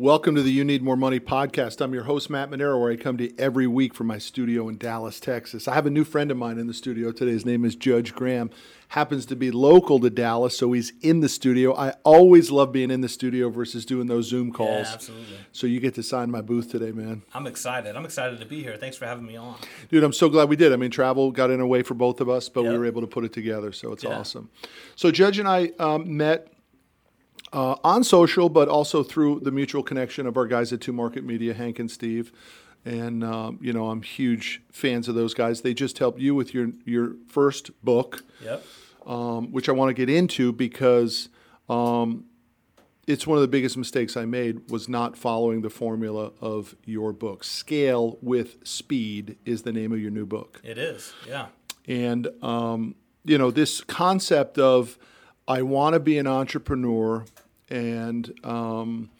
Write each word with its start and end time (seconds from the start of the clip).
Welcome 0.00 0.36
to 0.36 0.42
the 0.42 0.52
You 0.52 0.62
Need 0.62 0.80
More 0.84 0.96
Money 0.96 1.18
podcast. 1.18 1.80
I'm 1.80 1.92
your 1.92 2.04
host, 2.04 2.30
Matt 2.30 2.50
Manero, 2.52 2.80
where 2.80 2.92
I 2.92 2.94
come 2.96 3.16
to 3.16 3.24
you 3.24 3.34
every 3.36 3.66
week 3.66 3.94
from 3.94 4.06
my 4.06 4.18
studio 4.18 4.68
in 4.68 4.78
Dallas, 4.78 5.18
Texas. 5.18 5.66
I 5.66 5.74
have 5.74 5.86
a 5.86 5.90
new 5.90 6.04
friend 6.04 6.30
of 6.30 6.36
mine 6.36 6.56
in 6.56 6.68
the 6.68 6.72
studio 6.72 7.10
today. 7.10 7.32
His 7.32 7.44
name 7.44 7.64
is 7.64 7.74
Judge 7.74 8.14
Graham. 8.14 8.48
Happens 8.90 9.26
to 9.26 9.34
be 9.34 9.50
local 9.50 9.98
to 9.98 10.08
Dallas, 10.08 10.56
so 10.56 10.70
he's 10.70 10.92
in 11.00 11.18
the 11.18 11.28
studio. 11.28 11.74
I 11.76 11.94
always 12.04 12.52
love 12.52 12.70
being 12.70 12.92
in 12.92 13.00
the 13.00 13.08
studio 13.08 13.50
versus 13.50 13.84
doing 13.84 14.06
those 14.06 14.28
Zoom 14.28 14.52
calls. 14.52 14.86
Yeah, 14.86 14.94
absolutely. 14.94 15.36
So 15.50 15.66
you 15.66 15.80
get 15.80 15.96
to 15.96 16.04
sign 16.04 16.30
my 16.30 16.42
booth 16.42 16.70
today, 16.70 16.92
man. 16.92 17.22
I'm 17.34 17.48
excited. 17.48 17.96
I'm 17.96 18.04
excited 18.04 18.38
to 18.38 18.46
be 18.46 18.62
here. 18.62 18.76
Thanks 18.76 18.96
for 18.96 19.04
having 19.06 19.26
me 19.26 19.34
on. 19.34 19.56
Dude, 19.88 20.04
I'm 20.04 20.12
so 20.12 20.28
glad 20.28 20.48
we 20.48 20.54
did. 20.54 20.72
I 20.72 20.76
mean, 20.76 20.92
travel 20.92 21.32
got 21.32 21.50
in 21.50 21.58
a 21.58 21.66
way 21.66 21.82
for 21.82 21.94
both 21.94 22.20
of 22.20 22.28
us, 22.28 22.48
but 22.48 22.62
we 22.62 22.78
were 22.78 22.86
able 22.86 23.00
to 23.00 23.08
put 23.08 23.24
it 23.24 23.32
together, 23.32 23.72
so 23.72 23.90
it's 23.92 24.04
Yeah. 24.04 24.16
awesome. 24.16 24.48
So 24.94 25.10
Judge 25.10 25.40
and 25.40 25.48
I 25.48 25.72
um, 25.80 26.16
met 26.16 26.52
uh, 27.52 27.76
on 27.84 28.04
social, 28.04 28.48
but 28.48 28.68
also 28.68 29.02
through 29.02 29.40
the 29.40 29.50
mutual 29.50 29.82
connection 29.82 30.26
of 30.26 30.36
our 30.36 30.46
guys 30.46 30.72
at 30.72 30.80
Two 30.80 30.92
Market 30.92 31.24
Media, 31.24 31.54
Hank 31.54 31.78
and 31.78 31.90
Steve. 31.90 32.32
And 32.84 33.24
um, 33.24 33.58
you 33.60 33.72
know, 33.72 33.90
I'm 33.90 34.02
huge 34.02 34.62
fans 34.70 35.08
of 35.08 35.14
those 35.14 35.34
guys. 35.34 35.62
They 35.62 35.74
just 35.74 35.98
helped 35.98 36.20
you 36.20 36.34
with 36.34 36.54
your 36.54 36.70
your 36.84 37.16
first 37.28 37.70
book, 37.84 38.24
Yep. 38.42 38.64
um, 39.06 39.52
which 39.52 39.68
I 39.68 39.72
want 39.72 39.88
to 39.90 39.94
get 39.94 40.08
into 40.08 40.52
because 40.52 41.28
um, 41.68 42.24
it's 43.06 43.26
one 43.26 43.36
of 43.36 43.42
the 43.42 43.48
biggest 43.48 43.76
mistakes 43.76 44.16
I 44.16 44.26
made 44.26 44.70
was 44.70 44.88
not 44.88 45.16
following 45.16 45.62
the 45.62 45.70
formula 45.70 46.30
of 46.40 46.76
your 46.84 47.12
book. 47.12 47.42
Scale 47.44 48.18
with 48.22 48.66
speed 48.66 49.36
is 49.44 49.62
the 49.62 49.72
name 49.72 49.92
of 49.92 50.00
your 50.00 50.10
new 50.10 50.26
book. 50.26 50.60
It 50.62 50.78
is. 50.78 51.12
Yeah. 51.26 51.46
And, 51.86 52.28
um, 52.42 52.94
you 53.24 53.38
know, 53.38 53.50
this 53.50 53.80
concept 53.80 54.58
of 54.58 54.98
I 55.48 55.62
want 55.62 55.94
to 55.94 56.00
be 56.00 56.18
an 56.18 56.26
entrepreneur 56.26 57.24
and 57.70 58.32
um, 58.44 59.10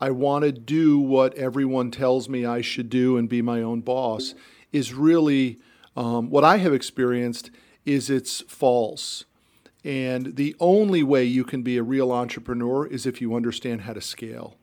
I 0.00 0.10
want 0.10 0.44
to 0.44 0.52
do 0.52 0.98
what 0.98 1.34
everyone 1.34 1.90
tells 1.90 2.28
me 2.28 2.44
I 2.44 2.60
should 2.60 2.90
do 2.90 3.16
and 3.16 3.28
be 3.28 3.42
my 3.42 3.62
own 3.62 3.80
boss 3.80 4.34
is 4.72 4.92
really 4.92 5.58
um, 5.96 6.30
what 6.30 6.44
I 6.44 6.58
have 6.58 6.74
experienced 6.74 7.50
is 7.84 8.10
it's 8.10 8.40
false. 8.42 9.24
And 9.84 10.36
the 10.36 10.56
only 10.60 11.02
way 11.02 11.24
you 11.24 11.44
can 11.44 11.62
be 11.62 11.76
a 11.76 11.82
real 11.82 12.10
entrepreneur 12.10 12.86
is 12.86 13.06
if 13.06 13.20
you 13.20 13.34
understand 13.34 13.82
how 13.82 13.92
to 13.92 14.00
scale. 14.00 14.56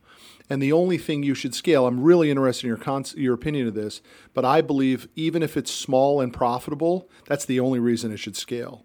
And 0.49 0.61
the 0.61 0.73
only 0.73 0.97
thing 0.97 1.23
you 1.23 1.33
should 1.33 1.55
scale, 1.55 1.87
I'm 1.87 2.03
really 2.03 2.29
interested 2.29 2.65
in 2.65 2.69
your 2.69 2.77
con- 2.77 3.05
your 3.15 3.33
opinion 3.33 3.67
of 3.67 3.73
this, 3.73 4.01
but 4.33 4.43
I 4.43 4.59
believe 4.61 5.07
even 5.15 5.43
if 5.43 5.55
it's 5.55 5.71
small 5.71 6.19
and 6.19 6.33
profitable, 6.33 7.07
that's 7.25 7.45
the 7.45 7.59
only 7.59 7.79
reason 7.79 8.11
it 8.11 8.17
should 8.17 8.35
scale. 8.35 8.83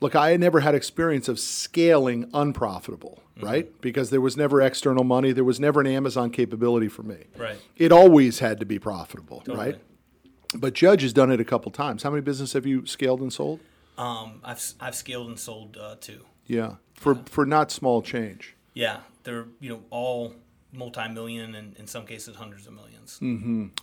Look, 0.00 0.14
I 0.14 0.30
had 0.30 0.40
never 0.40 0.60
had 0.60 0.74
experience 0.74 1.28
of 1.28 1.38
scaling 1.40 2.30
unprofitable, 2.32 3.22
right? 3.42 3.68
Because 3.80 4.10
there 4.10 4.20
was 4.20 4.36
never 4.36 4.62
external 4.62 5.02
money, 5.04 5.32
there 5.32 5.44
was 5.44 5.58
never 5.58 5.80
an 5.80 5.86
Amazon 5.88 6.30
capability 6.30 6.88
for 6.88 7.02
me. 7.02 7.24
Right. 7.36 7.56
It 7.76 7.90
always 7.90 8.38
had 8.38 8.60
to 8.60 8.66
be 8.66 8.78
profitable, 8.78 9.40
Totally. 9.40 9.56
right? 9.72 9.80
But 10.54 10.74
Judge 10.74 11.02
has 11.02 11.12
done 11.12 11.30
it 11.32 11.40
a 11.40 11.44
couple 11.44 11.70
times. 11.72 12.04
How 12.04 12.10
many 12.10 12.22
businesses 12.22 12.52
have 12.54 12.64
you 12.64 12.86
scaled 12.86 13.20
and 13.20 13.32
sold? 13.32 13.60
Um, 13.98 14.40
I've 14.44 14.62
I've 14.80 14.94
scaled 14.94 15.26
and 15.28 15.38
sold 15.38 15.76
uh, 15.76 15.96
two. 16.00 16.24
Yeah, 16.46 16.74
for 16.94 17.16
for 17.26 17.44
not 17.44 17.70
small 17.72 18.00
change. 18.00 18.54
Yeah, 18.72 18.98
they're 19.24 19.46
you 19.60 19.68
know 19.70 19.82
all 19.90 20.34
multi-million 20.72 21.54
and 21.54 21.76
in 21.76 21.86
some 21.86 22.06
cases 22.06 22.36
hundreds 22.36 22.66
of 22.66 22.74
millions. 22.74 23.18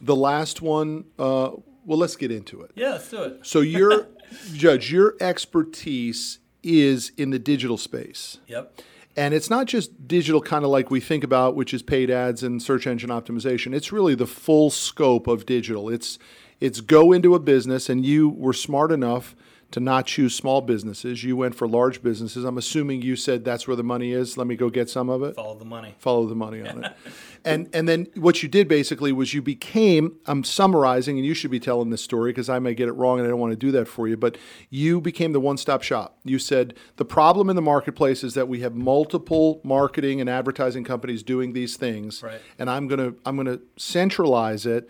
The 0.02 0.16
last 0.16 0.62
one, 0.62 1.06
uh, 1.20 1.52
well, 1.86 1.98
let's 1.98 2.16
get 2.16 2.32
into 2.32 2.62
it. 2.62 2.72
Yeah, 2.76 2.92
let's 2.92 3.10
do 3.10 3.24
it. 3.24 3.40
So 3.44 3.62
your 3.62 4.08
judge, 4.54 4.92
your 4.92 5.16
expertise 5.20 6.40
is 6.64 7.12
in 7.16 7.30
the 7.30 7.40
digital 7.40 7.78
space. 7.78 8.40
Yep. 8.48 8.82
And 9.18 9.34
it's 9.34 9.50
not 9.50 9.68
just 9.68 10.08
digital 10.08 10.42
kind 10.42 10.66
of 10.66 10.72
like 10.72 10.92
we 10.92 11.00
think 11.00 11.24
about, 11.24 11.56
which 11.56 11.74
is 11.74 11.82
paid 11.82 12.10
ads 12.10 12.44
and 12.44 12.62
search 12.62 12.86
engine 12.86 13.10
optimization. 13.10 13.74
It's 13.74 13.92
really 13.92 14.16
the 14.16 14.28
full 14.28 14.70
scope 14.70 15.28
of 15.28 15.46
digital. 15.46 15.90
It's 15.90 16.20
it's 16.60 16.82
go 16.82 17.12
into 17.12 17.36
a 17.36 17.40
business 17.40 17.90
and 17.90 18.06
you 18.06 18.30
were 18.30 18.54
smart 18.54 18.92
enough 18.92 19.36
to 19.76 19.82
not 19.82 20.06
choose 20.06 20.34
small 20.34 20.62
businesses. 20.62 21.22
You 21.26 21.36
went 21.36 21.54
for 21.54 21.68
large 21.68 22.02
businesses. 22.02 22.46
I'm 22.46 22.58
assuming 22.58 23.02
you 23.02 23.18
said 23.18 23.44
that's 23.44 23.68
where 23.68 23.76
the 23.76 23.84
money 23.84 24.14
is. 24.14 24.38
Let 24.38 24.48
me 24.48 24.56
go 24.56 24.70
get 24.70 24.90
some 24.90 25.10
of 25.10 25.22
it 25.22 25.36
Follow 25.36 25.60
the 25.60 25.66
money. 25.66 25.96
follow 25.98 26.26
the 26.28 26.34
money 26.34 26.66
on 26.66 26.86
it. 26.86 26.94
and 27.44 27.68
and 27.74 27.86
then 27.86 28.08
what 28.16 28.42
you 28.42 28.48
did 28.48 28.70
basically 28.70 29.12
was 29.12 29.34
you 29.34 29.42
became 29.42 30.16
I'm 30.28 30.46
summarizing 30.46 31.18
and 31.18 31.26
you 31.26 31.34
should 31.34 31.52
be 31.52 31.60
telling 31.60 31.90
this 31.90 32.02
story 32.02 32.32
because 32.32 32.48
I 32.48 32.58
may 32.60 32.74
get 32.74 32.88
it 32.88 32.94
wrong 32.94 33.20
and 33.20 33.28
I 33.28 33.32
don't 33.32 33.40
want 33.42 33.52
to 33.52 33.58
do 33.58 33.70
that 33.74 33.90
for 33.90 34.08
you, 34.08 34.16
but 34.16 34.38
you 34.70 35.02
became 35.02 35.34
the 35.34 35.42
one-stop 35.42 35.84
shop. 35.84 36.20
You 36.24 36.40
said 36.40 36.74
the 36.96 37.04
problem 37.04 37.50
in 37.50 37.58
the 37.58 37.62
marketplace 37.62 38.24
is 38.24 38.34
that 38.36 38.48
we 38.48 38.62
have 38.62 38.76
multiple 38.76 39.60
marketing 39.66 40.22
and 40.22 40.30
advertising 40.30 40.86
companies 40.86 41.22
doing 41.22 41.52
these 41.52 41.76
things 41.76 42.24
Right. 42.24 42.40
and 42.58 42.70
I'm 42.70 42.88
to 42.88 43.18
I'm 43.26 43.36
going 43.36 43.48
to 43.48 43.60
centralize 43.76 44.66
it 44.66 44.90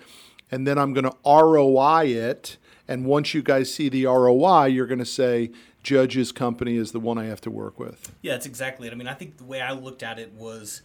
and 0.51 0.67
then 0.67 0.77
I'm 0.77 0.93
going 0.93 1.05
to 1.05 1.15
ROI 1.25 2.03
it 2.05 2.57
and 2.87 3.05
once 3.05 3.33
you 3.33 3.41
guys 3.41 3.73
see 3.73 3.89
the 3.89 4.05
ROI, 4.05 4.65
you're 4.65 4.87
going 4.87 4.99
to 4.99 5.05
say 5.05 5.51
Judge's 5.83 6.31
company 6.31 6.77
is 6.77 6.91
the 6.91 6.99
one 6.99 7.17
I 7.17 7.25
have 7.25 7.41
to 7.41 7.51
work 7.51 7.79
with. 7.79 8.11
Yeah, 8.21 8.33
that's 8.33 8.45
exactly 8.45 8.87
it. 8.87 8.93
I 8.93 8.95
mean, 8.95 9.07
I 9.07 9.13
think 9.13 9.37
the 9.37 9.43
way 9.43 9.61
I 9.61 9.71
looked 9.71 10.03
at 10.03 10.19
it 10.19 10.33
was 10.33 10.81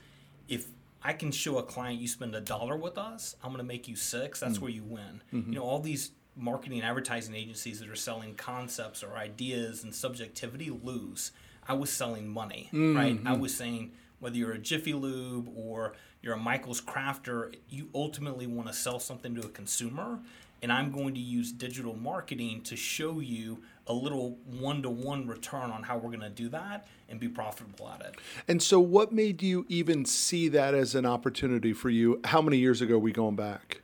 if 0.48 0.66
I 1.02 1.12
can 1.12 1.32
show 1.32 1.58
a 1.58 1.62
client 1.62 2.00
you 2.00 2.08
spend 2.08 2.34
a 2.34 2.40
dollar 2.40 2.76
with 2.76 2.98
us, 2.98 3.36
I'm 3.42 3.50
going 3.50 3.58
to 3.58 3.66
make 3.66 3.88
you 3.88 3.96
six. 3.96 4.40
That's 4.40 4.58
mm. 4.58 4.62
where 4.62 4.70
you 4.70 4.82
win. 4.82 5.22
Mm-hmm. 5.32 5.52
You 5.52 5.58
know, 5.58 5.64
all 5.64 5.80
these 5.80 6.10
marketing 6.36 6.78
and 6.78 6.88
advertising 6.88 7.34
agencies 7.34 7.80
that 7.80 7.88
are 7.88 7.96
selling 7.96 8.34
concepts 8.34 9.02
or 9.02 9.16
ideas 9.16 9.84
and 9.84 9.94
subjectivity 9.94 10.70
lose. 10.70 11.32
I 11.66 11.74
was 11.74 11.90
selling 11.90 12.28
money, 12.28 12.68
mm, 12.72 12.96
right? 12.96 13.18
I 13.24 13.36
mm. 13.36 13.40
was 13.40 13.54
saying 13.54 13.92
whether 14.18 14.36
you're 14.36 14.52
a 14.52 14.58
Jiffy 14.58 14.92
Lube 14.92 15.50
or 15.54 15.94
you're 16.22 16.34
a 16.34 16.38
Michael's 16.38 16.80
Crafter, 16.80 17.54
you 17.68 17.88
ultimately 17.94 18.46
want 18.46 18.68
to 18.68 18.74
sell 18.74 18.98
something 18.98 19.34
to 19.34 19.42
a 19.42 19.48
consumer. 19.48 20.20
And 20.62 20.70
I'm 20.72 20.90
going 20.90 21.14
to 21.14 21.20
use 21.20 21.52
digital 21.52 21.96
marketing 21.96 22.62
to 22.64 22.76
show 22.76 23.20
you 23.20 23.62
a 23.86 23.92
little 23.94 24.38
one 24.44 24.82
to 24.82 24.90
one 24.90 25.26
return 25.26 25.70
on 25.70 25.82
how 25.82 25.96
we're 25.96 26.10
going 26.10 26.20
to 26.20 26.28
do 26.28 26.48
that 26.50 26.86
and 27.08 27.18
be 27.18 27.28
profitable 27.28 27.88
at 27.88 28.02
it. 28.02 28.14
And 28.46 28.62
so, 28.62 28.78
what 28.78 29.10
made 29.10 29.42
you 29.42 29.64
even 29.68 30.04
see 30.04 30.48
that 30.48 30.74
as 30.74 30.94
an 30.94 31.06
opportunity 31.06 31.72
for 31.72 31.88
you? 31.90 32.20
How 32.24 32.42
many 32.42 32.58
years 32.58 32.80
ago 32.82 32.96
are 32.96 32.98
we 32.98 33.12
going 33.12 33.36
back? 33.36 33.80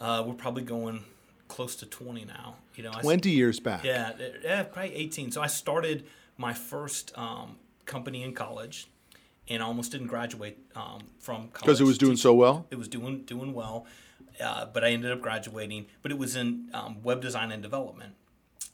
Uh, 0.00 0.22
we're 0.26 0.34
probably 0.34 0.62
going 0.62 1.04
close 1.48 1.74
to 1.76 1.86
20 1.86 2.24
now. 2.24 2.56
You 2.76 2.84
know, 2.84 2.90
I 2.92 2.98
s- 2.98 3.02
20 3.02 3.30
years 3.30 3.60
back. 3.60 3.84
Yeah, 3.84 4.12
yeah, 4.42 4.62
probably 4.64 4.94
18. 4.94 5.30
So 5.32 5.42
I 5.42 5.46
started 5.46 6.06
my 6.36 6.52
first 6.52 7.12
um, 7.18 7.56
company 7.84 8.22
in 8.22 8.32
college, 8.34 8.88
and 9.48 9.62
I 9.62 9.66
almost 9.66 9.92
didn't 9.92 10.08
graduate 10.08 10.58
um, 10.74 11.00
from 11.18 11.48
college 11.48 11.62
Because 11.62 11.80
it 11.80 11.84
was 11.84 11.98
doing 11.98 12.16
so 12.16 12.34
well? 12.34 12.66
It 12.70 12.76
was 12.76 12.88
doing 12.88 13.22
doing 13.22 13.54
well, 13.54 13.86
uh, 14.40 14.66
but 14.66 14.84
I 14.84 14.90
ended 14.90 15.12
up 15.12 15.20
graduating. 15.20 15.86
But 16.02 16.12
it 16.12 16.18
was 16.18 16.36
in 16.36 16.70
um, 16.72 17.02
web 17.02 17.20
design 17.20 17.52
and 17.52 17.62
development. 17.62 18.14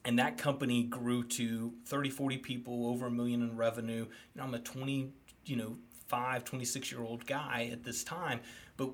And 0.04 0.18
that 0.18 0.36
company 0.36 0.82
grew 0.82 1.22
to 1.24 1.72
30, 1.86 2.10
40 2.10 2.38
people, 2.38 2.86
over 2.86 3.06
a 3.06 3.10
million 3.10 3.42
in 3.42 3.56
revenue. 3.56 4.06
You 4.06 4.08
know, 4.34 4.42
I'm 4.42 4.54
a 4.54 4.58
20, 4.58 5.12
you 5.44 5.56
know, 5.56 5.76
five, 6.08 6.44
26 6.44 6.90
year 6.90 7.02
old 7.02 7.26
guy 7.26 7.70
at 7.72 7.84
this 7.84 8.02
time. 8.02 8.40
But 8.76 8.90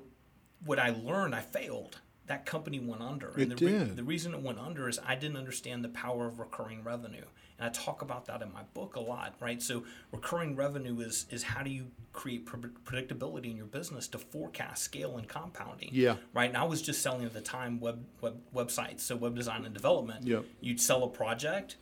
what 0.63 0.79
I 0.79 0.89
learned, 0.91 1.33
I 1.33 1.41
failed. 1.41 1.99
That 2.27 2.45
company 2.45 2.79
went 2.79 3.01
under. 3.01 3.29
It 3.29 3.37
and 3.37 3.51
the, 3.51 3.65
re- 3.65 3.71
did. 3.71 3.95
the 3.95 4.03
reason 4.03 4.35
it 4.35 4.41
went 4.43 4.59
under 4.59 4.87
is 4.87 4.99
I 5.03 5.15
didn't 5.15 5.37
understand 5.37 5.83
the 5.83 5.89
power 5.89 6.27
of 6.27 6.39
recurring 6.39 6.83
revenue. 6.83 7.25
And 7.59 7.67
I 7.67 7.71
talk 7.71 8.01
about 8.01 8.25
that 8.25 8.41
in 8.41 8.51
my 8.53 8.63
book 8.73 8.95
a 8.95 8.99
lot, 9.01 9.35
right? 9.39 9.61
So 9.61 9.83
recurring 10.11 10.55
revenue 10.55 10.99
is 11.01 11.25
is 11.29 11.43
how 11.43 11.61
do 11.61 11.69
you 11.69 11.87
create 12.13 12.45
pre- 12.45 12.61
predictability 12.85 13.51
in 13.51 13.57
your 13.57 13.65
business 13.65 14.07
to 14.09 14.17
forecast 14.17 14.83
scale 14.83 15.17
and 15.17 15.27
compounding. 15.27 15.89
Yeah. 15.91 16.15
Right. 16.33 16.49
And 16.49 16.57
I 16.57 16.63
was 16.63 16.81
just 16.81 17.01
selling 17.01 17.25
at 17.25 17.33
the 17.33 17.41
time 17.41 17.79
web 17.79 18.03
web 18.21 18.37
websites, 18.55 19.01
so 19.01 19.15
web 19.15 19.35
design 19.35 19.65
and 19.65 19.73
development. 19.73 20.25
Yep. 20.25 20.45
You'd 20.61 20.81
sell 20.81 21.03
a 21.03 21.09
project, 21.09 21.75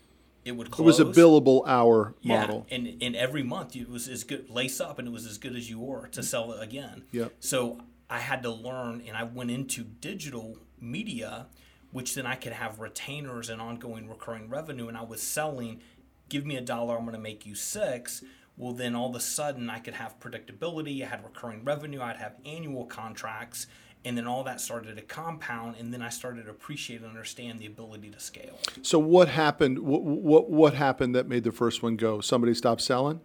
it 0.44 0.52
would 0.54 0.68
It 0.68 0.80
was 0.80 1.00
a 1.00 1.06
billable 1.06 1.68
hour 1.68 2.16
Yeah, 2.22 2.42
model. 2.42 2.66
and 2.72 2.98
and 3.02 3.16
every 3.16 3.44
month 3.44 3.76
it 3.76 3.90
was 3.90 4.08
as 4.08 4.24
good 4.24 4.50
lace 4.50 4.82
up, 4.82 4.98
and 5.00 5.08
it 5.08 5.12
was 5.12 5.26
as 5.26 5.38
good 5.38 5.56
as 5.56 5.70
you 5.70 5.80
were 5.80 6.08
to 6.08 6.24
sell 6.24 6.52
it 6.54 6.64
again. 6.64 7.04
Yep. 7.12 7.34
So 7.40 7.82
I 8.10 8.20
had 8.20 8.42
to 8.44 8.50
learn, 8.50 9.04
and 9.08 9.16
I 9.16 9.24
went 9.24 9.52
into 9.52 9.84
digital 9.84 10.58
media, 10.80 11.48
which 11.98 12.14
then 12.14 12.28
I 12.28 12.36
could 12.36 12.54
have 12.54 12.80
retainers 12.80 13.50
and 13.50 13.60
ongoing 13.60 14.08
recurring 14.08 14.50
revenue, 14.50 14.88
and 14.88 14.96
I 14.96 15.04
was 15.04 15.22
selling. 15.22 15.82
Give 16.30 16.46
me 16.46 16.56
a 16.56 16.62
dollar, 16.62 16.96
I'm 16.96 17.06
going 17.06 17.16
to 17.16 17.30
make 17.32 17.44
you 17.50 17.56
six. 17.56 18.24
Well, 18.56 18.74
then 18.74 18.94
all 18.96 19.10
of 19.10 19.16
a 19.16 19.20
sudden 19.20 19.68
I 19.68 19.80
could 19.80 19.96
have 19.96 20.20
predictability. 20.20 21.04
I 21.04 21.08
had 21.08 21.24
recurring 21.24 21.64
revenue. 21.64 22.00
I'd 22.02 22.18
have 22.18 22.36
annual 22.46 22.86
contracts. 22.86 23.66
And 24.06 24.16
then 24.16 24.28
all 24.28 24.44
that 24.44 24.62
started 24.62 24.96
to 24.98 25.02
compound, 25.02 25.76
and 25.80 25.92
then 25.92 26.04
I 26.04 26.10
started 26.10 26.44
to 26.46 26.52
appreciate 26.52 27.02
and 27.02 27.10
understand 27.10 27.58
the 27.60 27.66
ability 27.66 28.10
to 28.12 28.20
scale. 28.20 28.58
So 28.84 29.00
what 29.00 29.28
happened? 29.28 29.80
What, 29.80 30.04
what 30.04 30.44
what 30.52 30.74
happened 30.76 31.16
that 31.16 31.28
made 31.28 31.44
the 31.44 31.52
first 31.52 31.82
one 31.82 31.96
go? 31.98 32.22
Somebody 32.22 32.54
stopped 32.54 32.82
selling. 32.82 33.22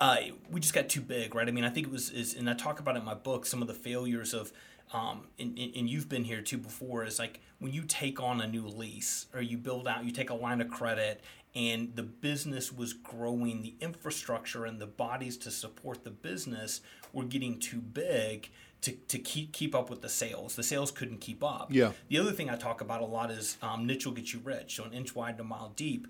uh, 0.00 0.16
we 0.50 0.60
just 0.60 0.74
got 0.74 0.88
too 0.88 1.00
big, 1.00 1.34
right? 1.34 1.48
I 1.48 1.50
mean, 1.50 1.64
I 1.64 1.70
think 1.70 1.88
it 1.88 1.92
was, 1.92 2.10
is, 2.10 2.34
and 2.34 2.48
I 2.48 2.54
talk 2.54 2.80
about 2.80 2.96
it 2.96 3.00
in 3.00 3.04
my 3.04 3.14
book, 3.14 3.46
some 3.46 3.62
of 3.62 3.68
the 3.68 3.74
failures 3.74 4.32
of 4.32 4.52
um, 4.92 5.22
and, 5.38 5.58
and 5.58 5.88
you've 5.88 6.08
been 6.08 6.24
here 6.24 6.40
too 6.40 6.58
before, 6.58 7.04
is 7.04 7.18
like 7.18 7.40
when 7.58 7.72
you 7.72 7.82
take 7.82 8.20
on 8.20 8.40
a 8.40 8.46
new 8.46 8.66
lease 8.66 9.26
or 9.34 9.40
you 9.40 9.58
build 9.58 9.86
out, 9.86 10.04
you 10.04 10.10
take 10.10 10.30
a 10.30 10.34
line 10.34 10.60
of 10.60 10.68
credit 10.70 11.22
and 11.54 11.94
the 11.96 12.02
business 12.02 12.72
was 12.72 12.92
growing, 12.92 13.62
the 13.62 13.74
infrastructure 13.80 14.64
and 14.64 14.80
the 14.80 14.86
bodies 14.86 15.36
to 15.38 15.50
support 15.50 16.04
the 16.04 16.10
business 16.10 16.80
were 17.12 17.24
getting 17.24 17.58
too 17.58 17.80
big 17.80 18.50
to, 18.80 18.92
to 18.92 19.18
keep 19.18 19.52
keep 19.52 19.74
up 19.74 19.90
with 19.90 20.02
the 20.02 20.08
sales. 20.08 20.54
The 20.54 20.62
sales 20.62 20.90
couldn't 20.90 21.20
keep 21.20 21.42
up. 21.42 21.68
Yeah. 21.70 21.92
The 22.08 22.18
other 22.18 22.32
thing 22.32 22.48
I 22.48 22.56
talk 22.56 22.80
about 22.80 23.00
a 23.00 23.06
lot 23.06 23.30
is 23.30 23.56
um, 23.60 23.86
niche 23.86 24.06
will 24.06 24.12
get 24.12 24.32
you 24.32 24.40
rich. 24.44 24.76
So 24.76 24.84
an 24.84 24.92
inch 24.92 25.14
wide 25.14 25.36
to 25.38 25.42
a 25.42 25.46
mile 25.46 25.72
deep. 25.74 26.06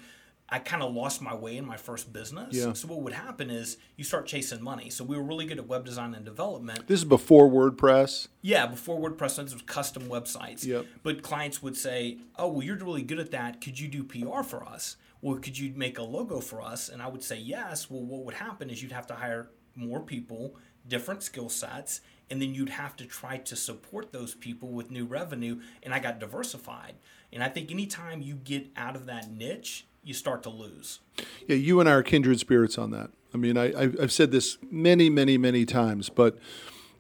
I 0.50 0.59
kind 0.59 0.83
of 0.83 0.95
lost 0.95 1.21
my 1.21 1.35
way 1.35 1.59
in 1.59 1.67
my 1.67 1.77
first 1.77 2.11
business. 2.12 2.55
Yeah. 2.55 2.73
So 2.73 2.89
what 2.89 3.03
would 3.03 3.12
happen 3.12 3.50
is 3.50 3.77
you 3.97 4.05
start 4.05 4.27
chasing 4.27 4.62
money. 4.62 4.89
So 4.89 5.05
we 5.05 5.17
were 5.17 5.23
really 5.23 5.45
good 5.45 5.59
at 5.59 5.67
web 5.67 5.85
design 5.85 6.15
and 6.15 6.25
development. 6.25 6.87
This 6.87 7.00
is 7.00 7.05
before 7.05 7.50
WordPress. 7.50 8.29
Yeah, 8.41 8.67
before 8.67 8.99
WordPress, 8.99 9.39
it 9.39 9.53
was 9.53 9.62
custom 9.62 10.05
websites. 10.05 10.65
Yep. 10.65 10.87
But 11.03 11.23
clients 11.23 11.62
would 11.62 11.77
say, 11.77 12.19
"Oh, 12.37 12.49
well, 12.49 12.62
you're 12.62 12.77
really 12.77 13.03
good 13.03 13.19
at 13.19 13.31
that. 13.33 13.61
Could 13.61 13.79
you 13.79 13.89
do 13.89 14.03
PR 14.05 14.43
for 14.43 14.65
us? 14.67 14.97
Well, 15.21 15.39
could 15.39 15.59
you 15.59 15.75
make 15.75 15.99
a 15.99 16.03
logo 16.03 16.41
for 16.41 16.62
us?" 16.62 16.89
And 16.89 17.03
I 17.03 17.09
would 17.09 17.23
say, 17.23 17.39
"Yes." 17.39 17.91
Well, 17.91 18.03
what 18.03 18.25
would 18.25 18.35
happen 18.35 18.71
is 18.71 18.83
you'd 18.83 18.93
have 18.93 19.06
to 19.09 19.15
hire 19.15 19.50
more 19.75 20.00
people, 20.00 20.56
different 20.87 21.23
skill 21.23 21.50
sets, 21.50 22.00
and 22.31 22.41
then 22.41 22.55
you'd 22.55 22.71
have 22.71 22.97
to 22.97 23.05
try 23.05 23.37
to 23.37 23.55
support 23.55 24.12
those 24.12 24.35
people 24.35 24.71
with 24.71 24.91
new 24.91 25.05
revenue. 25.05 25.61
And 25.83 25.93
I 25.93 25.99
got 25.99 26.19
diversified. 26.19 26.95
And 27.31 27.43
I 27.43 27.49
think 27.50 27.71
anytime 27.71 28.23
you 28.23 28.35
get 28.35 28.69
out 28.77 28.97
of 28.97 29.05
that 29.06 29.31
niche, 29.31 29.87
you 30.03 30.15
start 30.15 30.43
to 30.45 30.50
lose. 30.50 31.00
Yeah, 31.47 31.56
you 31.56 31.81
and 31.81 31.89
I 31.89 31.93
are 31.93 32.03
kindred 32.03 32.41
spirits 32.41 32.79
on 32.79 32.91
that. 32.93 33.11
I 33.35 33.37
mean, 33.37 33.59
I, 33.59 33.75
I've 33.83 34.12
said 34.12 34.31
this 34.31 34.56
many, 34.71 35.11
many, 35.11 35.37
many 35.37 35.65
times, 35.67 36.09
but 36.09 36.39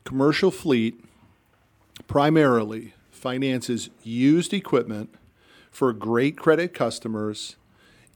commercial 0.04 0.50
fleet 0.50 1.02
primarily 2.06 2.94
finances 3.10 3.90
used 4.02 4.52
equipment 4.52 5.14
for 5.70 5.92
great 5.92 6.36
credit 6.36 6.74
customers 6.74 7.56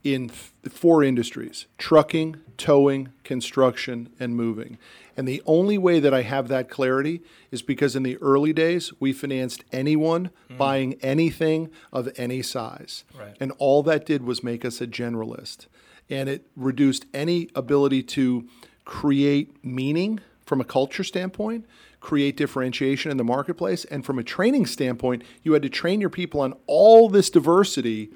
in 0.03 0.29
four 0.29 1.03
industries 1.03 1.65
trucking, 1.77 2.37
towing, 2.57 3.09
construction, 3.23 4.09
and 4.19 4.35
moving. 4.35 4.77
And 5.15 5.27
the 5.27 5.41
only 5.45 5.77
way 5.77 5.99
that 5.99 6.13
I 6.13 6.23
have 6.23 6.47
that 6.47 6.69
clarity 6.69 7.21
is 7.51 7.61
because 7.61 7.95
in 7.95 8.03
the 8.03 8.17
early 8.17 8.51
days, 8.51 8.91
we 8.99 9.13
financed 9.13 9.63
anyone 9.71 10.31
mm. 10.49 10.57
buying 10.57 10.93
anything 11.01 11.69
of 11.91 12.09
any 12.17 12.41
size. 12.41 13.03
Right. 13.17 13.35
And 13.39 13.51
all 13.59 13.83
that 13.83 14.05
did 14.05 14.23
was 14.23 14.43
make 14.43 14.65
us 14.65 14.81
a 14.81 14.87
generalist. 14.87 15.67
And 16.09 16.27
it 16.27 16.47
reduced 16.55 17.05
any 17.13 17.49
ability 17.55 18.03
to 18.03 18.47
create 18.85 19.63
meaning 19.63 20.19
from 20.45 20.59
a 20.59 20.65
culture 20.65 21.03
standpoint, 21.03 21.65
create 21.99 22.35
differentiation 22.35 23.11
in 23.11 23.17
the 23.17 23.23
marketplace. 23.23 23.85
And 23.85 24.05
from 24.05 24.19
a 24.19 24.23
training 24.23 24.65
standpoint, 24.65 25.23
you 25.43 25.53
had 25.53 25.61
to 25.61 25.69
train 25.69 26.01
your 26.01 26.09
people 26.09 26.41
on 26.41 26.53
all 26.67 27.07
this 27.07 27.29
diversity 27.29 28.09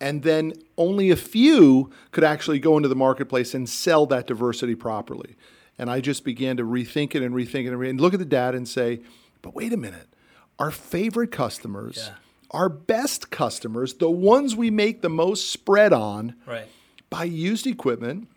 and 0.00 0.22
then 0.22 0.52
only 0.76 1.10
a 1.10 1.16
few 1.16 1.90
could 2.10 2.24
actually 2.24 2.58
go 2.58 2.76
into 2.76 2.88
the 2.88 2.96
marketplace 2.96 3.54
and 3.54 3.68
sell 3.68 4.06
that 4.06 4.26
diversity 4.26 4.74
properly. 4.74 5.36
And 5.78 5.90
I 5.90 6.00
just 6.00 6.24
began 6.24 6.56
to 6.58 6.64
rethink 6.64 7.14
it 7.14 7.22
and 7.22 7.34
rethink 7.34 7.64
it 7.64 7.68
and, 7.68 7.78
re- 7.78 7.90
and 7.90 8.00
look 8.00 8.12
at 8.14 8.18
the 8.20 8.24
data 8.26 8.56
and 8.56 8.68
say, 8.68 9.00
but 9.42 9.54
wait 9.54 9.72
a 9.72 9.76
minute, 9.76 10.08
our 10.58 10.70
favorite 10.70 11.32
customers, 11.32 11.96
Yeah. 12.06 12.14
our 12.50 12.68
best 12.68 13.30
customers, 13.30 13.94
the 13.94 14.10
ones 14.10 14.54
we 14.54 14.70
make 14.70 15.00
the 15.02 15.08
most 15.08 15.50
spread 15.50 15.92
on, 15.92 16.34
Right. 16.46 16.66
buy 17.10 17.24
used 17.24 17.66
equipment 17.66 18.28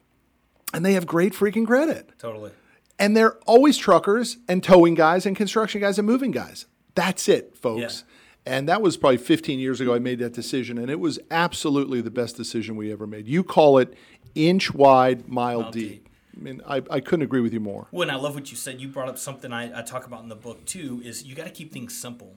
and 0.74 0.83
they 0.86 0.94
have 0.94 1.06
great 1.06 1.33
freaking 1.33 1.65
credit. 1.68 2.09
Totally. 2.19 2.51
And 3.00 3.15
they're 3.15 3.38
always 3.45 3.77
truckers 3.77 4.38
and 4.48 4.63
towing 4.63 4.95
guys 4.95 5.25
and 5.27 5.36
construction 5.36 5.81
guys 5.81 6.00
and 6.00 6.07
moving 6.07 6.31
guys. 6.31 6.65
That's 6.95 7.30
it, 7.30 7.56
folks. 7.56 8.04
And 8.48 8.70
that 8.70 8.82
was 8.82 8.96
probably 8.96 9.18
15 9.18 9.60
years 9.60 9.82
ago 9.82 9.94
I 9.94 10.00
made 10.00 10.20
that 10.20 10.32
decision, 10.32 10.78
and 10.78 10.90
it 10.90 11.02
was 11.02 11.20
absolutely 11.30 12.00
the 12.00 12.10
best 12.10 12.38
decision 12.38 12.78
we 12.78 12.94
ever 12.94 13.06
made. 13.06 13.28
You 13.28 13.44
call 13.44 13.78
it 13.78 13.94
inch 14.36 14.74
wide, 14.74 15.28
mile, 15.28 15.64
Mile 15.64 15.72
deep. 15.72 15.90
deep. 15.90 16.10
I 16.38 16.40
mean, 16.40 16.62
I, 16.66 16.82
I 16.90 17.00
couldn't 17.02 17.24
agree 17.24 17.42
with 17.42 17.52
you 17.52 17.60
more. 17.60 17.88
Well, 17.92 18.04
and 18.04 18.12
I 18.12 18.16
love 18.16 18.36
what 18.36 18.50
you 18.50 18.56
said. 18.56 18.80
You 18.80 18.88
brought 18.88 19.10
up 19.10 19.18
something 19.18 19.52
I, 19.52 19.80
I 19.80 19.82
talk 19.82 20.08
about 20.08 20.24
in 20.24 20.30
the 20.30 20.36
book 20.36 20.64
too. 20.64 21.02
Is 21.04 21.24
you 21.24 21.36
got 21.36 21.44
to 21.44 21.52
keep 21.52 21.74
things 21.74 21.98
simple, 21.98 22.36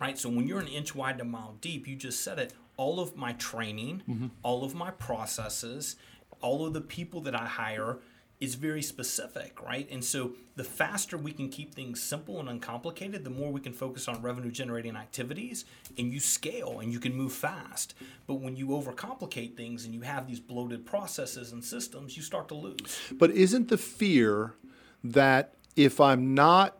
right? 0.00 0.16
So 0.16 0.30
when 0.30 0.46
you're 0.46 0.60
an 0.60 0.68
inch 0.68 0.94
wide 0.94 1.18
to 1.18 1.24
a 1.24 1.26
mile 1.26 1.56
deep, 1.60 1.86
you 1.86 1.96
just 1.96 2.22
said 2.22 2.38
it. 2.38 2.54
All 2.78 2.98
of 2.98 3.14
my 3.14 3.32
training, 3.34 4.04
mm-hmm. 4.08 4.28
all 4.42 4.64
of 4.64 4.74
my 4.74 4.90
processes, 4.90 5.96
all 6.40 6.64
of 6.64 6.72
the 6.72 6.80
people 6.80 7.20
that 7.22 7.34
I 7.34 7.46
hire 7.46 7.98
is 8.38 8.54
very 8.54 8.82
specific, 8.82 9.62
right? 9.62 9.88
And 9.90 10.04
so 10.04 10.32
the 10.56 10.64
faster 10.64 11.16
we 11.16 11.32
can 11.32 11.48
keep 11.48 11.74
things 11.74 12.02
simple 12.02 12.38
and 12.38 12.48
uncomplicated, 12.48 13.24
the 13.24 13.30
more 13.30 13.50
we 13.50 13.60
can 13.60 13.72
focus 13.72 14.08
on 14.08 14.20
revenue 14.20 14.50
generating 14.50 14.94
activities 14.94 15.64
and 15.96 16.12
you 16.12 16.20
scale 16.20 16.80
and 16.80 16.92
you 16.92 17.00
can 17.00 17.14
move 17.14 17.32
fast. 17.32 17.94
But 18.26 18.34
when 18.34 18.56
you 18.56 18.68
overcomplicate 18.68 19.56
things 19.56 19.84
and 19.84 19.94
you 19.94 20.02
have 20.02 20.26
these 20.26 20.40
bloated 20.40 20.84
processes 20.84 21.52
and 21.52 21.64
systems, 21.64 22.16
you 22.16 22.22
start 22.22 22.48
to 22.48 22.54
lose. 22.54 23.00
But 23.12 23.30
isn't 23.30 23.68
the 23.68 23.78
fear 23.78 24.54
that 25.02 25.54
if 25.74 26.00
I'm 26.00 26.34
not 26.34 26.78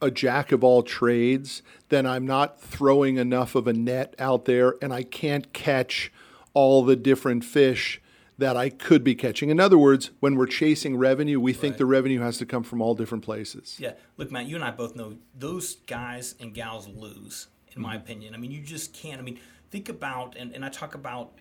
a 0.00 0.10
jack 0.10 0.52
of 0.52 0.62
all 0.62 0.82
trades, 0.82 1.62
then 1.88 2.06
I'm 2.06 2.26
not 2.26 2.60
throwing 2.60 3.16
enough 3.16 3.54
of 3.54 3.66
a 3.66 3.72
net 3.72 4.14
out 4.18 4.44
there 4.46 4.74
and 4.80 4.92
I 4.92 5.02
can't 5.02 5.52
catch 5.52 6.12
all 6.54 6.82
the 6.82 6.96
different 6.96 7.44
fish 7.44 8.00
that 8.38 8.56
I 8.56 8.68
could 8.68 9.02
be 9.02 9.14
catching. 9.14 9.48
In 9.50 9.58
other 9.58 9.78
words, 9.78 10.10
when 10.20 10.36
we're 10.36 10.46
chasing 10.46 10.96
revenue, 10.96 11.40
we 11.40 11.52
think 11.52 11.78
the 11.78 11.86
revenue 11.86 12.20
has 12.20 12.36
to 12.38 12.46
come 12.46 12.62
from 12.62 12.82
all 12.82 12.94
different 12.94 13.24
places. 13.24 13.76
Yeah, 13.78 13.92
look, 14.16 14.30
Matt, 14.30 14.46
you 14.46 14.56
and 14.56 14.64
I 14.64 14.70
both 14.70 14.94
know 14.94 15.16
those 15.34 15.76
guys 15.76 16.34
and 16.38 16.52
gals 16.52 16.86
lose, 16.88 17.48
in 17.74 17.80
my 17.82 17.94
Mm-hmm. 17.94 18.04
opinion. 18.04 18.34
I 18.34 18.38
mean, 18.38 18.50
you 18.50 18.60
just 18.60 18.92
can't. 18.92 19.18
I 19.18 19.22
mean, 19.22 19.38
think 19.70 19.88
about, 19.88 20.36
and, 20.36 20.54
and 20.54 20.64
I 20.64 20.68
talk 20.68 20.94
about 20.94 21.32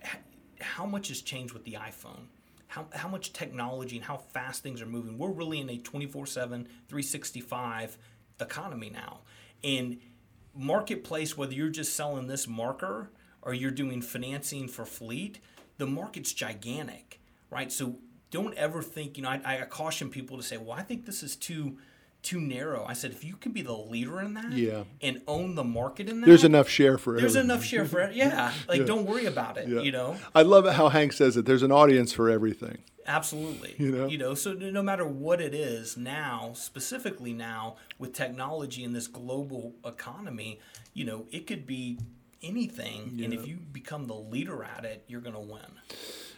how 0.62 0.86
much 0.86 1.09
has 1.09 1.21
changed 1.21 1.53
with 1.53 1.65
the 1.65 1.74
iPhone, 1.74 2.27
how, 2.68 2.86
how 2.94 3.09
much 3.09 3.33
technology 3.33 3.98
and 3.98 4.06
how 4.06 4.18
fast 4.18 4.63
things 4.63 4.81
are 4.81 4.86
moving. 4.86 5.18
We're 5.18 5.31
really 5.31 5.59
in 5.59 5.69
a 5.69 5.77
24 5.77 6.25
7, 6.27 6.63
365 6.88 7.98
economy 8.39 8.89
now. 8.89 9.19
And 9.63 10.00
marketplace, 10.56 11.38
whether 11.38 11.53
you're 11.53 11.69
just 11.69 11.94
selling 11.94 12.27
this 12.27 12.48
marker 12.48 13.12
or 13.41 13.53
you're 13.53 13.71
doing 13.71 14.01
financing 14.01 14.68
for 14.68 14.86
fleet, 14.86 15.39
the 15.77 15.86
market's 15.88 16.33
gigantic, 16.33 17.19
right? 17.50 17.72
So 17.72 17.95
don't 18.31 18.54
ever 18.56 18.81
think, 18.81 19.18
you 19.18 19.24
know, 19.24 19.30
I, 19.30 19.42
I 19.62 19.66
caution 19.66 20.10
people 20.10 20.38
to 20.38 20.44
say, 20.44 20.57
well, 20.57 20.74
I 20.74 20.81
think 20.81 21.06
this 21.06 21.24
is 21.24 21.36
too 21.36 21.77
too 22.22 22.42
narrow. 22.42 22.83
I 22.88 22.94
said, 22.94 23.12
if 23.12 23.24
you 23.24 23.36
can 23.36 23.51
be 23.51 23.62
the 23.62 23.72
leader 23.74 24.19
in 24.19 24.33
that 24.33 24.51
Yeah. 24.51 24.86
and 25.00 25.22
own 25.27 25.54
the 25.54 25.63
market 25.63 26.10
in 26.10 26.22
that, 26.22 26.25
There's 26.25 26.44
enough 26.44 26.68
share 26.68 26.98
for 26.98 27.12
there's 27.19 27.36
everything. 27.36 27.51
enough 27.51 27.63
share 27.63 27.86
for 27.86 28.00
it. 28.01 28.16
Yeah. 28.16 28.51
Like 28.68 28.88
don't 28.88 29.06
worry 29.06 29.27
about 29.27 29.57
it, 29.57 29.68
Yeah. 29.68 29.81
you 29.81 29.92
know? 29.92 30.18
I 30.33 30.42
love 30.42 30.66
how 30.74 30.89
Hank 30.89 31.13
says 31.13 31.38
it. 31.38 31.45
There's 31.45 31.62
an 31.62 31.72
audience 31.72 32.13
for 32.13 32.27
everything. 32.31 32.80
Absolutely. 33.06 33.75
You 33.77 33.92
know? 33.92 34.07
you 34.07 34.18
know. 34.18 34.33
so 34.33 34.54
no 34.54 34.81
matter 34.81 35.06
what 35.06 35.39
it 35.39 35.54
is 35.54 35.95
now, 35.98 36.53
specifically 36.55 37.32
now 37.32 37.75
with 38.00 38.13
technology 38.13 38.84
in 38.84 38.94
this 38.94 39.05
global 39.05 39.75
economy, 39.86 40.60
you 40.96 41.05
know, 41.05 41.27
it 41.32 41.46
could 41.46 41.67
be 41.67 42.00
anything. 42.42 43.20
And 43.24 43.34
if 43.34 43.48
you 43.48 43.58
become 43.58 44.06
the 44.08 44.15
leader 44.15 44.63
at 44.63 44.86
it, 44.86 45.04
you're 45.08 45.22
going 45.22 45.36
to 45.36 45.39
win. 45.42 45.62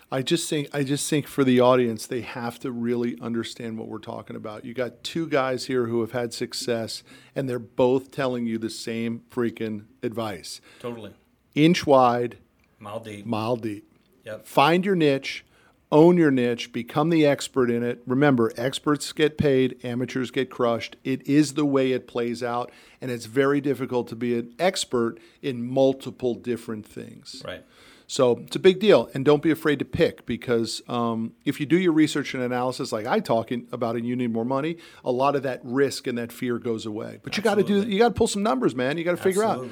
I 0.09 0.21
just 0.21 0.49
think 0.49 0.69
I 0.73 0.83
just 0.83 1.09
think 1.09 1.27
for 1.27 1.43
the 1.43 1.59
audience 1.59 2.07
they 2.07 2.21
have 2.21 2.59
to 2.59 2.71
really 2.71 3.17
understand 3.21 3.77
what 3.77 3.89
we're 3.89 3.97
talking 3.99 4.37
about. 4.37 4.63
You 4.63 4.73
got 4.73 5.03
two 5.03 5.27
guys 5.27 5.65
here 5.65 5.87
who 5.87 5.99
have 5.99 6.13
had 6.13 6.33
success 6.33 7.03
and 7.35 7.49
they're 7.49 7.59
both 7.59 8.09
telling 8.09 8.45
you 8.45 8.57
the 8.57 8.69
same 8.69 9.23
freaking 9.29 9.85
advice. 10.01 10.61
Totally. 10.79 11.13
Inch 11.55 11.85
wide, 11.85 12.37
Mile 12.79 13.01
deep. 13.01 13.25
mile 13.25 13.57
deep. 13.57 13.91
Yep. 14.23 14.47
Find 14.47 14.85
your 14.85 14.95
niche, 14.95 15.43
own 15.91 16.17
your 16.17 16.31
niche, 16.31 16.73
become 16.73 17.09
the 17.09 17.25
expert 17.25 17.71
in 17.71 17.83
it. 17.83 18.01
Remember, 18.05 18.51
experts 18.57 19.11
get 19.13 19.37
paid, 19.37 19.79
amateurs 19.83 20.31
get 20.31 20.49
crushed. 20.49 20.97
It 21.03 21.25
is 21.27 21.53
the 21.53 21.65
way 21.65 21.93
it 21.93 22.07
plays 22.07 22.43
out, 22.43 22.71
and 23.01 23.09
it's 23.09 23.25
very 23.25 23.61
difficult 23.61 24.07
to 24.09 24.15
be 24.15 24.37
an 24.37 24.53
expert 24.59 25.17
in 25.41 25.65
multiple 25.65 26.35
different 26.35 26.85
things. 26.85 27.41
Right. 27.45 27.63
So 28.09 28.37
it's 28.39 28.55
a 28.55 28.59
big 28.59 28.79
deal, 28.79 29.09
and 29.13 29.25
don't 29.25 29.41
be 29.41 29.51
afraid 29.51 29.79
to 29.79 29.85
pick 29.85 30.25
because 30.25 30.81
um, 30.87 31.33
if 31.43 31.59
you 31.59 31.65
do 31.65 31.77
your 31.77 31.91
research 31.91 32.33
and 32.33 32.41
analysis, 32.41 32.93
like 32.93 33.05
I 33.05 33.19
talk 33.19 33.51
in, 33.51 33.67
about, 33.73 33.97
and 33.97 34.05
you 34.05 34.15
need 34.15 34.31
more 34.31 34.45
money, 34.45 34.77
a 35.03 35.11
lot 35.11 35.35
of 35.35 35.43
that 35.43 35.59
risk 35.63 36.07
and 36.07 36.17
that 36.17 36.31
fear 36.31 36.57
goes 36.57 36.85
away. 36.85 37.19
But 37.21 37.35
you 37.35 37.43
got 37.43 37.55
to 37.55 37.63
do, 37.63 37.83
you 37.83 37.99
got 37.99 38.09
to 38.09 38.13
pull 38.13 38.27
some 38.27 38.43
numbers, 38.43 38.75
man. 38.75 38.97
You 38.97 39.03
got 39.03 39.17
to 39.17 39.23
figure 39.23 39.43
out. 39.43 39.67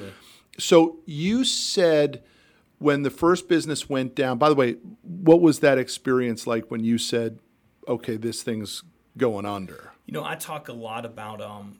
So 0.58 0.98
you 1.06 1.44
said 1.44 2.22
when 2.78 3.02
the 3.02 3.10
first 3.10 3.48
business 3.48 3.88
went 3.88 4.14
down. 4.14 4.38
By 4.38 4.48
the 4.48 4.54
way, 4.54 4.76
what 5.02 5.40
was 5.40 5.60
that 5.60 5.78
experience 5.78 6.46
like 6.46 6.70
when 6.70 6.84
you 6.84 6.98
said, 6.98 7.38
"Okay, 7.88 8.16
this 8.16 8.42
thing's 8.42 8.82
going 9.16 9.46
under"? 9.46 9.92
You 10.06 10.12
know, 10.12 10.24
I 10.24 10.36
talk 10.36 10.68
a 10.68 10.72
lot 10.72 11.04
about 11.04 11.40
um, 11.40 11.78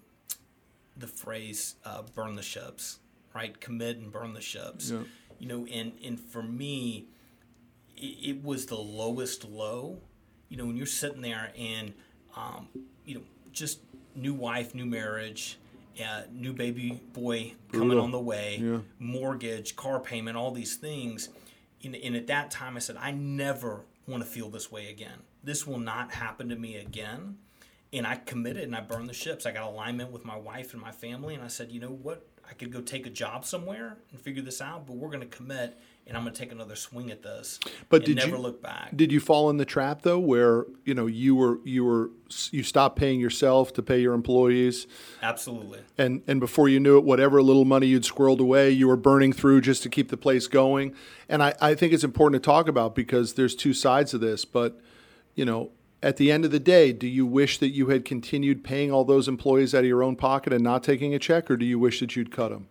the 0.97 1.07
phrase 1.07 1.76
uh, 1.85 2.03
"burn 2.15 2.35
the 2.35 2.43
ships," 2.43 2.99
right? 3.35 3.59
Commit 3.61 3.99
and 3.99 4.11
burn 4.11 4.35
the 4.35 4.41
ships. 4.41 4.91
Yeah. 4.91 5.00
You 5.38 5.49
know, 5.49 5.67
and 5.67 5.93
and 6.05 6.19
for 6.19 6.43
me, 6.43 7.07
it, 7.97 8.37
it 8.37 8.45
was 8.45 8.67
the 8.67 8.76
lowest 8.76 9.45
low. 9.45 9.99
You 10.49 10.57
know, 10.57 10.67
when 10.67 10.76
you're 10.76 10.87
sitting 10.87 11.23
there 11.23 11.53
and 11.59 11.93
um, 12.37 12.69
you 13.05 13.17
know 13.17 13.23
just 13.53 13.81
new 14.15 14.35
wife, 14.35 14.75
new 14.75 14.87
marriage, 14.87 15.59
uh, 16.03 16.23
new 16.33 16.53
baby 16.53 17.00
boy 17.12 17.55
coming 17.73 17.88
Brutal. 17.88 18.05
on 18.05 18.11
the 18.11 18.21
way, 18.21 18.59
Yeah. 18.62 18.79
mortgage, 18.99 19.76
car 19.76 20.00
payment, 20.00 20.37
all 20.37 20.50
these 20.50 20.76
things. 20.76 21.29
And, 21.85 21.95
and 21.97 22.17
at 22.17 22.26
that 22.29 22.50
time, 22.50 22.76
I 22.76 22.81
said, 22.81 22.97
I 22.99 23.11
never 23.12 23.85
want 24.07 24.23
to 24.23 24.29
feel 24.29 24.49
this 24.50 24.71
way 24.71 24.91
again. 24.91 25.19
This 25.45 25.67
will 25.67 25.79
not 25.79 26.12
happen 26.12 26.49
to 26.49 26.57
me 26.57 26.76
again. 26.76 27.38
And 27.93 28.07
I 28.07 28.17
committed 28.17 28.65
and 28.65 28.75
I 28.75 28.81
burned 28.81 29.09
the 29.09 29.15
ships. 29.15 29.47
I 29.47 29.53
got 29.53 29.62
alignment 29.62 30.11
with 30.11 30.25
my 30.25 30.37
wife 30.37 30.73
and 30.73 30.83
my 30.83 30.91
family. 30.91 31.35
And 31.35 31.43
I 31.43 31.49
said, 31.49 31.71
you 31.71 31.81
know 31.81 31.91
what? 31.91 32.26
I 32.49 32.53
could 32.55 32.73
go 32.73 32.81
take 32.81 33.07
a 33.07 33.11
job 33.11 33.45
somewhere 33.45 33.97
and 34.11 34.21
figure 34.21 34.43
this 34.43 34.61
out, 34.61 34.87
but 34.87 34.97
we're 34.97 35.09
going 35.09 35.29
to 35.29 35.37
commit 35.37 35.79
and 36.07 36.17
I'm 36.17 36.23
going 36.23 36.33
to 36.35 36.39
take 36.41 36.53
another 36.53 36.77
swing 36.77 37.11
at 37.11 37.23
this. 37.23 37.59
But 37.89 37.97
and 37.97 38.07
did 38.07 38.17
never 38.17 38.37
you- 38.37 38.43
look 38.43 38.63
back. 38.63 38.97
Did 38.97 39.11
you 39.11 39.19
fall 39.21 39.51
in 39.51 39.57
the 39.57 39.65
trap 39.65 40.03
though, 40.03 40.19
where 40.19 40.65
you 40.85 40.95
know 40.95 41.07
you 41.07 41.35
were 41.35 41.59
you 41.65 41.85
were 41.85 42.11
you 42.51 42.63
stopped 42.63 42.97
paying 42.99 43.21
yourself 43.21 43.73
to 43.75 43.83
pay 43.83 44.01
your 44.01 44.15
employees, 44.15 44.87
Absolutely. 45.23 45.81
and 45.99 46.23
and 46.27 46.41
before 46.41 46.69
you 46.69 46.81
knew 46.81 46.99
it, 46.99 47.05
whatever 47.05 47.43
little 47.43 47.65
money 47.65 47.87
you'd 47.89 48.05
squirreled 48.05 48.41
away, 48.41 48.71
you 48.71 48.87
were 48.89 48.97
burning 48.97 49.33
through 49.33 49.61
just 49.61 49.83
to 49.85 49.89
keep 49.89 50.09
the 50.09 50.17
place 50.17 50.47
going. 50.47 50.95
And 51.29 51.43
I, 51.43 51.55
I 51.61 51.75
think 51.75 51.93
it's 51.93 52.05
important 52.05 52.43
to 52.43 52.47
talk 52.47 52.69
about 52.69 52.95
because 52.95 53.35
there's 53.35 53.55
two 53.55 53.73
sides 53.75 54.15
of 54.15 54.21
this. 54.21 54.45
But 54.45 54.81
you 55.35 55.45
know, 55.45 55.71
at 56.03 56.17
the 56.19 56.31
end 56.31 56.45
of 56.45 56.51
the 56.51 56.61
day, 56.61 56.93
do 56.93 57.07
you 57.07 57.27
wish 57.27 57.59
that 57.59 57.71
you 57.71 57.89
had 57.89 58.05
continued 58.05 58.63
paying 58.65 58.93
all 58.93 59.05
those 59.05 59.29
employees 59.29 59.75
out 59.75 59.81
of 59.81 59.87
your 59.87 60.03
own 60.03 60.15
pocket 60.17 60.53
and 60.53 60.63
not 60.63 60.83
taking 60.83 61.15
a 61.15 61.19
check, 61.19 61.51
or 61.51 61.57
do 61.57 61.65
you 61.67 61.79
wish 61.79 62.01
that 62.01 62.15
you'd 62.17 62.31
cut 62.31 62.51
them? 62.51 62.69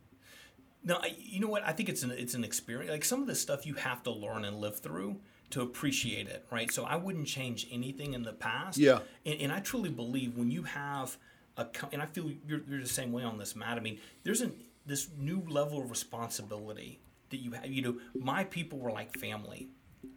No, 0.86 0.98
I, 1.02 1.16
you 1.20 1.40
know 1.40 1.48
what? 1.48 1.64
I 1.66 1.72
think 1.72 1.90
it's 1.90 2.04
an 2.04 2.12
it's 2.12 2.36
an 2.36 2.44
experience. 2.44 2.92
Like 2.92 3.04
some 3.04 3.22
of 3.22 3.28
this 3.28 3.42
stuff 3.42 3.66
you 3.66 3.74
have 3.74 4.04
to 4.04 4.12
learn 4.12 4.46
and 4.46 4.58
live 4.58 4.80
through 4.80 5.18
to 5.50 5.62
appreciate 5.62 6.28
it, 6.28 6.46
right? 6.52 6.72
So 6.72 6.86
I 6.86 6.96
wouldn't 6.96 7.28
change 7.28 7.68
anything 7.72 8.14
in 8.14 8.24
the 8.24 8.34
past. 8.34 8.78
Yeah. 8.78 9.00
And, 9.26 9.42
and 9.42 9.52
I 9.52 9.60
truly 9.60 9.90
believe 9.90 10.38
when 10.38 10.52
you 10.52 10.64
have 10.64 11.18
a 11.58 11.68
and 11.92 12.02
I 12.02 12.06
feel 12.06 12.32
you're, 12.48 12.62
you're 12.68 12.82
the 12.82 12.88
same 12.88 13.12
way 13.12 13.24
on 13.24 13.38
this, 13.38 13.56
Matt. 13.56 13.78
I 13.78 13.82
mean, 13.82 14.00
there's 14.24 14.42
an 14.42 14.54
this 14.86 15.10
new 15.18 15.44
level 15.48 15.82
of 15.82 15.90
responsibility 15.90 17.00
that 17.30 17.38
you 17.38 17.52
have. 17.52 17.66
You 17.66 17.82
know, 17.82 17.98
my 18.14 18.44
people 18.44 18.80
were 18.80 18.92
like 18.92 19.18
family, 19.18 19.70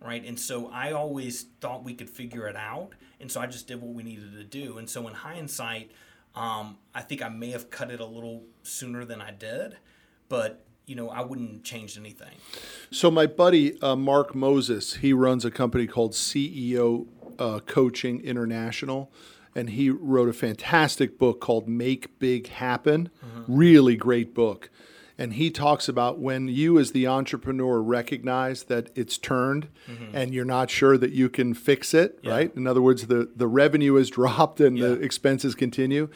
right? 0.03 0.25
And 0.25 0.39
so 0.39 0.69
I 0.69 0.93
always 0.93 1.47
thought 1.61 1.85
we 1.85 1.95
could 1.95 2.11
figure 2.11 2.47
it 2.47 2.57
out, 2.57 2.95
and 3.21 3.31
so 3.31 3.41
I 3.41 3.47
just 3.47 3.67
did 3.67 3.81
what 3.81 3.95
we 3.95 4.03
needed 4.03 4.33
to 4.33 4.45
do. 4.45 4.79
And 4.79 4.89
so 4.89 5.09
in 5.09 5.15
hindsight, 5.15 5.93
um, 6.35 6.77
I 6.95 7.01
think 7.01 7.23
I 7.23 7.29
may 7.29 7.51
have 7.51 7.71
cut 7.71 7.91
it 7.91 8.01
a 8.01 8.07
little 8.07 8.45
sooner 8.63 9.05
than 9.05 9.21
I 9.21 9.31
did, 9.31 9.77
but 10.29 10.65
you 10.87 10.95
know, 10.95 11.11
I 11.11 11.21
wouldn't 11.21 11.65
change 11.65 11.99
anything. 11.99 12.35
So 12.91 13.11
my 13.11 13.27
buddy 13.27 13.79
uh, 13.83 13.95
Mark 13.95 14.35
Moses, 14.35 14.95
he 14.95 15.13
runs 15.13 15.45
a 15.45 15.51
company 15.51 15.87
called 15.87 16.13
CEO 16.13 17.07
uh, 17.39 17.61
Coaching 17.67 18.23
International, 18.23 19.13
and 19.55 19.71
he 19.71 19.91
wrote 19.91 20.31
a 20.31 20.33
fantastic 20.33 21.19
book 21.19 21.41
called 21.41 21.69
Make 21.69 22.19
Big 22.19 22.49
Happen. 22.49 23.11
Really 23.47 23.97
great 23.97 24.35
book. 24.35 24.71
And 25.21 25.33
he 25.33 25.51
talks 25.51 25.89
about 25.89 26.21
when 26.21 26.47
you, 26.47 26.79
as 26.79 26.93
the 26.93 27.09
entrepreneur, 27.09 27.83
recognize 27.83 28.63
that 28.65 28.89
it's 28.95 29.19
turned 29.19 29.67
and 30.15 30.33
you're 30.33 30.45
not 30.45 30.71
sure 30.71 30.97
that 30.97 31.11
you 31.11 31.29
can 31.29 31.55
fix 31.55 31.93
it, 31.93 32.21
right? 32.25 32.55
In 32.57 32.67
other 32.69 32.81
words, 32.81 33.09
the, 33.09 33.29
the 33.35 33.49
revenue 33.49 33.95
has 33.97 34.11
dropped 34.19 34.61
and 34.61 34.79
the 34.79 34.93
expenses 35.05 35.55
continue. 35.57 36.09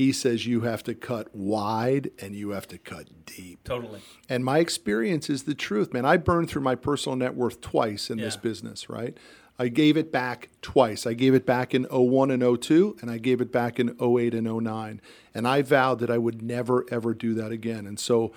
He 0.00 0.12
says 0.12 0.46
you 0.46 0.62
have 0.62 0.82
to 0.84 0.94
cut 0.94 1.28
wide 1.34 2.10
and 2.22 2.34
you 2.34 2.52
have 2.52 2.66
to 2.68 2.78
cut 2.78 3.26
deep. 3.26 3.62
Totally. 3.64 4.00
And 4.30 4.42
my 4.42 4.56
experience 4.56 5.28
is 5.28 5.42
the 5.42 5.54
truth, 5.54 5.92
man. 5.92 6.06
I 6.06 6.16
burned 6.16 6.48
through 6.48 6.62
my 6.62 6.74
personal 6.74 7.16
net 7.16 7.34
worth 7.34 7.60
twice 7.60 8.08
in 8.08 8.16
this 8.16 8.34
business, 8.34 8.88
right? 8.88 9.14
I 9.58 9.68
gave 9.68 9.98
it 9.98 10.10
back 10.10 10.48
twice. 10.62 11.06
I 11.06 11.12
gave 11.12 11.34
it 11.34 11.44
back 11.44 11.74
in 11.74 11.84
01 11.84 12.30
and 12.30 12.62
02, 12.62 12.96
and 13.02 13.10
I 13.10 13.18
gave 13.18 13.42
it 13.42 13.52
back 13.52 13.78
in 13.78 13.94
08 14.00 14.32
and 14.32 14.64
09. 14.64 15.02
And 15.34 15.46
I 15.46 15.60
vowed 15.60 15.98
that 15.98 16.10
I 16.10 16.16
would 16.16 16.40
never, 16.40 16.86
ever 16.90 17.12
do 17.12 17.34
that 17.34 17.52
again. 17.52 17.86
And 17.86 18.00
so 18.00 18.32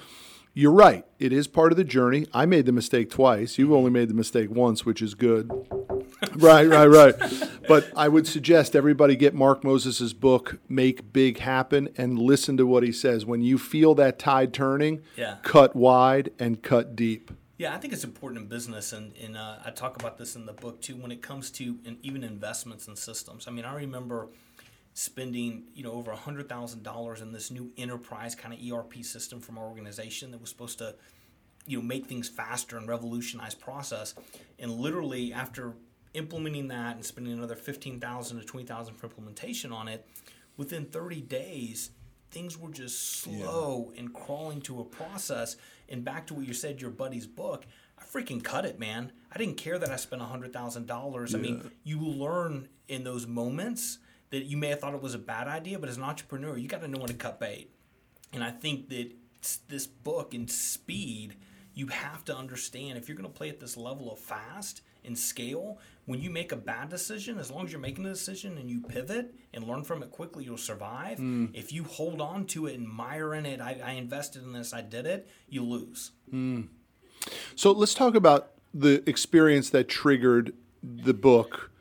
you're 0.54 0.74
right. 0.74 1.06
It 1.18 1.32
is 1.32 1.48
part 1.48 1.72
of 1.72 1.78
the 1.78 1.86
journey. 1.86 2.28
I 2.34 2.46
made 2.46 2.66
the 2.66 2.74
mistake 2.74 3.10
twice. 3.10 3.58
You've 3.58 3.68
mm-hmm. 3.68 3.78
only 3.78 3.92
made 3.92 4.10
the 4.10 4.14
mistake 4.14 4.52
once, 4.52 4.86
which 4.86 5.02
is 5.02 5.14
good. 5.14 5.50
right, 6.36 6.68
right, 6.68 6.88
right. 6.88 7.16
But 7.68 7.92
I 7.96 8.08
would 8.08 8.28
suggest 8.28 8.76
everybody 8.76 9.16
get 9.16 9.34
Mark 9.34 9.64
Moses' 9.64 10.14
book, 10.14 10.60
Make 10.70 11.14
Big 11.14 11.40
Happen, 11.40 11.90
and 11.98 12.20
listen 12.20 12.58
to 12.58 12.66
what 12.68 12.84
he 12.84 12.92
says. 12.92 13.26
When 13.26 13.42
you 13.42 13.58
feel 13.58 13.96
that 13.96 14.20
tide 14.20 14.54
turning, 14.54 15.02
Yeah. 15.16 15.38
cut 15.44 15.76
wide 15.76 16.32
and 16.40 16.62
cut 16.62 16.96
deep. 16.96 17.32
Yeah, 17.58 17.74
I 17.74 17.78
think 17.78 17.94
it's 17.94 18.04
important 18.04 18.42
in 18.42 18.48
business, 18.48 18.94
and, 18.94 19.14
and 19.24 19.38
uh, 19.38 19.58
I 19.64 19.70
talk 19.72 19.96
about 19.96 20.18
this 20.18 20.36
in 20.36 20.46
the 20.46 20.54
book 20.54 20.82
too. 20.82 20.96
When 20.96 21.12
it 21.12 21.22
comes 21.22 21.50
to 21.52 21.78
and 21.86 21.98
even 22.02 22.24
investments 22.24 22.88
and 22.88 22.98
systems, 22.98 23.48
I 23.48 23.52
mean, 23.52 23.64
I 23.66 23.76
remember 23.76 24.28
spending 24.96 25.64
you 25.74 25.84
know 25.84 25.92
over 25.92 26.12
a 26.12 26.16
hundred 26.16 26.48
thousand 26.48 26.84
dollars 26.84 27.22
in 27.22 27.32
this 27.32 27.50
new 27.50 27.72
enterprise 27.78 28.36
kind 28.36 28.54
of 28.54 28.60
ERP 28.72 29.04
system 29.04 29.40
from 29.40 29.58
our 29.58 29.66
organization 29.66 30.30
that 30.32 30.40
was 30.40 30.50
supposed 30.52 30.78
to 30.78 30.94
you 31.66 31.78
know 31.78 31.84
make 31.84 32.06
things 32.08 32.28
faster 32.30 32.78
and 32.78 32.88
revolutionize 32.88 33.56
process. 33.56 34.14
And 34.60 34.72
literally 34.72 35.32
after 35.34 35.74
implementing 36.14 36.68
that 36.70 36.96
and 36.96 37.06
spending 37.06 37.34
another 37.34 37.56
fifteen 37.56 38.00
thousand 38.00 38.40
to 38.40 38.46
twenty 38.46 38.66
thousand 38.66 38.96
for 38.96 39.08
implementation 39.08 39.72
on 39.72 39.88
it, 39.88 40.08
within 40.58 40.86
thirty 40.86 41.22
days 41.22 41.92
things 42.32 42.58
were 42.58 42.72
just 42.72 43.22
slow 43.22 43.94
and 43.96 44.12
crawling 44.12 44.60
to 44.60 44.82
a 44.82 44.84
process. 44.84 45.56
And 45.88 46.04
back 46.04 46.26
to 46.28 46.34
what 46.34 46.48
you 46.48 46.54
said, 46.54 46.82
your 46.82 46.90
buddy's 46.90 47.28
book, 47.28 47.66
I 48.00 48.04
freaking 48.04 48.44
cut 48.44 48.66
it, 48.66 48.80
man. 48.80 49.12
I 49.32 49.38
didn't 49.38 49.58
care 49.58 49.78
that 49.78 49.92
I 49.92 49.98
spent 49.98 50.22
hundred 50.22 50.52
thousand 50.52 50.88
dollars. 50.88 51.36
I 51.36 51.38
mean, 51.38 51.72
you 51.84 52.00
learn 52.00 52.70
in 52.88 53.04
those 53.04 53.28
moments 53.28 54.00
that 54.32 54.46
you 54.46 54.58
may 54.58 54.70
have 54.70 54.80
thought 54.80 54.96
it 54.96 55.02
was 55.02 55.14
a 55.14 55.20
bad 55.20 55.48
idea, 55.48 55.78
but 55.78 55.90
as 55.90 55.98
an 55.98 56.04
entrepreneur, 56.04 56.58
you 56.58 56.68
got 56.68 56.82
to 56.82 56.88
know 56.88 56.98
when 56.98 57.08
to 57.08 57.14
cut 57.14 57.40
bait. 57.40 57.70
And 58.34 58.44
I 58.44 58.50
think 58.50 58.90
that 58.90 59.12
this 59.68 59.86
book 59.86 60.34
and 60.34 60.50
speed, 60.50 61.36
you 61.76 61.88
have 61.88 62.26
to 62.26 62.36
understand 62.36 62.98
if 62.98 63.08
you're 63.08 63.18
going 63.18 63.30
to 63.30 63.38
play 63.38 63.50
at 63.50 63.60
this 63.60 63.78
level 63.78 64.12
of 64.12 64.18
fast 64.18 64.82
and 65.06 65.18
scale, 65.18 65.78
when 66.06 66.22
you 66.22 66.30
make 66.30 66.52
a 66.52 66.58
bad 66.58 66.90
decision, 66.90 67.40
as 67.40 67.50
long 67.50 67.66
as 67.66 67.72
you're 67.72 67.82
making 67.82 68.06
a 68.06 68.10
decision 68.10 68.58
and 68.58 68.70
you 68.70 68.82
pivot 68.82 69.34
and 69.54 69.66
learn 69.66 69.84
from 69.84 70.04
it 70.04 70.12
quickly, 70.12 70.44
you'll 70.44 70.58
survive. 70.58 71.18
If 71.54 71.72
you 71.72 71.84
hold 71.84 72.20
on 72.20 72.46
to 72.48 72.68
it 72.68 72.78
and 72.78 72.88
mire 72.88 73.34
in 73.34 73.46
it, 73.46 73.62
I, 73.62 73.80
I 73.84 73.92
invested 73.94 74.44
in 74.44 74.52
this, 74.54 74.74
I 74.74 74.82
did 74.82 75.06
it, 75.06 75.30
you 75.48 75.64
lose. 75.64 76.12
So 77.56 77.72
let's 77.72 77.94
talk 77.94 78.16
about 78.16 78.52
the 78.74 79.08
experience 79.10 79.70
that 79.70 79.88
triggered 79.88 80.54
the 80.84 81.14
book, 81.14 81.72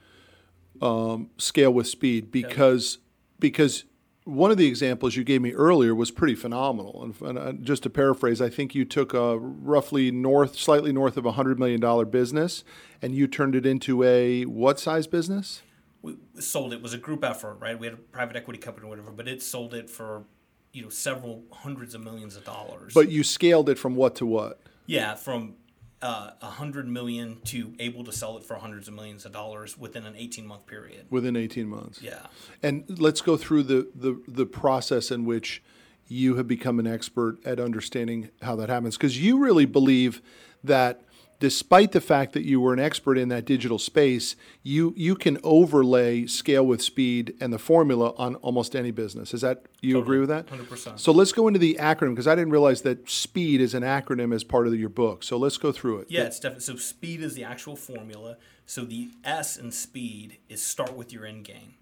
um, 0.81 1.31
Scale 1.39 1.73
with 1.73 1.89
Speed, 1.89 2.31
because 2.31 2.99
because 3.41 3.85
one 4.25 4.51
of 4.51 4.57
the 4.57 4.67
examples 4.67 5.17
you 5.17 5.25
gave 5.25 5.43
me 5.43 5.53
earlier 5.53 5.95
was 5.95 6.11
pretty 6.11 6.35
phenomenal. 6.35 7.03
And, 7.03 7.29
and 7.29 7.39
uh, 7.39 7.53
just 7.53 7.83
to 7.85 7.91
paraphrase, 7.91 8.41
I 8.41 8.49
think 8.49 8.75
you 8.75 8.85
took 8.85 9.15
a 9.15 9.39
roughly 9.39 10.11
north, 10.11 10.57
slightly 10.57 10.93
north 10.93 11.17
of 11.17 11.27
a 11.27 11.33
hundred 11.33 11.59
million 11.59 11.81
dollar 11.81 12.05
business, 12.05 12.65
and 13.01 13.15
you 13.15 13.27
turned 13.27 13.55
it 13.55 13.67
into 13.67 14.03
a 14.03 14.45
what 14.45 14.79
size 14.79 15.07
business? 15.07 15.63
we 16.03 16.17
sold 16.39 16.73
it. 16.73 16.77
It 16.77 16.83
was 16.83 16.93
a 16.93 16.99
group 16.99 17.25
effort, 17.25 17.55
right? 17.61 17.79
We 17.79 17.87
had 17.87 17.95
a 17.95 17.99
private 17.99 18.37
equity 18.37 18.59
company 18.59 18.87
or 18.87 18.91
whatever, 18.91 19.13
but 19.13 19.29
it 19.29 19.43
sold 19.43 19.73
it 19.73 19.89
for 19.89 20.25
you 20.73 20.83
know 20.83 20.89
several 20.89 21.45
hundreds 21.53 21.95
of 21.95 22.03
millions 22.03 22.37
of 22.37 22.45
dollars. 22.45 22.93
But 22.93 23.09
you 23.09 23.23
scaled 23.23 23.69
it 23.69 23.79
from 23.79 23.95
what 23.95 24.17
to 24.17 24.27
what? 24.27 24.61
yeah, 24.87 25.15
from 25.15 25.55
uh, 26.03 26.33
a 26.43 26.47
hundred 26.47 26.89
million 26.89 27.41
to 27.45 27.75
able 27.79 28.05
to 28.05 28.13
sell 28.13 28.37
it 28.37 28.45
for 28.45 28.57
hundreds 28.57 28.89
of 28.89 28.95
millions 28.95 29.25
of 29.25 29.33
dollars 29.33 29.79
within 29.79 30.05
an 30.05 30.17
eighteen 30.17 30.47
month 30.47 30.67
period. 30.67 31.07
Within 31.11 31.37
eighteen 31.37 31.69
months. 31.69 32.03
Yeah, 32.03 32.27
And 32.63 32.85
let's 33.01 33.21
go 33.21 33.37
through 33.37 33.63
the, 33.65 33.89
the, 33.95 34.21
the 34.27 34.47
process 34.47 35.11
in 35.11 35.25
which 35.25 35.63
you 36.09 36.37
have 36.37 36.49
become 36.49 36.79
an 36.79 36.87
expert 36.87 37.39
at 37.47 37.61
understanding 37.61 38.31
how 38.43 38.57
that 38.57 38.69
happens. 38.69 38.97
Because 38.97 39.19
you 39.23 39.39
really 39.39 39.65
believe 39.65 40.21
that 40.65 41.03
despite 41.43 41.91
the 41.91 42.01
fact 42.01 42.35
that 42.35 42.45
you 42.45 42.61
were 42.61 42.73
an 42.73 42.79
expert 42.79 43.19
in 43.19 43.29
that 43.29 43.45
digital 43.45 43.77
space, 43.77 44.37
you, 44.63 44.95
you 44.97 45.17
can 45.17 45.37
overlay 45.43 46.25
scale 46.25 46.65
with 46.65 46.81
speed 46.81 47.35
and 47.41 47.53
the 47.53 47.59
formula 47.59 48.15
on 48.17 48.37
almost 48.37 48.77
any 48.77 48.93
business. 48.93 49.35
Is 49.35 49.41
that, 49.41 49.65
you 49.81 49.99
agree 49.99 50.21
with 50.21 50.29
that? 50.29 50.47
100%. 50.47 51.01
So 51.01 51.11
let's 51.11 51.33
go 51.33 51.49
into 51.49 51.59
the 51.59 51.79
acronym 51.81 52.11
because 52.11 52.29
I 52.29 52.37
didn't 52.37 52.53
realize 52.53 52.83
that 52.83 53.11
speed 53.11 53.61
is 53.61 53.75
an 53.75 53.83
acronym 53.83 54.33
as 54.33 54.45
part 54.45 54.69
of 54.69 54.75
your 54.77 54.89
book. 54.89 55.25
So 55.25 55.37
let's 55.37 55.57
go 55.57 55.73
through 55.73 55.99
it. 55.99 56.07
yeah, 56.13 56.23
it's 56.23 56.39
definitely 56.39 56.63
so. 56.63 56.77
Speed 56.77 57.23
is 57.23 57.35
the 57.35 57.43
actual 57.43 57.75
formula. 57.75 58.37
So 58.65 58.85
the 58.85 59.11
S 59.25 59.57
in 59.57 59.73
speed 59.73 60.39
is 60.49 60.63
start 60.63 60.97
with 60.97 61.13
your 61.13 61.27
end 61.27 61.43
game. 61.43 61.75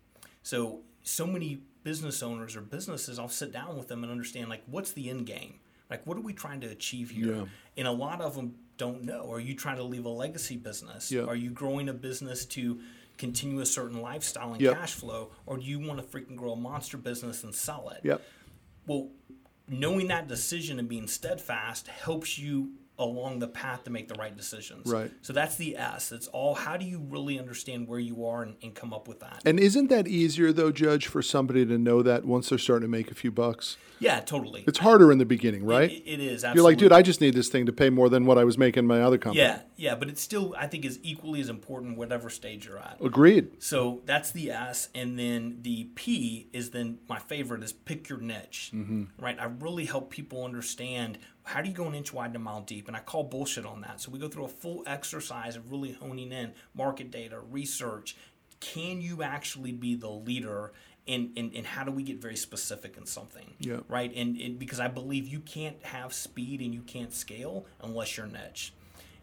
So 0.43 0.81
so 1.03 1.27
many 1.27 1.61
business 1.85 2.23
owners 2.23 2.57
or 2.57 2.63
businesses, 2.63 3.19
I'll 3.19 3.29
sit 3.29 3.53
down 3.53 3.77
with 3.77 3.89
them 3.89 4.05
and 4.05 4.11
understand 4.11 4.49
like 4.49 4.63
what's 4.65 4.93
the 4.93 5.11
end 5.11 5.27
game. 5.27 5.61
Like, 5.91 6.07
what 6.07 6.17
are 6.17 6.21
we 6.23 6.33
trying 6.33 6.61
to 6.61 6.69
achieve 6.69 7.11
here? 7.11 7.35
Yeah. 7.35 7.45
And 7.77 7.89
a 7.89 7.93
lot 7.93 8.21
of 8.21 8.37
them 8.37 8.55
don't 8.81 9.05
know. 9.05 9.31
Are 9.31 9.39
you 9.39 9.55
trying 9.55 9.77
to 9.77 9.83
leave 9.83 10.07
a 10.07 10.09
legacy 10.09 10.57
business? 10.57 11.13
Yeah. 11.13 11.25
Are 11.25 11.37
you 11.37 11.51
growing 11.51 11.91
a 11.91 11.93
business 11.93 12.47
to 12.47 12.81
continue 13.19 13.61
a 13.61 13.67
certain 13.67 14.01
lifestyle 14.01 14.55
and 14.55 14.61
Yep. 14.63 14.75
cash 14.75 14.95
flow? 14.95 15.33
Or 15.45 15.59
do 15.59 15.65
you 15.67 15.79
want 15.79 16.01
to 16.01 16.07
freaking 16.19 16.35
grow 16.35 16.53
a 16.53 16.57
monster 16.57 16.97
business 16.97 17.45
and 17.45 17.55
sell 17.55 17.91
it? 17.91 18.01
Yep. 18.03 18.23
Well, 18.87 19.11
knowing 19.69 20.09
that 20.09 20.29
decision 20.29 20.79
and 20.79 20.89
being 20.89 21.07
steadfast 21.07 21.89
helps 21.89 22.39
you 22.39 22.73
along 23.01 23.41
the 23.41 23.49
path 23.49 23.83
to 23.85 23.91
make 23.91 24.07
the 24.09 24.15
right 24.15 24.37
decisions. 24.37 24.87
Right. 24.93 25.11
So 25.23 25.33
that's 25.33 25.57
the 25.57 25.77
S. 25.77 26.13
It's 26.13 26.29
all 26.29 26.55
how 26.55 26.77
do 26.77 26.85
you 26.85 27.01
really 27.01 27.39
understand 27.39 27.89
where 27.89 27.99
you 27.99 28.25
are 28.27 28.43
and, 28.43 28.55
and 28.63 28.75
come 28.75 28.93
up 28.93 29.09
with 29.09 29.21
that. 29.21 29.43
And 29.45 29.59
isn't 29.59 29.89
that 29.89 30.07
easier 30.07 30.53
though, 30.53 30.71
Judge, 30.71 31.07
for 31.09 31.23
somebody 31.23 31.67
to 31.67 31.79
know 31.79 32.03
that 32.03 32.25
once 32.25 32.51
they're 32.51 32.59
starting 32.59 32.87
to 32.87 32.91
make 32.91 33.11
a 33.11 33.15
few 33.15 33.31
bucks? 33.33 33.77
Yeah, 33.99 34.21
totally. 34.21 34.65
It's 34.67 34.79
harder 34.79 35.11
in 35.13 35.19
the 35.19 35.27
beginning, 35.27 35.65
right? 35.67 35.91
It, 35.91 36.03
it 36.07 36.21
is. 36.21 36.43
You're 36.55 36.65
like, 36.65 36.79
dude, 36.79 36.93
I 36.93 37.03
just 37.03 37.21
need 37.21 37.35
this 37.35 37.49
thing 37.49 37.67
to 37.67 37.73
pay 37.73 37.91
more 37.91 38.09
than 38.09 38.25
what 38.25 38.39
I 38.39 38.45
was 38.45 38.57
making 38.57 38.87
my 38.87 39.03
other 39.03 39.19
company. 39.19 39.43
Yeah, 39.43 39.61
yeah, 39.77 39.95
but 39.95 40.09
it's 40.09 40.23
still 40.23 40.55
I 40.57 40.67
think 40.69 40.85
is 40.87 40.99
equally 41.03 41.41
as 41.41 41.49
important 41.51 41.99
whatever 41.99 42.31
stage 42.31 42.67
you're 42.67 42.79
at. 42.79 42.97
Agreed. 43.05 43.63
So 43.63 44.01
that's 44.07 44.31
the 44.31 44.51
S, 44.51 44.89
and 44.95 45.19
then 45.19 45.59
the 45.63 45.85
P 45.95 46.49
is 46.53 46.71
then 46.71 46.99
my 47.09 47.19
favorite 47.19 47.63
is 47.63 47.73
pick 47.73 48.09
your 48.09 48.21
niche, 48.21 48.71
Mm-hmm. 48.75 49.05
right? 49.23 49.39
I 49.39 49.45
really 49.45 49.85
help 49.85 50.11
people 50.11 50.45
understand 50.45 51.19
how 51.51 51.61
do 51.61 51.69
you 51.69 51.75
go 51.75 51.87
an 51.89 51.97
inch 51.97 52.13
wide 52.13 52.27
and 52.27 52.37
a 52.37 52.39
mile 52.39 52.61
deep, 52.61 52.87
and 52.87 52.97
I 52.97 53.01
call 53.01 53.25
bullshit 53.25 53.67
on 53.67 53.81
that. 53.81 54.01
So 54.01 54.13
we 54.13 54.21
go 54.21 54.29
through 54.29 54.45
a 54.45 54.49
full 54.49 54.85
exercise 54.87 55.57
of 55.57 55.73
really 55.73 55.91
honing 55.91 56.31
in 56.31 56.53
market 56.75 57.11
data, 57.11 57.41
research. 57.51 58.17
Can 58.61 59.01
you 59.01 59.25
actually 59.25 59.73
be 59.73 59.97
the 59.97 60.09
leader? 60.09 60.73
And, 61.09 61.33
and, 61.37 61.53
and 61.53 61.67
how 61.67 61.83
do 61.83 61.91
we 61.91 62.05
get 62.05 62.23
very 62.23 62.37
specific 62.37 62.97
in 62.97 63.05
something? 63.05 63.55
Yeah. 63.59 63.81
Right. 63.89 64.15
And, 64.15 64.37
and 64.37 64.61
because 64.61 64.79
I 64.79 64.87
believe 64.87 65.27
you 65.27 65.41
can't 65.41 65.83
have 65.83 66.13
speed 66.13 66.61
and 66.61 66.73
you 66.73 66.83
can't 66.83 67.13
scale 67.13 67.67
unless 67.83 68.17
you're 68.17 68.29
niche. 68.29 68.73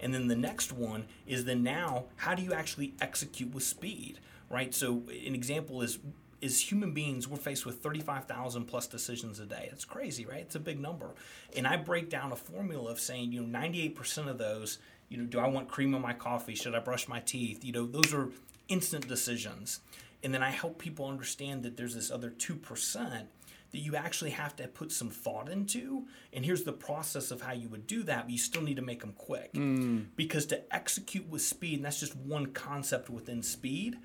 And 0.02 0.14
then 0.14 0.28
the 0.28 0.36
next 0.36 0.74
one 0.74 1.06
is 1.26 1.46
then 1.46 1.64
now, 1.64 2.06
how 2.18 2.36
do 2.36 2.44
you 2.44 2.54
actually 2.54 2.94
execute 3.00 3.54
with 3.54 3.64
speed, 3.64 4.20
right? 4.50 4.74
So 4.74 5.04
an 5.08 5.34
example 5.34 5.82
is 5.82 6.00
is 6.41 6.60
human 6.60 6.94
beings 6.94 7.27
we're 7.27 7.38
faced 7.38 7.65
with 7.65 7.82
35,000 7.82 8.65
plus 8.65 8.88
decisions 8.88 9.39
a 9.39 9.46
day. 9.46 9.70
It's 9.72 9.86
crazy, 9.86 10.25
right? 10.25 10.41
It's 10.41 10.56
a 10.56 10.60
big 10.60 10.79
number. 10.79 11.12
And 11.56 11.67
I 11.67 11.77
break 11.77 12.10
down 12.10 12.32
a 12.32 12.36
formula 12.36 12.91
of 12.91 13.00
saying, 13.00 13.32
you 13.32 13.41
know, 13.41 13.60
98% 13.60 14.27
of 14.27 14.38
those, 14.38 14.77
you 15.10 15.17
know, 15.17 15.25
do 15.25 15.39
I 15.39 15.48
want 15.48 15.67
cream 15.67 15.94
in 15.94 16.01
my 16.01 16.13
coffee? 16.13 16.56
Should 16.56 16.75
I 16.75 16.79
brush 16.79 17.08
my 17.08 17.20
teeth? 17.22 17.63
You 17.63 17.72
know, 17.72 17.86
those 17.86 18.13
are 18.13 18.29
instant 18.67 19.08
decisions. 19.08 19.79
And 20.24 20.34
then 20.34 20.44
I 20.44 20.50
help 20.50 20.77
people 20.77 21.08
understand 21.08 21.63
that 21.63 21.77
there's 21.77 21.96
this 21.96 22.12
other 22.12 22.29
2% 22.29 23.24
that 23.72 23.79
you 23.79 23.96
actually 23.96 24.32
have 24.32 24.56
to 24.56 24.67
put 24.67 24.91
some 24.91 25.10
thought 25.10 25.50
into. 25.50 26.06
And 26.34 26.46
here's 26.46 26.63
the 26.63 26.74
process 26.74 27.32
of 27.32 27.41
how 27.41 27.53
you 27.53 27.70
would 27.70 27.88
do 27.88 28.03
that, 28.03 28.24
but 28.24 28.32
you 28.32 28.38
still 28.38 28.62
need 28.62 28.77
to 28.77 28.82
make 28.82 29.01
them 29.01 29.13
quick. 29.13 29.53
Mm. 29.53 30.08
Because 30.15 30.46
to 30.48 30.74
execute 30.74 31.27
with 31.27 31.41
speed, 31.41 31.75
and 31.75 31.86
that's 31.86 32.00
just 32.00 32.15
one 32.15 32.48
concept 32.48 33.10
within 33.10 33.44
speed, 33.44 33.98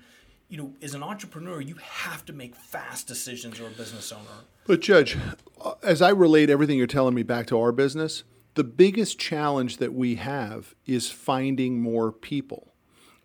you 0.49 0.57
know, 0.57 0.73
as 0.81 0.93
an 0.93 1.03
entrepreneur, 1.03 1.61
you 1.61 1.75
have 1.75 2.25
to 2.25 2.33
make 2.33 2.55
fast 2.55 3.07
decisions 3.07 3.59
or 3.59 3.67
a 3.67 3.71
business 3.71 4.11
owner. 4.11 4.45
But, 4.67 4.81
Judge, 4.81 5.17
uh, 5.61 5.73
as 5.81 6.01
I 6.01 6.09
relate 6.09 6.49
everything 6.49 6.77
you're 6.77 6.87
telling 6.87 7.15
me 7.15 7.23
back 7.23 7.47
to 7.47 7.59
our 7.59 7.71
business, 7.71 8.23
the 8.55 8.63
biggest 8.63 9.17
challenge 9.19 9.77
that 9.77 9.93
we 9.93 10.15
have 10.15 10.75
is 10.85 11.09
finding 11.09 11.81
more 11.81 12.11
people. 12.11 12.73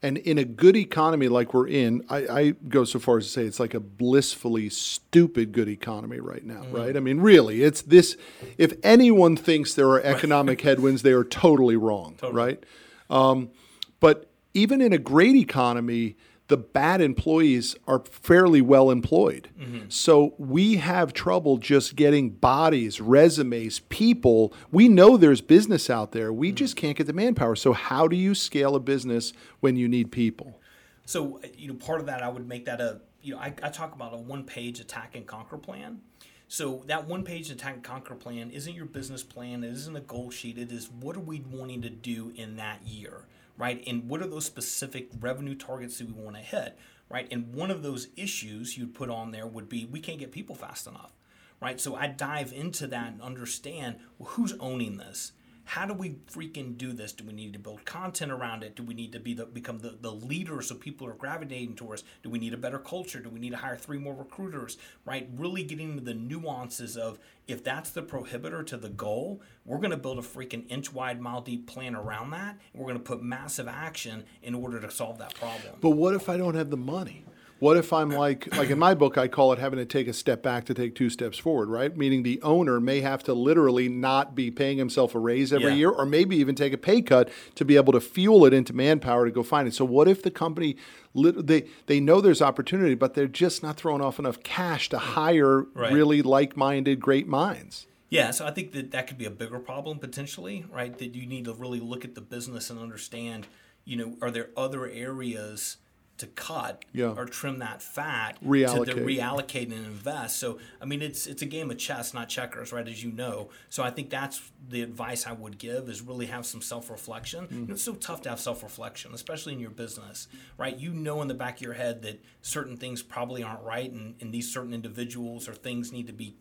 And 0.00 0.16
in 0.18 0.38
a 0.38 0.44
good 0.44 0.76
economy 0.76 1.26
like 1.28 1.52
we're 1.52 1.66
in, 1.66 2.04
I, 2.08 2.18
I 2.28 2.50
go 2.68 2.84
so 2.84 3.00
far 3.00 3.18
as 3.18 3.24
to 3.24 3.30
say 3.30 3.42
it's 3.42 3.58
like 3.58 3.74
a 3.74 3.80
blissfully 3.80 4.70
stupid 4.70 5.50
good 5.50 5.68
economy 5.68 6.20
right 6.20 6.44
now, 6.44 6.64
right? 6.70 6.96
I 6.96 7.00
mean, 7.00 7.18
really, 7.18 7.62
it's 7.64 7.82
this. 7.82 8.16
If 8.58 8.74
anyone 8.84 9.36
thinks 9.36 9.74
there 9.74 9.88
are 9.88 10.00
economic 10.00 10.60
headwinds, 10.60 11.02
they 11.02 11.10
are 11.10 11.24
totally 11.24 11.76
wrong, 11.76 12.14
right? 12.22 12.62
Um, 13.10 13.50
but 13.98 14.30
even 14.54 14.80
in 14.80 14.92
a 14.92 14.98
great 14.98 15.34
economy, 15.34 16.16
the 16.48 16.56
bad 16.56 17.00
employees 17.00 17.76
are 17.86 18.02
fairly 18.10 18.60
well 18.60 18.90
employed. 18.90 19.50
Mm-hmm. 19.58 19.88
So 19.88 20.34
we 20.38 20.76
have 20.76 21.12
trouble 21.12 21.58
just 21.58 21.94
getting 21.94 22.30
bodies, 22.30 23.00
resumes, 23.00 23.80
people. 23.90 24.52
We 24.70 24.88
know 24.88 25.16
there's 25.16 25.42
business 25.42 25.88
out 25.90 26.12
there. 26.12 26.32
We 26.32 26.48
mm-hmm. 26.48 26.56
just 26.56 26.76
can't 26.76 26.96
get 26.96 27.06
the 27.06 27.12
manpower. 27.12 27.54
So 27.54 27.74
how 27.74 28.08
do 28.08 28.16
you 28.16 28.34
scale 28.34 28.74
a 28.74 28.80
business 28.80 29.32
when 29.60 29.76
you 29.76 29.88
need 29.88 30.10
people? 30.10 30.58
So, 31.04 31.40
uh, 31.44 31.48
you 31.56 31.68
know, 31.68 31.74
part 31.74 32.00
of 32.00 32.06
that, 32.06 32.22
I 32.22 32.28
would 32.28 32.48
make 32.48 32.64
that 32.64 32.80
a, 32.80 33.00
you 33.22 33.34
know, 33.34 33.40
I, 33.40 33.54
I 33.62 33.68
talk 33.68 33.94
about 33.94 34.14
a 34.14 34.18
one 34.18 34.44
page 34.44 34.80
attack 34.80 35.14
and 35.14 35.26
conquer 35.26 35.58
plan. 35.58 36.00
So, 36.48 36.82
that 36.86 37.06
one 37.06 37.24
page 37.24 37.50
attack 37.50 37.74
and 37.74 37.84
conquer 37.84 38.14
plan 38.14 38.50
isn't 38.50 38.74
your 38.74 38.86
business 38.86 39.22
plan, 39.22 39.64
it 39.64 39.72
isn't 39.72 39.96
a 39.96 40.00
goal 40.00 40.30
sheet, 40.30 40.56
it 40.56 40.72
is 40.72 40.90
what 40.90 41.14
are 41.14 41.20
we 41.20 41.40
wanting 41.40 41.82
to 41.82 41.90
do 41.90 42.32
in 42.36 42.56
that 42.56 42.86
year, 42.86 43.24
right? 43.58 43.82
And 43.86 44.08
what 44.08 44.22
are 44.22 44.26
those 44.26 44.46
specific 44.46 45.10
revenue 45.20 45.54
targets 45.54 45.98
that 45.98 46.06
we 46.06 46.12
want 46.12 46.36
to 46.36 46.42
hit, 46.42 46.78
right? 47.10 47.28
And 47.30 47.52
one 47.52 47.70
of 47.70 47.82
those 47.82 48.08
issues 48.16 48.78
you'd 48.78 48.94
put 48.94 49.10
on 49.10 49.32
there 49.32 49.46
would 49.46 49.68
be 49.68 49.84
we 49.84 50.00
can't 50.00 50.18
get 50.20 50.32
people 50.32 50.54
fast 50.54 50.86
enough, 50.86 51.12
right? 51.60 51.80
So, 51.80 51.96
I 51.96 52.06
dive 52.06 52.52
into 52.52 52.86
that 52.86 53.12
and 53.12 53.20
understand 53.22 53.96
well, 54.18 54.30
who's 54.30 54.54
owning 54.60 54.96
this 54.96 55.32
how 55.68 55.84
do 55.84 55.92
we 55.92 56.16
freaking 56.32 56.78
do 56.78 56.94
this? 56.94 57.12
Do 57.12 57.24
we 57.24 57.34
need 57.34 57.52
to 57.52 57.58
build 57.58 57.84
content 57.84 58.32
around 58.32 58.62
it? 58.62 58.74
Do 58.74 58.82
we 58.82 58.94
need 58.94 59.12
to 59.12 59.20
be 59.20 59.34
the 59.34 59.44
become 59.44 59.80
the, 59.80 59.98
the 60.00 60.10
leader 60.10 60.62
so 60.62 60.74
people 60.74 61.06
are 61.06 61.12
gravitating 61.12 61.76
towards? 61.76 62.04
Do 62.22 62.30
we 62.30 62.38
need 62.38 62.54
a 62.54 62.56
better 62.56 62.78
culture? 62.78 63.20
Do 63.20 63.28
we 63.28 63.38
need 63.38 63.50
to 63.50 63.58
hire 63.58 63.76
three 63.76 63.98
more 63.98 64.14
recruiters? 64.14 64.78
Right? 65.04 65.28
Really 65.36 65.62
getting 65.62 65.90
into 65.90 66.04
the 66.04 66.14
nuances 66.14 66.96
of 66.96 67.18
if 67.46 67.62
that's 67.62 67.90
the 67.90 68.02
prohibitor 68.02 68.64
to 68.66 68.78
the 68.78 68.88
goal, 68.88 69.42
we're 69.66 69.76
gonna 69.76 69.98
build 69.98 70.18
a 70.18 70.22
freaking 70.22 70.64
inch 70.70 70.90
wide, 70.90 71.20
mile 71.20 71.42
deep 71.42 71.66
plan 71.66 71.94
around 71.94 72.30
that. 72.30 72.58
And 72.72 72.82
we're 72.82 72.88
gonna 72.88 73.00
put 73.00 73.22
massive 73.22 73.68
action 73.68 74.24
in 74.42 74.54
order 74.54 74.80
to 74.80 74.90
solve 74.90 75.18
that 75.18 75.34
problem. 75.34 75.74
But 75.82 75.90
what 75.90 76.14
if 76.14 76.30
I 76.30 76.38
don't 76.38 76.54
have 76.54 76.70
the 76.70 76.78
money? 76.78 77.26
What 77.60 77.76
if 77.76 77.92
I'm 77.92 78.10
like, 78.10 78.54
like 78.56 78.70
in 78.70 78.78
my 78.78 78.94
book, 78.94 79.18
I 79.18 79.26
call 79.26 79.52
it 79.52 79.58
having 79.58 79.80
to 79.80 79.84
take 79.84 80.06
a 80.06 80.12
step 80.12 80.42
back 80.44 80.64
to 80.66 80.74
take 80.74 80.94
two 80.94 81.10
steps 81.10 81.38
forward, 81.38 81.68
right? 81.68 81.96
Meaning 81.96 82.22
the 82.22 82.40
owner 82.42 82.78
may 82.78 83.00
have 83.00 83.24
to 83.24 83.34
literally 83.34 83.88
not 83.88 84.36
be 84.36 84.50
paying 84.50 84.78
himself 84.78 85.14
a 85.14 85.18
raise 85.18 85.52
every 85.52 85.72
Yeah. 85.72 85.76
year, 85.78 85.90
or 85.90 86.06
maybe 86.06 86.36
even 86.36 86.54
take 86.54 86.72
a 86.72 86.78
pay 86.78 87.02
cut 87.02 87.30
to 87.56 87.64
be 87.64 87.74
able 87.74 87.92
to 87.94 88.00
fuel 88.00 88.44
it 88.44 88.54
into 88.54 88.72
manpower 88.72 89.24
to 89.24 89.32
go 89.32 89.42
find 89.42 89.66
it. 89.66 89.74
So 89.74 89.84
what 89.84 90.06
if 90.06 90.22
the 90.22 90.30
company, 90.30 90.76
they 91.14 91.64
they 91.86 91.98
know 91.98 92.20
there's 92.20 92.40
opportunity, 92.40 92.94
but 92.94 93.14
they're 93.14 93.26
just 93.26 93.62
not 93.62 93.76
throwing 93.76 94.02
off 94.02 94.20
enough 94.20 94.40
cash 94.44 94.88
to 94.90 94.98
hire 94.98 95.62
Right. 95.74 95.92
really 95.92 96.22
like-minded, 96.22 97.00
great 97.00 97.26
minds? 97.26 97.86
Yeah, 98.08 98.30
so 98.30 98.46
I 98.46 98.52
think 98.52 98.72
that 98.72 98.92
that 98.92 99.06
could 99.08 99.18
be 99.18 99.26
a 99.26 99.30
bigger 99.30 99.58
problem 99.58 99.98
potentially, 99.98 100.64
right? 100.72 100.96
That 100.96 101.14
you 101.16 101.26
need 101.26 101.46
to 101.46 101.54
really 101.54 101.80
look 101.80 102.04
at 102.04 102.14
the 102.14 102.20
business 102.22 102.70
and 102.70 102.78
understand, 102.78 103.48
you 103.84 103.96
know, 103.96 104.16
are 104.22 104.30
there 104.30 104.50
other 104.56 104.86
areas 104.86 105.76
to 106.18 106.26
cut 106.26 106.84
Yeah. 106.92 107.14
or 107.16 107.24
trim 107.24 107.58
that 107.60 107.80
fat 107.80 108.38
to 108.40 108.46
Reallocate. 108.46 108.86
the 108.86 108.92
reallocate 108.92 109.72
and 109.72 109.86
invest. 109.86 110.38
So 110.38 110.58
I 110.80 110.84
mean, 110.84 111.02
it's 111.02 111.26
it's 111.26 111.42
a 111.42 111.46
game 111.46 111.70
of 111.70 111.78
chess, 111.78 112.12
not 112.12 112.28
checkers, 112.28 112.72
right? 112.72 112.86
As 112.86 113.02
you 113.02 113.12
know. 113.12 113.50
So 113.68 113.82
I 113.82 113.90
think 113.90 114.10
that's 114.10 114.40
the 114.68 114.82
advice 114.82 115.26
I 115.26 115.32
would 115.32 115.58
give 115.58 115.88
is 115.88 116.02
really 116.02 116.26
have 116.26 116.44
some 116.44 116.60
self 116.60 116.90
reflection. 116.90 117.42
You 117.50 117.56
mm-hmm. 117.56 117.66
know, 117.66 117.74
it's 117.74 117.82
so 117.82 117.94
tough 117.94 118.22
to 118.22 118.30
have 118.30 118.40
self 118.40 118.62
reflection, 118.62 119.14
especially 119.14 119.54
in 119.54 119.60
your 119.60 119.70
business, 119.70 120.28
right? 120.56 120.76
You 120.76 120.92
know 120.92 121.22
in 121.22 121.28
the 121.28 121.34
back 121.34 121.56
of 121.56 121.62
your 121.62 121.74
head 121.74 122.02
that 122.02 122.22
certain 122.42 122.76
things 122.76 123.02
probably 123.02 123.42
aren't 123.42 123.62
right, 123.62 123.90
and, 123.90 124.14
and 124.20 124.32
these 124.32 124.52
certain 124.52 124.74
individuals 124.74 125.48
or 125.48 125.54
things 125.54 125.92
need 125.92 126.06
to 126.08 126.12
be 126.12 126.36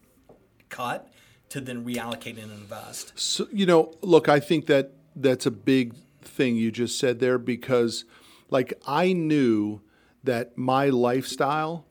cut 0.70 1.12
to 1.50 1.62
then 1.62 1.86
reallocate 1.86 2.42
and 2.42 2.52
invest. 2.52 3.14
So, 3.16 3.48
you 3.52 3.66
know, 3.66 3.94
look, 4.02 4.28
I 4.28 4.40
think 4.40 4.66
that 4.68 4.94
that's 5.16 5.46
a 5.46 5.52
big 5.52 5.96
thing 6.22 6.56
you 6.56 6.72
just 6.72 7.00
said 7.00 7.20
there 7.20 7.38
because, 7.38 8.06
like, 8.50 8.74
I 8.86 9.14
knew 9.14 9.82
that 10.24 10.58
my 10.58 10.90
lifestyle 10.90 11.86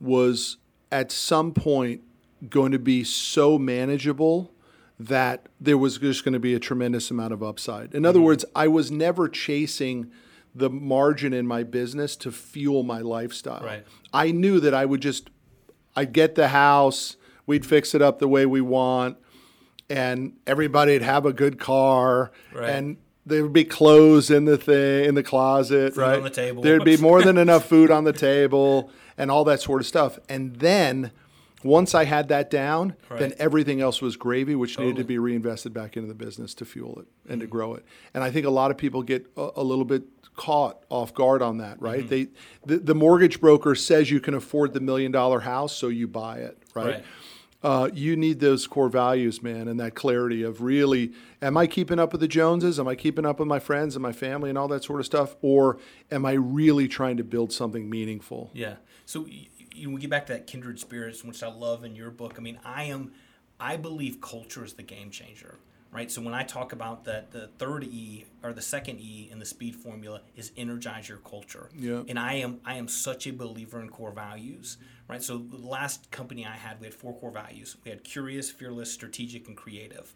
was 0.00 0.58
at 0.90 1.12
some 1.12 1.52
point 1.52 2.02
going 2.48 2.72
to 2.72 2.78
be 2.78 3.04
so 3.04 3.58
manageable 3.58 4.52
that 4.98 5.48
there 5.60 5.78
was 5.78 5.98
just 5.98 6.24
going 6.24 6.34
to 6.34 6.40
be 6.40 6.54
a 6.54 6.60
tremendous 6.60 7.10
amount 7.10 7.32
of 7.32 7.42
upside. 7.42 7.94
In 7.94 8.04
other 8.04 8.18
mm-hmm. 8.18 8.26
words, 8.26 8.44
I 8.54 8.68
was 8.68 8.90
never 8.90 9.28
chasing 9.28 10.10
the 10.54 10.70
margin 10.70 11.32
in 11.32 11.46
my 11.46 11.62
business 11.62 12.14
to 12.16 12.30
fuel 12.30 12.82
my 12.82 13.00
lifestyle. 13.00 13.64
Right. 13.64 13.86
I 14.12 14.32
knew 14.32 14.60
that 14.60 14.74
I 14.74 14.84
would 14.84 15.00
just 15.00 15.30
I'd 15.94 16.12
get 16.12 16.34
the 16.34 16.48
house, 16.48 17.16
we'd 17.46 17.66
fix 17.66 17.94
it 17.94 18.02
up 18.02 18.18
the 18.18 18.28
way 18.28 18.46
we 18.46 18.60
want, 18.60 19.18
and 19.90 20.34
everybody'd 20.46 21.02
have 21.02 21.26
a 21.26 21.32
good 21.32 21.58
car, 21.58 22.32
Right. 22.52 22.70
and 22.70 22.96
there 23.24 23.42
would 23.42 23.52
be 23.52 23.64
clothes 23.64 24.30
in 24.30 24.44
the 24.44 24.56
thing 24.58 25.04
in 25.04 25.14
the 25.14 25.22
closet, 25.22 25.96
right? 25.96 26.16
on 26.18 26.24
the 26.24 26.30
table. 26.30 26.62
There'd 26.62 26.84
be 26.84 26.96
more 27.10 27.22
than 27.22 27.38
enough 27.38 27.64
food 27.66 27.90
on 27.90 28.04
the 28.04 28.12
table, 28.12 28.90
and 29.16 29.30
all 29.30 29.44
that 29.44 29.60
sort 29.60 29.80
of 29.80 29.86
stuff. 29.86 30.18
And 30.28 30.56
then 30.56 31.10
once 31.64 31.94
I 31.94 32.04
had 32.04 32.26
that 32.28 32.50
down, 32.50 32.96
then 33.08 33.34
everything 33.38 33.80
else 33.80 34.02
was 34.02 34.16
gravy, 34.16 34.54
which 34.56 34.78
needed 34.78 34.96
to 34.96 35.04
be 35.04 35.18
reinvested 35.18 35.72
back 35.72 35.96
into 35.96 36.08
the 36.08 36.14
business 36.14 36.54
to 36.54 36.64
fuel 36.64 36.98
it 37.00 37.06
and 37.24 37.34
Mm-hmm. 37.34 37.40
to 37.42 37.46
grow 37.46 37.74
it. 37.74 37.84
And 38.14 38.24
I 38.24 38.30
think 38.32 38.46
a 38.46 38.50
lot 38.50 38.70
of 38.72 38.76
people 38.76 39.02
get 39.04 39.26
a, 39.36 39.50
a 39.56 39.62
little 39.62 39.84
bit 39.84 40.02
caught 40.34 40.82
off 40.88 41.14
guard 41.14 41.42
on 41.42 41.58
that, 41.58 41.80
right? 41.80 42.00
Mm-hmm. 42.00 42.08
They 42.08 42.26
the, 42.66 42.78
the 42.78 42.94
mortgage 42.94 43.40
broker 43.40 43.74
says 43.76 44.10
you 44.10 44.18
can 44.18 44.34
afford 44.34 44.72
the 44.72 44.80
million 44.80 45.12
dollar 45.12 45.40
house, 45.40 45.76
so 45.76 45.86
you 45.88 46.08
buy 46.08 46.38
it, 46.38 46.58
right? 46.74 46.86
Right. 46.86 47.04
Uh, 47.62 47.88
you 47.94 48.16
need 48.16 48.40
those 48.40 48.66
core 48.66 48.88
values, 48.88 49.42
man, 49.42 49.68
and 49.68 49.78
that 49.78 49.94
clarity 49.94 50.42
of 50.42 50.62
really, 50.62 51.12
am 51.40 51.56
I 51.56 51.68
keeping 51.68 52.00
up 52.00 52.10
with 52.10 52.20
the 52.20 52.28
Joneses? 52.28 52.80
Am 52.80 52.88
I 52.88 52.96
keeping 52.96 53.24
up 53.24 53.38
with 53.38 53.46
my 53.46 53.60
friends 53.60 53.94
and 53.94 54.02
my 54.02 54.12
family 54.12 54.48
and 54.48 54.58
all 54.58 54.68
that 54.68 54.82
sort 54.82 54.98
of 54.98 55.06
stuff? 55.06 55.36
Or 55.42 55.78
am 56.10 56.26
I 56.26 56.32
really 56.32 56.88
trying 56.88 57.18
to 57.18 57.24
build 57.24 57.52
something 57.52 57.88
meaningful? 57.88 58.50
Yeah. 58.52 58.76
So 59.06 59.26
you 59.74 59.90
we 59.90 60.00
get 60.00 60.10
back 60.10 60.26
to 60.26 60.32
that 60.34 60.46
kindred 60.46 60.78
spirits, 60.78 61.24
which 61.24 61.42
I 61.42 61.48
love 61.48 61.84
in 61.84 61.94
your 61.94 62.10
book. 62.10 62.34
I 62.38 62.40
mean, 62.40 62.58
I 62.64 62.84
am, 62.84 63.12
I 63.58 63.76
believe 63.76 64.20
culture 64.20 64.64
is 64.64 64.74
the 64.74 64.82
game 64.82 65.10
changer, 65.10 65.58
right? 65.92 66.10
So 66.10 66.22
when 66.22 66.34
I 66.34 66.42
talk 66.42 66.72
about 66.72 67.04
that, 67.04 67.30
the 67.30 67.48
third 67.58 67.84
E 67.84 68.24
or 68.42 68.52
the 68.52 68.62
second 68.62 69.00
E 69.00 69.28
in 69.30 69.38
the 69.38 69.44
speed 69.44 69.76
formula 69.76 70.22
is 70.34 70.50
energize 70.56 71.08
your 71.08 71.18
culture. 71.18 71.68
Yeah. 71.76 72.02
And 72.08 72.18
I 72.18 72.34
am 72.34 72.60
I 72.64 72.76
am 72.76 72.88
such 72.88 73.26
a 73.26 73.32
believer 73.32 73.80
in 73.80 73.88
core 73.88 74.12
values, 74.12 74.78
right? 75.08 75.22
So 75.22 75.38
the 75.38 75.58
last 75.58 76.10
company 76.10 76.46
I 76.46 76.56
had, 76.56 76.80
we 76.80 76.86
had 76.86 76.94
four 76.94 77.14
core 77.14 77.30
values. 77.30 77.76
We 77.84 77.90
had 77.90 78.02
curious, 78.02 78.50
fearless, 78.50 78.90
strategic, 78.92 79.46
and 79.46 79.56
creative. 79.56 80.14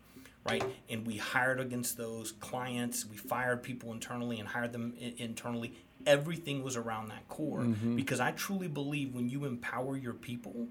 Right, 0.49 0.63
and 0.89 1.05
we 1.05 1.17
hired 1.17 1.59
against 1.59 1.97
those 1.97 2.31
clients. 2.31 3.05
We 3.05 3.17
fired 3.17 3.65
people 3.65 3.91
internally 3.93 4.39
and 4.39 4.49
hired 4.49 4.71
them 4.73 4.95
I- 4.97 5.15
internally. 5.19 5.75
Everything 6.07 6.63
was 6.63 6.77
around 6.77 7.09
that 7.09 7.29
core 7.29 7.63
mm-hmm. 7.63 7.97
because 7.97 8.21
I 8.21 8.31
truly 8.31 8.69
believe 8.69 9.13
when 9.13 9.29
you 9.29 9.45
empower 9.45 9.97
your 9.97 10.15
people, 10.15 10.69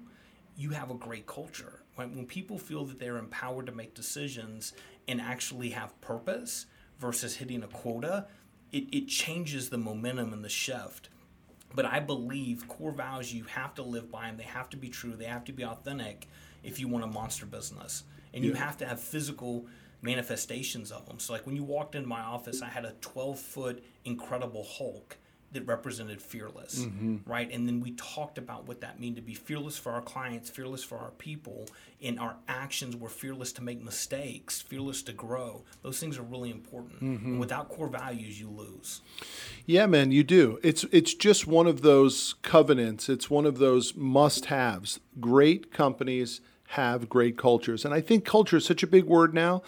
you 0.56 0.70
have 0.70 0.90
a 0.90 0.94
great 0.94 1.26
culture. 1.26 1.82
When, 1.94 2.16
when 2.16 2.24
people 2.24 2.58
feel 2.58 2.86
that 2.86 2.98
they're 2.98 3.18
empowered 3.18 3.66
to 3.66 3.72
make 3.72 3.94
decisions 3.94 4.72
and 5.08 5.20
actually 5.20 5.70
have 5.70 5.98
purpose 6.00 6.66
versus 6.98 7.36
hitting 7.36 7.62
a 7.62 7.68
quota, 7.68 8.26
it, 8.72 8.84
it 8.92 9.08
changes 9.08 9.70
the 9.70 9.78
momentum 9.78 10.32
and 10.32 10.44
the 10.44 10.48
shift. 10.48 11.08
But 11.74 11.84
I 11.84 12.00
believe 12.00 12.68
core 12.68 12.92
values, 12.92 13.32
you 13.32 13.44
have 13.44 13.74
to 13.74 13.82
live 13.82 14.10
by 14.10 14.26
them. 14.26 14.36
They 14.36 14.44
have 14.44 14.70
to 14.70 14.76
be 14.76 14.88
true. 14.88 15.14
They 15.14 15.26
have 15.26 15.44
to 15.44 15.52
be 15.52 15.64
authentic 15.64 16.26
if 16.62 16.80
you 16.80 16.88
want 16.88 17.04
a 17.04 17.08
monster 17.08 17.46
business. 17.46 18.04
And 18.32 18.44
you 18.44 18.54
have 18.54 18.76
to 18.78 18.86
have 18.86 19.00
physical 19.00 19.66
manifestations 20.02 20.92
of 20.92 21.06
them. 21.06 21.18
So, 21.18 21.32
like 21.32 21.46
when 21.46 21.56
you 21.56 21.64
walked 21.64 21.94
into 21.94 22.08
my 22.08 22.20
office, 22.20 22.62
I 22.62 22.68
had 22.68 22.84
a 22.84 22.92
12 23.00 23.38
foot 23.38 23.84
incredible 24.04 24.64
Hulk 24.64 25.16
that 25.52 25.66
represented 25.66 26.20
fearless, 26.20 26.80
mm-hmm. 26.80 27.18
right? 27.24 27.50
And 27.52 27.66
then 27.66 27.80
we 27.80 27.92
talked 27.92 28.36
about 28.36 28.66
what 28.66 28.80
that 28.80 29.00
means 29.00 29.16
to 29.16 29.22
be 29.22 29.34
fearless 29.34 29.78
for 29.78 29.92
our 29.92 30.02
clients, 30.02 30.50
fearless 30.50 30.82
for 30.82 30.98
our 30.98 31.12
people, 31.12 31.68
and 32.02 32.18
our 32.18 32.36
actions 32.48 32.96
were 32.96 33.08
fearless 33.08 33.52
to 33.52 33.62
make 33.62 33.82
mistakes, 33.82 34.60
fearless 34.60 35.02
to 35.02 35.12
grow. 35.12 35.62
Those 35.82 36.00
things 36.00 36.18
are 36.18 36.22
really 36.22 36.50
important. 36.50 37.02
Mm-hmm. 37.02 37.26
And 37.26 37.40
without 37.40 37.68
core 37.68 37.88
values, 37.88 38.40
you 38.40 38.50
lose. 38.50 39.02
Yeah, 39.64 39.86
man, 39.86 40.12
you 40.12 40.24
do. 40.24 40.58
It's 40.62 40.84
it's 40.92 41.14
just 41.14 41.46
one 41.46 41.66
of 41.66 41.82
those 41.82 42.34
covenants. 42.42 43.08
It's 43.08 43.30
one 43.30 43.46
of 43.46 43.58
those 43.58 43.94
must-haves. 43.94 45.00
Great 45.20 45.72
companies 45.72 46.40
have 46.70 47.08
great 47.08 47.38
cultures, 47.38 47.84
and 47.84 47.94
I 47.94 48.00
think 48.00 48.24
culture 48.24 48.56
is 48.56 48.64
such 48.64 48.82
a 48.82 48.88
big 48.88 49.04
word 49.04 49.32
now. 49.32 49.62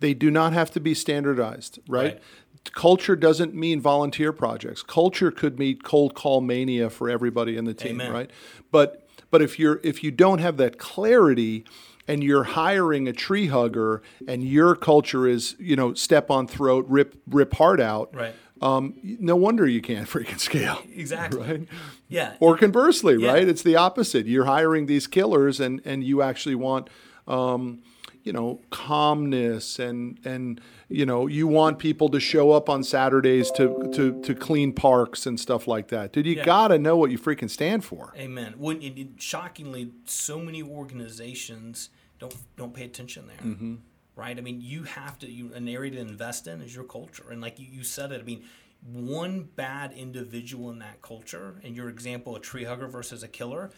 They 0.00 0.14
do 0.14 0.30
not 0.30 0.52
have 0.52 0.70
to 0.72 0.80
be 0.80 0.92
standardized, 0.92 1.78
right? 1.88 2.14
Right. 2.14 2.22
Culture 2.72 3.14
doesn't 3.16 3.54
mean 3.54 3.80
volunteer 3.80 4.32
projects. 4.32 4.82
Culture 4.82 5.30
could 5.30 5.58
mean 5.58 5.78
cold 5.80 6.14
call 6.14 6.40
mania 6.40 6.90
for 6.90 7.08
everybody 7.10 7.56
in 7.56 7.64
the 7.64 7.74
team, 7.74 8.00
Amen. 8.00 8.12
right? 8.12 8.30
But 8.70 9.06
but 9.30 9.42
if 9.42 9.58
you're 9.58 9.80
if 9.84 10.02
you 10.02 10.10
don't 10.10 10.38
have 10.38 10.56
that 10.56 10.78
clarity 10.78 11.64
and 12.08 12.22
you're 12.22 12.44
hiring 12.44 13.06
a 13.08 13.12
tree 13.12 13.46
hugger 13.48 14.02
and 14.28 14.44
your 14.44 14.74
culture 14.76 15.26
is, 15.26 15.56
you 15.58 15.76
know, 15.76 15.94
step 15.94 16.30
on 16.30 16.46
throat, 16.46 16.84
rip 16.88 17.16
rip 17.28 17.54
heart 17.54 17.80
out, 17.80 18.14
Right. 18.14 18.34
um, 18.60 18.94
no 19.02 19.36
wonder 19.36 19.66
you 19.66 19.80
can't 19.82 20.08
freaking 20.14 20.38
scale. 20.40 20.78
Exactly. 20.94 21.40
Right. 21.46 21.68
Yeah. 22.08 22.34
Or 22.40 22.56
conversely, 22.56 23.16
Yeah. 23.16 23.32
right? 23.32 23.46
It's 23.48 23.62
the 23.62 23.76
opposite. 23.76 24.26
You're 24.26 24.44
hiring 24.46 24.86
these 24.86 25.06
killers, 25.06 25.60
and 25.60 25.80
and 25.84 26.02
you 26.04 26.22
actually 26.22 26.54
want, 26.56 26.88
um, 27.28 27.82
you 28.24 28.32
know, 28.32 28.60
calmness 28.70 29.78
and 29.78 30.18
and 30.24 30.60
you 30.88 31.04
know 31.06 31.26
you 31.26 31.46
want 31.46 31.78
people 31.78 32.08
to 32.08 32.18
show 32.18 32.50
up 32.52 32.68
on 32.68 32.82
Saturdays 32.82 33.50
to 33.52 33.90
to 33.94 34.20
to 34.22 34.34
clean 34.34 34.72
parks 34.72 35.26
and 35.26 35.38
stuff 35.38 35.68
like 35.68 35.88
that. 35.88 36.12
Dude, 36.12 36.26
you 36.26 36.36
Yeah. 36.36 36.44
gotta 36.44 36.78
know 36.78 36.96
what 36.96 37.10
you 37.10 37.18
freaking 37.18 37.50
stand 37.50 37.84
for. 37.84 38.12
Amen. 38.16 38.54
When, 38.56 38.82
and, 38.82 38.98
and 38.98 39.22
shockingly, 39.22 39.92
so 40.06 40.38
many 40.40 40.62
organizations 40.62 41.90
don't 42.18 42.34
don't 42.56 42.74
pay 42.74 42.84
attention 42.84 43.26
there. 43.26 43.36
Mm-hmm. 43.52 43.74
Right? 44.16 44.38
I 44.38 44.40
mean, 44.40 44.60
you 44.60 44.84
have 44.84 45.18
to. 45.20 45.30
You, 45.30 45.52
an 45.54 45.68
area 45.68 45.90
to 45.92 45.98
invest 45.98 46.46
in 46.46 46.62
is 46.62 46.74
your 46.74 46.84
culture, 46.84 47.24
and 47.30 47.40
like 47.40 47.58
you, 47.58 47.66
you 47.70 47.82
said 47.84 48.12
it. 48.12 48.20
I 48.20 48.24
mean, 48.24 48.44
one 48.92 49.48
bad 49.56 49.92
individual 49.92 50.70
in 50.70 50.78
that 50.78 51.02
culture, 51.02 51.60
and 51.64 51.74
your 51.76 51.88
example, 51.88 52.36
a 52.36 52.40
tree 52.40 52.64
hugger 52.64 52.86
versus 52.86 53.22
a 53.22 53.28
killer. 53.28 53.70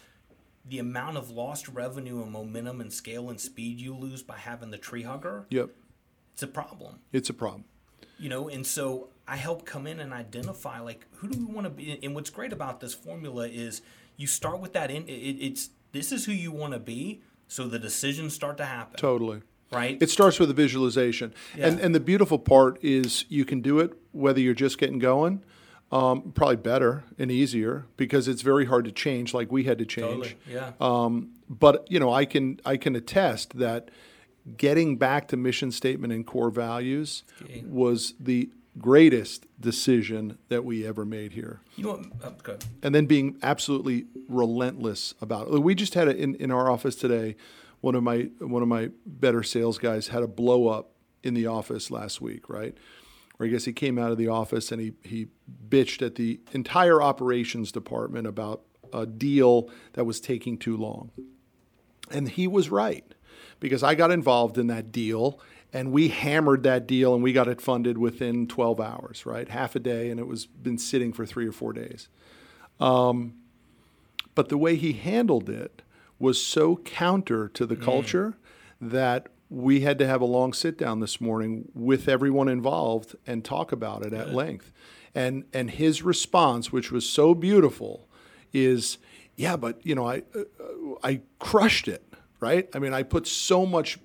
The 0.68 0.78
amount 0.80 1.16
of 1.16 1.30
lost 1.30 1.68
revenue 1.68 2.22
and 2.22 2.32
momentum 2.32 2.80
and 2.80 2.92
scale 2.92 3.30
and 3.30 3.40
speed 3.40 3.80
you 3.80 3.94
lose 3.94 4.22
by 4.22 4.36
having 4.36 4.70
the 4.70 4.78
tree 4.78 5.02
hugger, 5.02 5.46
Yep, 5.50 5.70
it's 6.34 6.42
a 6.42 6.46
problem 6.48 6.98
it's 7.12 7.30
a 7.30 7.34
problem. 7.34 7.64
you 8.18 8.28
know 8.28 8.48
and 8.48 8.66
so 8.66 9.08
i 9.26 9.36
help 9.36 9.64
come 9.64 9.86
in 9.86 10.00
and 10.00 10.12
identify 10.12 10.78
like 10.80 11.06
who 11.16 11.28
do 11.28 11.38
we 11.38 11.44
want 11.46 11.64
to 11.64 11.70
be 11.70 11.98
and 12.02 12.14
what's 12.14 12.28
great 12.30 12.52
about 12.52 12.78
this 12.80 12.92
formula 12.92 13.46
is 13.48 13.80
you 14.18 14.26
start 14.26 14.60
with 14.60 14.72
that 14.74 14.90
in 14.90 15.04
it, 15.08 15.12
it's 15.12 15.70
this 15.92 16.12
is 16.12 16.26
who 16.26 16.32
you 16.32 16.52
want 16.52 16.72
to 16.74 16.78
be 16.78 17.22
so 17.48 17.66
the 17.68 17.78
decisions 17.78 18.34
start 18.34 18.56
to 18.58 18.66
happen 18.66 18.98
Totally. 18.98 19.40
right 19.72 19.96
It 20.02 20.10
starts 20.10 20.38
with 20.38 20.50
a 20.50 20.54
visualization, 20.54 21.32
and 21.54 21.78
Yeah. 21.78 21.84
and 21.86 21.94
the 21.94 22.00
beautiful 22.00 22.38
part 22.38 22.78
is 22.84 23.24
you 23.30 23.44
can 23.46 23.60
do 23.62 23.78
it 23.78 23.92
whether 24.12 24.40
you're 24.40 24.54
just 24.66 24.76
getting 24.78 24.98
going. 24.98 25.42
Um, 25.92 26.32
probably 26.32 26.56
better 26.56 27.04
and 27.16 27.30
easier 27.30 27.86
because 27.96 28.26
it's 28.26 28.42
very 28.42 28.64
hard 28.64 28.84
to 28.86 28.92
change, 28.92 29.32
like 29.32 29.52
we 29.52 29.64
had 29.64 29.78
to 29.78 29.86
change. 29.86 30.06
totally 30.08 30.36
yeah 30.50 30.72
Um, 30.80 31.30
but 31.48 31.86
you 31.88 32.00
know, 32.00 32.12
I 32.12 32.24
can 32.24 32.60
I 32.64 32.76
can 32.76 32.96
attest 32.96 33.56
that 33.58 33.90
getting 34.56 34.96
back 34.96 35.28
to 35.28 35.36
mission 35.36 35.70
statement 35.70 36.12
and 36.12 36.26
core 36.26 36.50
values 36.50 37.22
Okay. 37.42 37.62
was 37.66 38.14
the 38.18 38.50
greatest 38.78 39.46
decision 39.60 40.38
that 40.48 40.64
we 40.64 40.86
ever 40.86 41.04
made 41.04 41.32
here. 41.32 41.60
you 41.76 41.84
know 41.84 41.92
what 42.22 42.36
oh, 42.48 42.56
And 42.82 42.94
then 42.94 43.06
being 43.06 43.36
absolutely 43.42 44.06
relentless 44.28 45.14
about 45.20 45.48
it. 45.48 45.60
We 45.60 45.74
just 45.74 45.94
had 45.94 46.08
it 46.08 46.16
in, 46.16 46.34
in 46.34 46.50
our 46.50 46.70
office 46.70 46.94
today. 46.96 47.36
One 47.80 47.94
of 47.94 48.02
my 48.02 48.28
one 48.40 48.62
of 48.62 48.68
my 48.68 48.90
better 49.06 49.42
sales 49.42 49.78
guys 49.78 50.08
had 50.08 50.22
a 50.22 50.26
blow 50.28 50.66
up 50.68 50.90
in 51.22 51.34
the 51.34 51.46
office 51.46 51.90
last 51.90 52.20
week, 52.20 52.48
right? 52.48 52.76
Or 53.38 53.46
I 53.46 53.48
guess 53.48 53.64
he 53.64 53.72
came 53.72 53.98
out 53.98 54.10
of 54.10 54.18
the 54.18 54.28
office 54.28 54.72
and 54.72 54.80
he 54.80 54.92
he 55.02 55.28
bitched 55.68 56.04
at 56.04 56.14
the 56.14 56.40
entire 56.52 57.02
operations 57.02 57.70
department 57.70 58.26
about 58.26 58.62
a 58.92 59.06
deal 59.06 59.68
that 59.92 60.04
was 60.04 60.20
taking 60.20 60.56
too 60.58 60.76
long. 60.76 61.10
And 62.10 62.28
he 62.28 62.46
was 62.46 62.70
right 62.70 63.04
because 63.60 63.82
I 63.82 63.94
got 63.94 64.10
involved 64.10 64.58
in 64.58 64.68
that 64.68 64.92
deal 64.92 65.40
and 65.72 65.92
we 65.92 66.08
hammered 66.08 66.62
that 66.62 66.86
deal 66.86 67.14
and 67.14 67.22
we 67.22 67.32
got 67.32 67.48
it 67.48 67.60
funded 67.60 67.98
within 67.98 68.46
12 68.46 68.80
hours, 68.80 69.26
right? 69.26 69.48
Half 69.48 69.76
a 69.76 69.80
day 69.80 70.10
and 70.10 70.20
it 70.20 70.26
was 70.26 70.46
been 70.46 70.78
sitting 70.78 71.12
for 71.12 71.26
3 71.26 71.46
or 71.46 71.52
4 71.52 71.72
days. 71.72 72.08
Um, 72.78 73.34
but 74.34 74.48
the 74.48 74.58
way 74.58 74.76
he 74.76 74.92
handled 74.92 75.48
it 75.50 75.82
was 76.18 76.40
so 76.40 76.76
counter 76.76 77.48
to 77.48 77.66
the 77.66 77.76
culture 77.76 78.34
that 78.80 79.28
we 79.48 79.80
had 79.80 79.98
to 79.98 80.06
have 80.06 80.20
a 80.20 80.24
long 80.26 80.52
sit 80.52 80.76
down 80.76 81.00
this 81.00 81.20
morning 81.20 81.70
with 81.74 82.08
everyone 82.08 82.48
involved 82.48 83.14
and 83.26 83.44
talk 83.44 83.72
about 83.72 84.04
it 84.04 84.12
at 84.12 84.34
length. 84.34 84.72
And 85.14 85.44
and 85.52 85.70
his 85.70 86.02
response, 86.02 86.72
which 86.72 86.92
was 86.92 87.08
so 87.08 87.34
beautiful, 87.34 88.08
is, 88.52 88.98
yeah, 89.36 89.56
but 89.56 89.84
you 89.86 89.94
know, 89.94 90.06
I 90.06 90.22
uh, 90.34 90.42
I 91.02 91.20
crushed 91.38 91.88
it, 91.88 92.02
right? 92.40 92.68
I 92.74 92.78
mean, 92.78 92.92
I 92.92 93.02
put 93.02 93.26
so 93.26 93.64
much 93.64 93.98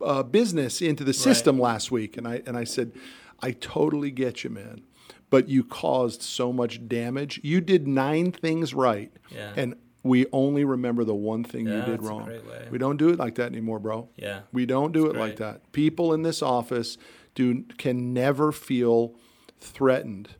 uh, 0.00 0.22
business 0.24 0.80
into 0.82 1.04
the 1.04 1.12
system 1.12 1.58
last 1.60 1.92
week, 1.92 2.16
and 2.16 2.26
I 2.26 2.42
and 2.46 2.56
I 2.56 2.64
said, 2.64 2.92
I 3.40 3.52
totally 3.52 4.10
get 4.10 4.42
you, 4.42 4.50
man. 4.50 4.82
But 5.28 5.48
you 5.48 5.62
caused 5.62 6.22
so 6.22 6.52
much 6.52 6.88
damage. 6.88 7.38
You 7.44 7.60
did 7.60 7.86
nine 7.86 8.32
things 8.32 8.74
right, 8.74 9.12
Yeah. 9.32 9.52
and 9.56 9.76
we 10.02 10.26
only 10.32 10.64
remember 10.64 11.04
the 11.04 11.14
one 11.14 11.44
thing 11.44 11.66
you 11.66 11.82
did 11.82 12.02
wrong. 12.02 12.24
great. 12.24 12.70
We 12.70 12.78
don't 12.78 12.96
do 12.96 13.10
it 13.10 13.18
like 13.18 13.34
that 13.34 13.52
anymore, 13.52 13.78
bro. 13.78 14.08
Yeah. 14.16 14.40
We 14.52 14.64
don't 14.66 14.92
do 14.92 15.06
it 15.06 15.16
like 15.16 15.36
that. 15.36 15.72
People 15.72 16.14
in 16.14 16.22
this 16.22 16.42
office 16.42 16.96
do 17.34 17.64
can 17.78 18.12
never 18.14 18.50
feel 18.52 19.14
threatened. 19.58 20.36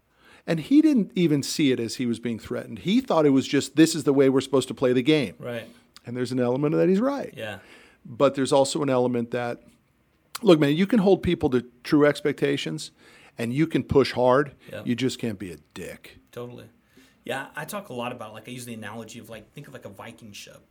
And 0.46 0.61
he 0.61 0.81
didn't 0.81 1.12
even 1.14 1.42
see 1.42 1.70
it 1.70 1.79
as 1.79 1.96
he 1.96 2.07
was 2.07 2.18
being 2.18 2.38
threatened. 2.38 2.81
He 2.81 3.01
thought 3.01 3.27
it 3.27 3.31
was 3.31 3.46
just 3.46 3.77
this 3.77 3.94
is 3.94 4.05
the 4.05 4.12
way 4.14 4.29
we're 4.29 4.40
supposed 4.40 4.68
to 4.68 4.75
play 4.75 4.92
the 4.92 5.03
game. 5.03 5.35
right 5.38 5.68
And 6.07 6.16
there's 6.16 6.33
an 6.33 6.40
element 6.40 6.75
of 6.75 6.81
that 6.81 6.88
he's 6.88 7.01
right. 7.01 7.33
yeah 7.37 7.59
But 8.05 8.35
there's 8.35 8.53
also 8.53 8.83
an 8.83 8.88
element 8.90 9.31
that 9.33 9.62
look, 10.42 10.59
man, 10.59 10.75
you 10.75 10.87
can 10.87 11.01
hold 11.01 11.23
people 11.23 11.51
to 11.51 11.64
true 11.85 12.07
expectations 12.07 12.90
and 13.37 13.53
you 13.53 13.66
can 13.66 13.83
push 13.85 14.12
hard. 14.12 14.55
Yeah. 14.73 14.83
You 14.85 14.94
just 14.94 15.18
can't 15.18 15.38
be 15.38 15.53
a 15.53 15.57
dick. 15.75 16.18
Totally. 16.33 16.64
Yeah, 17.24 17.48
I 17.54 17.64
talk 17.64 17.88
a 17.90 17.94
lot 17.94 18.12
about 18.12 18.33
like 18.33 18.48
I 18.48 18.52
use 18.52 18.64
the 18.64 18.74
analogy 18.74 19.18
of 19.18 19.30
like 19.30 19.52
think 19.52 19.68
of 19.68 19.74
like 19.74 19.85
a 19.85 19.90
Viking 19.90 20.33
ship. 20.33 20.62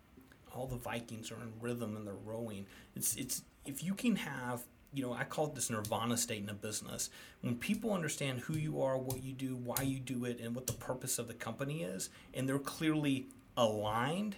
All 0.54 0.66
the 0.66 0.78
Vikings 0.78 1.32
are 1.32 1.36
in 1.36 1.54
rhythm 1.62 1.96
and 1.96 2.06
they're 2.06 2.14
rowing. 2.14 2.66
It's 2.96 3.16
it's 3.16 3.44
if 3.66 3.84
you 3.84 3.94
can 3.94 4.16
have 4.16 4.64
you 4.94 5.04
know 5.04 5.14
I 5.14 5.24
call 5.24 5.48
it 5.48 5.56
this 5.56 5.70
nirvana 5.70 6.18
state 6.18 6.42
in 6.42 6.50
a 6.50 6.54
business 6.54 7.10
when 7.42 7.56
people 7.56 7.94
understand 7.94 8.40
who 8.42 8.58
you 8.58 8.82
are, 8.82 8.98
what 8.98 9.24
you 9.24 9.34
do, 9.34 9.56
why 9.56 9.84
you 9.84 10.00
do 10.00 10.26
it, 10.26 10.40
and 10.40 10.56
what 10.56 10.68
the 10.68 10.74
purpose 10.74 11.20
of 11.20 11.28
the 11.28 11.34
company 11.34 11.84
is, 11.84 12.10
and 12.34 12.50
they're 12.50 12.60
clearly 12.60 13.28
aligned 13.56 14.38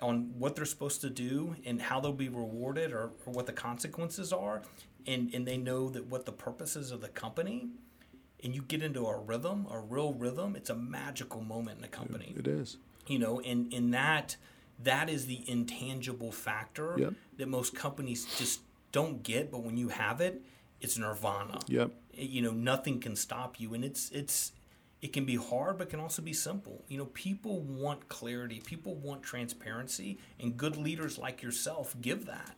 on 0.00 0.32
what 0.38 0.56
they're 0.56 0.64
supposed 0.64 1.00
to 1.00 1.10
do 1.10 1.56
and 1.64 1.80
how 1.80 2.00
they'll 2.00 2.12
be 2.12 2.28
rewarded 2.28 2.92
or, 2.92 3.10
or 3.24 3.32
what 3.32 3.46
the 3.46 3.52
consequences 3.52 4.32
are 4.32 4.62
and, 5.06 5.32
and 5.34 5.46
they 5.46 5.56
know 5.56 5.88
that 5.88 6.06
what 6.06 6.26
the 6.26 6.32
purpose 6.32 6.76
is 6.76 6.90
of 6.90 7.00
the 7.00 7.08
company 7.08 7.68
and 8.44 8.54
you 8.54 8.62
get 8.62 8.82
into 8.82 9.06
a 9.06 9.16
rhythm 9.18 9.66
a 9.70 9.78
real 9.78 10.12
rhythm 10.12 10.54
it's 10.54 10.70
a 10.70 10.74
magical 10.74 11.40
moment 11.40 11.78
in 11.78 11.84
a 11.84 11.88
company 11.88 12.34
It 12.38 12.46
is. 12.46 12.76
you 13.06 13.18
know 13.18 13.40
and 13.40 13.72
in 13.72 13.90
that 13.92 14.36
that 14.82 15.08
is 15.08 15.26
the 15.26 15.42
intangible 15.50 16.30
factor 16.32 16.94
Yep. 16.98 17.14
that 17.38 17.48
most 17.48 17.74
companies 17.74 18.26
just 18.38 18.60
don't 18.92 19.22
get, 19.24 19.50
but 19.50 19.62
when 19.62 19.76
you 19.76 19.88
have 19.88 20.20
it, 20.20 20.40
it's 20.80 20.96
nirvana. 20.98 21.58
Yep. 21.66 21.90
You 22.12 22.42
know, 22.42 22.50
nothing 22.52 23.00
can 23.00 23.16
stop 23.16 23.58
you, 23.60 23.74
and 23.74 23.84
it's 23.84 24.10
it's 24.10 24.52
it 25.02 25.12
can 25.12 25.24
be 25.24 25.34
hard, 25.36 25.78
but 25.78 25.90
can 25.90 25.98
also 26.00 26.22
be 26.22 26.32
simple. 26.32 26.84
You 26.88 26.98
know, 26.98 27.06
people 27.06 27.60
want 27.60 28.08
clarity, 28.08 28.60
people 28.64 28.94
want 28.94 29.22
transparency, 29.22 30.18
and 30.40 30.56
good 30.56 30.76
leaders 30.76 31.18
like 31.18 31.42
yourself 31.42 31.94
give 32.00 32.26
that. 32.26 32.56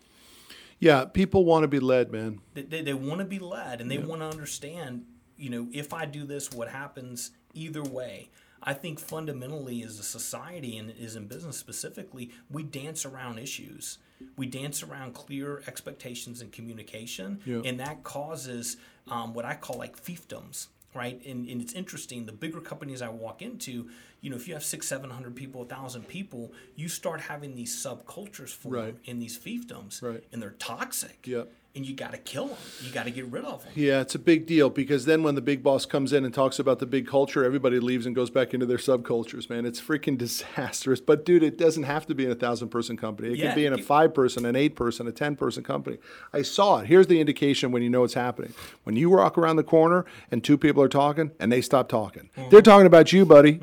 Yeah, 0.79 1.07
people 1.07 1.44
want 1.44 1.62
to 1.64 1.68
be 1.68 1.81
led, 1.81 2.12
man. 2.12 2.40
They, 2.55 2.62
they, 2.62 2.83
they 2.83 2.94
want 2.94 3.20
to 3.20 3.25
be 3.27 3.38
led, 3.38 3.81
and 3.81 3.90
they 3.90 3.99
want 3.99 4.20
to 4.20 4.27
understand. 4.27 5.05
You 5.37 5.51
know, 5.51 5.68
if 5.72 5.92
I 5.92 6.07
do 6.07 6.25
this, 6.25 6.51
what 6.51 6.68
happens 6.68 7.31
either 7.55 7.83
way. 7.83 8.31
I 8.62 8.72
think 8.72 8.99
fundamentally, 8.99 9.83
as 9.83 9.99
a 9.99 10.03
society 10.03 10.77
and 10.79 10.92
as 11.01 11.14
in 11.14 11.27
business 11.27 11.57
specifically, 11.57 12.31
we 12.51 12.62
dance 12.62 13.05
around 13.05 13.38
issues. 13.38 13.99
We 14.37 14.46
dance 14.46 14.83
around 14.83 15.12
clear 15.14 15.62
expectations 15.66 16.40
and 16.40 16.51
communication, 16.51 17.40
Yeah. 17.44 17.61
and 17.64 17.79
that 17.81 18.03
causes 18.03 18.79
um, 19.09 19.35
what 19.35 19.44
I 19.44 19.55
call 19.55 19.77
like 19.79 20.03
fiefdoms, 20.03 20.68
right? 20.94 21.20
And, 21.27 21.46
and 21.49 21.61
it's 21.61 21.75
interesting. 21.75 22.25
The 22.27 22.33
bigger 22.33 22.61
companies 22.61 23.03
I 23.03 23.09
walk 23.11 23.42
into, 23.42 23.88
you 24.27 24.31
know, 24.31 24.37
if 24.37 24.49
you 24.49 24.55
have 24.55 24.65
six, 24.65 24.89
seven 24.89 25.09
hundred 25.09 25.37
people, 25.37 25.62
a 25.62 25.67
thousand 25.67 26.09
people, 26.09 26.53
you 26.75 26.89
start 26.89 27.21
having 27.21 27.55
these 27.55 27.73
subcultures 27.73 28.49
form 28.49 28.75
Right. 28.75 28.97
in 29.05 29.21
these 29.21 29.39
fiefdoms, 29.39 30.03
Right. 30.03 30.25
and 30.33 30.43
they're 30.43 30.57
toxic. 30.59 31.19
Yep. 31.29 31.53
And 31.77 31.85
you 31.87 31.95
got 31.95 32.12
to 32.12 32.19
kill 32.19 32.47
them. 32.49 32.57
You 32.83 32.91
got 32.91 33.05
to 33.05 33.11
get 33.11 33.27
rid 33.27 33.45
of 33.45 33.62
them. 33.62 33.71
Yeah, 33.77 34.01
it's 34.01 34.15
a 34.15 34.19
big 34.19 34.47
deal 34.47 34.71
because 34.71 35.05
then 35.05 35.23
when 35.23 35.35
the 35.35 35.43
big 35.43 35.62
boss 35.62 35.85
comes 35.85 36.15
in 36.15 36.25
and 36.25 36.33
talks 36.33 36.59
about 36.59 36.79
the 36.79 36.87
big 36.87 37.07
culture, 37.07 37.45
everybody 37.45 37.79
leaves 37.81 38.07
and 38.07 38.15
goes 38.17 38.31
back 38.31 38.55
into 38.55 38.65
their 38.65 38.79
subcultures, 38.79 39.51
man. 39.51 39.67
It's 39.67 39.79
freaking 39.79 40.17
disastrous. 40.27 41.01
But 41.03 41.27
dude, 41.27 41.43
it 41.43 41.59
doesn't 41.59 41.83
have 41.83 42.07
to 42.07 42.15
be 42.15 42.25
in 42.25 42.31
a 42.31 42.35
thousand 42.35 42.71
person 42.71 42.97
company. 42.97 43.29
It 43.29 43.37
Yeah, 43.37 43.49
can 43.49 43.57
be 43.57 43.67
in 43.67 43.75
a 43.75 43.79
five 43.83 44.15
person, 44.15 44.47
an 44.47 44.57
eight 44.57 44.75
person, 44.75 45.07
a 45.07 45.12
10 45.12 45.37
person 45.37 45.62
company. 45.62 45.99
I 46.33 46.41
saw 46.41 46.79
it. 46.79 46.87
Here's 46.87 47.09
the 47.09 47.21
indication 47.21 47.71
when 47.73 47.83
you 47.83 47.91
know 47.91 48.05
it's 48.05 48.15
happening. 48.15 48.55
When 48.85 48.97
you 48.97 49.11
walk 49.11 49.37
around 49.37 49.57
the 49.57 49.62
corner 49.62 50.07
and 50.31 50.43
two 50.43 50.57
people 50.57 50.83
are 50.83 50.89
talking 50.89 51.31
and 51.39 51.53
they 51.53 51.61
stop 51.61 51.91
talking, 51.91 52.31
Mm-hmm. 52.39 52.49
they're 52.49 52.62
talking 52.62 52.87
about 52.87 53.12
you, 53.12 53.27
buddy. 53.27 53.61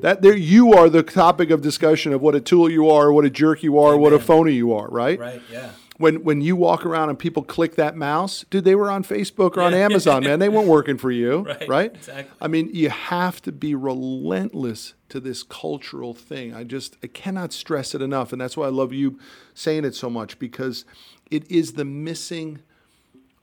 That 0.00 0.22
there, 0.22 0.36
you 0.36 0.72
are 0.74 0.88
the 0.88 1.02
topic 1.02 1.50
of 1.50 1.60
discussion 1.62 2.12
of 2.12 2.20
what 2.22 2.34
a 2.34 2.40
tool 2.40 2.70
you 2.70 2.88
are, 2.90 3.12
what 3.12 3.24
a 3.24 3.30
jerk 3.30 3.62
you 3.62 3.78
are, 3.78 3.96
what 3.96 4.12
a 4.12 4.18
phony 4.18 4.52
you 4.52 4.72
are, 4.72 4.88
right? 4.88 5.18
Right? 5.18 5.42
Yeah. 5.50 5.70
when 5.98 6.22
when 6.24 6.40
you 6.40 6.54
walk 6.56 6.84
around 6.84 7.08
and 7.08 7.18
people 7.18 7.42
click 7.42 7.76
that 7.76 7.96
mouse, 7.96 8.44
dude, 8.50 8.64
they 8.64 8.74
were 8.74 8.90
on 8.90 9.02
Facebook 9.02 9.56
or 9.56 9.62
on 9.62 9.72
Amazon, 9.74 10.24
man. 10.24 10.38
They 10.38 10.48
weren't 10.50 10.68
working 10.68 10.98
for 10.98 11.10
you, 11.10 11.38
Right, 11.46 11.68
right? 11.68 11.94
exactly. 11.94 12.36
I 12.40 12.48
mean, 12.48 12.70
you 12.72 12.90
have 12.90 13.40
to 13.42 13.52
be 13.52 13.74
relentless 13.74 14.94
to 15.08 15.20
this 15.20 15.42
cultural 15.42 16.12
thing. 16.14 16.54
I 16.54 16.64
just 16.64 16.96
I 17.02 17.06
cannot 17.06 17.52
stress 17.52 17.94
it 17.94 18.02
enough, 18.02 18.32
and 18.32 18.40
that's 18.40 18.56
why 18.56 18.66
I 18.66 18.70
love 18.70 18.92
you 18.92 19.18
saying 19.54 19.84
it 19.84 19.94
so 19.94 20.10
much 20.10 20.38
because 20.38 20.84
it 21.30 21.50
is 21.50 21.72
the 21.72 21.84
missing 21.84 22.60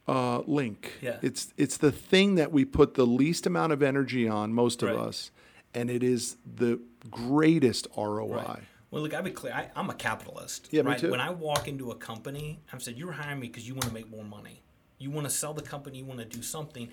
uh, 0.07 0.39
link. 0.45 0.93
Yeah. 1.01 1.17
It's 1.21 1.53
it's 1.57 1.77
the 1.77 1.91
thing 1.91 2.35
that 2.35 2.51
we 2.51 2.65
put 2.65 2.93
the 2.95 3.05
least 3.05 3.45
amount 3.47 3.71
of 3.73 3.81
energy 3.81 4.27
on, 4.27 4.53
most 4.53 4.83
of 4.83 4.89
us, 4.89 5.31
and 5.73 5.89
it 5.89 6.03
is 6.03 6.38
the 6.55 6.79
greatest 7.09 7.88
ROI. 7.97 8.27
Right. 8.36 8.59
Well, 8.91 9.01
look, 9.01 9.13
I'll 9.13 9.23
be 9.23 9.31
clear. 9.31 9.53
I, 9.53 9.69
I'm 9.75 9.89
a 9.89 9.95
capitalist. 9.95 10.69
Yeah, 10.71 10.83
me 10.83 10.95
too. 10.97 11.09
When 11.12 11.19
I 11.19 11.31
walk 11.31 11.67
into 11.67 11.91
a 11.91 11.95
company, 11.95 12.59
I've 12.71 12.83
said, 12.83 12.95
you're 12.97 13.12
hiring 13.12 13.39
me 13.39 13.47
because 13.47 13.67
you 13.67 13.73
want 13.73 13.86
to 13.88 13.93
make 13.93 14.09
more 14.09 14.23
money. 14.23 14.62
You 14.99 15.09
want 15.09 15.25
to 15.27 15.33
sell 15.33 15.53
the 15.53 15.63
company. 15.63 15.97
You 15.99 16.05
want 16.05 16.19
to 16.19 16.25
do 16.25 16.43
something. 16.43 16.89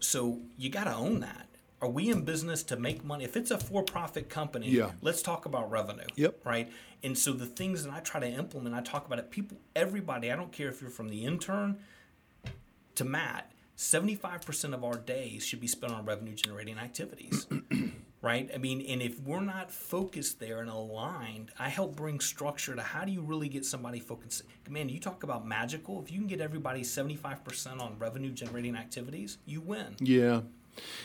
So 0.00 0.40
you 0.58 0.70
got 0.70 0.84
to 0.84 0.94
own 0.94 1.20
that. 1.20 1.46
Are 1.82 1.88
we 1.88 2.10
in 2.10 2.24
business 2.24 2.62
to 2.64 2.76
make 2.76 3.04
money? 3.04 3.24
If 3.24 3.36
it's 3.36 3.50
a 3.50 3.58
for-profit 3.58 4.28
company, 4.28 4.68
Yeah. 4.68 4.90
let's 5.00 5.22
talk 5.22 5.46
about 5.46 5.70
revenue. 5.70 6.04
Yep. 6.16 6.44
Right. 6.44 6.70
And 7.02 7.16
so 7.16 7.32
the 7.32 7.46
things 7.46 7.84
that 7.84 7.92
I 7.92 8.00
try 8.00 8.20
to 8.20 8.28
implement, 8.28 8.74
I 8.74 8.80
talk 8.82 9.06
about 9.06 9.18
it. 9.18 9.30
People, 9.30 9.56
everybody. 9.74 10.30
I 10.32 10.36
don't 10.36 10.52
care 10.52 10.68
if 10.68 10.82
you're 10.82 10.90
from 10.90 11.08
the 11.08 11.24
intern 11.24 11.78
to 12.96 13.04
Matt. 13.04 13.52
Seventy-five 13.76 14.42
percent 14.44 14.74
of 14.74 14.84
our 14.84 14.96
days 14.98 15.42
should 15.46 15.60
be 15.60 15.66
spent 15.66 15.94
on 15.94 16.04
revenue-generating 16.04 16.76
activities 16.76 17.46
right? 18.22 18.50
I 18.54 18.58
mean, 18.58 18.84
and 18.86 19.00
if 19.00 19.18
we're 19.20 19.40
not 19.40 19.70
focused 19.70 20.40
there 20.40 20.60
and 20.60 20.70
aligned, 20.70 21.50
I 21.58 21.68
help 21.68 21.96
bring 21.96 22.20
structure 22.20 22.74
to 22.74 22.82
how 22.82 23.04
do 23.04 23.12
you 23.12 23.22
really 23.22 23.48
get 23.48 23.64
somebody 23.64 24.00
focused. 24.00 24.42
Man, 24.68 24.88
you 24.88 25.00
talk 25.00 25.22
about 25.22 25.46
magical. 25.46 26.02
If 26.02 26.12
you 26.12 26.18
can 26.18 26.26
get 26.26 26.40
everybody 26.40 26.82
75% 26.82 27.80
on 27.80 27.98
revenue 27.98 28.30
generating 28.30 28.76
activities, 28.76 29.38
you 29.46 29.60
win. 29.60 29.96
Yeah. 30.00 30.42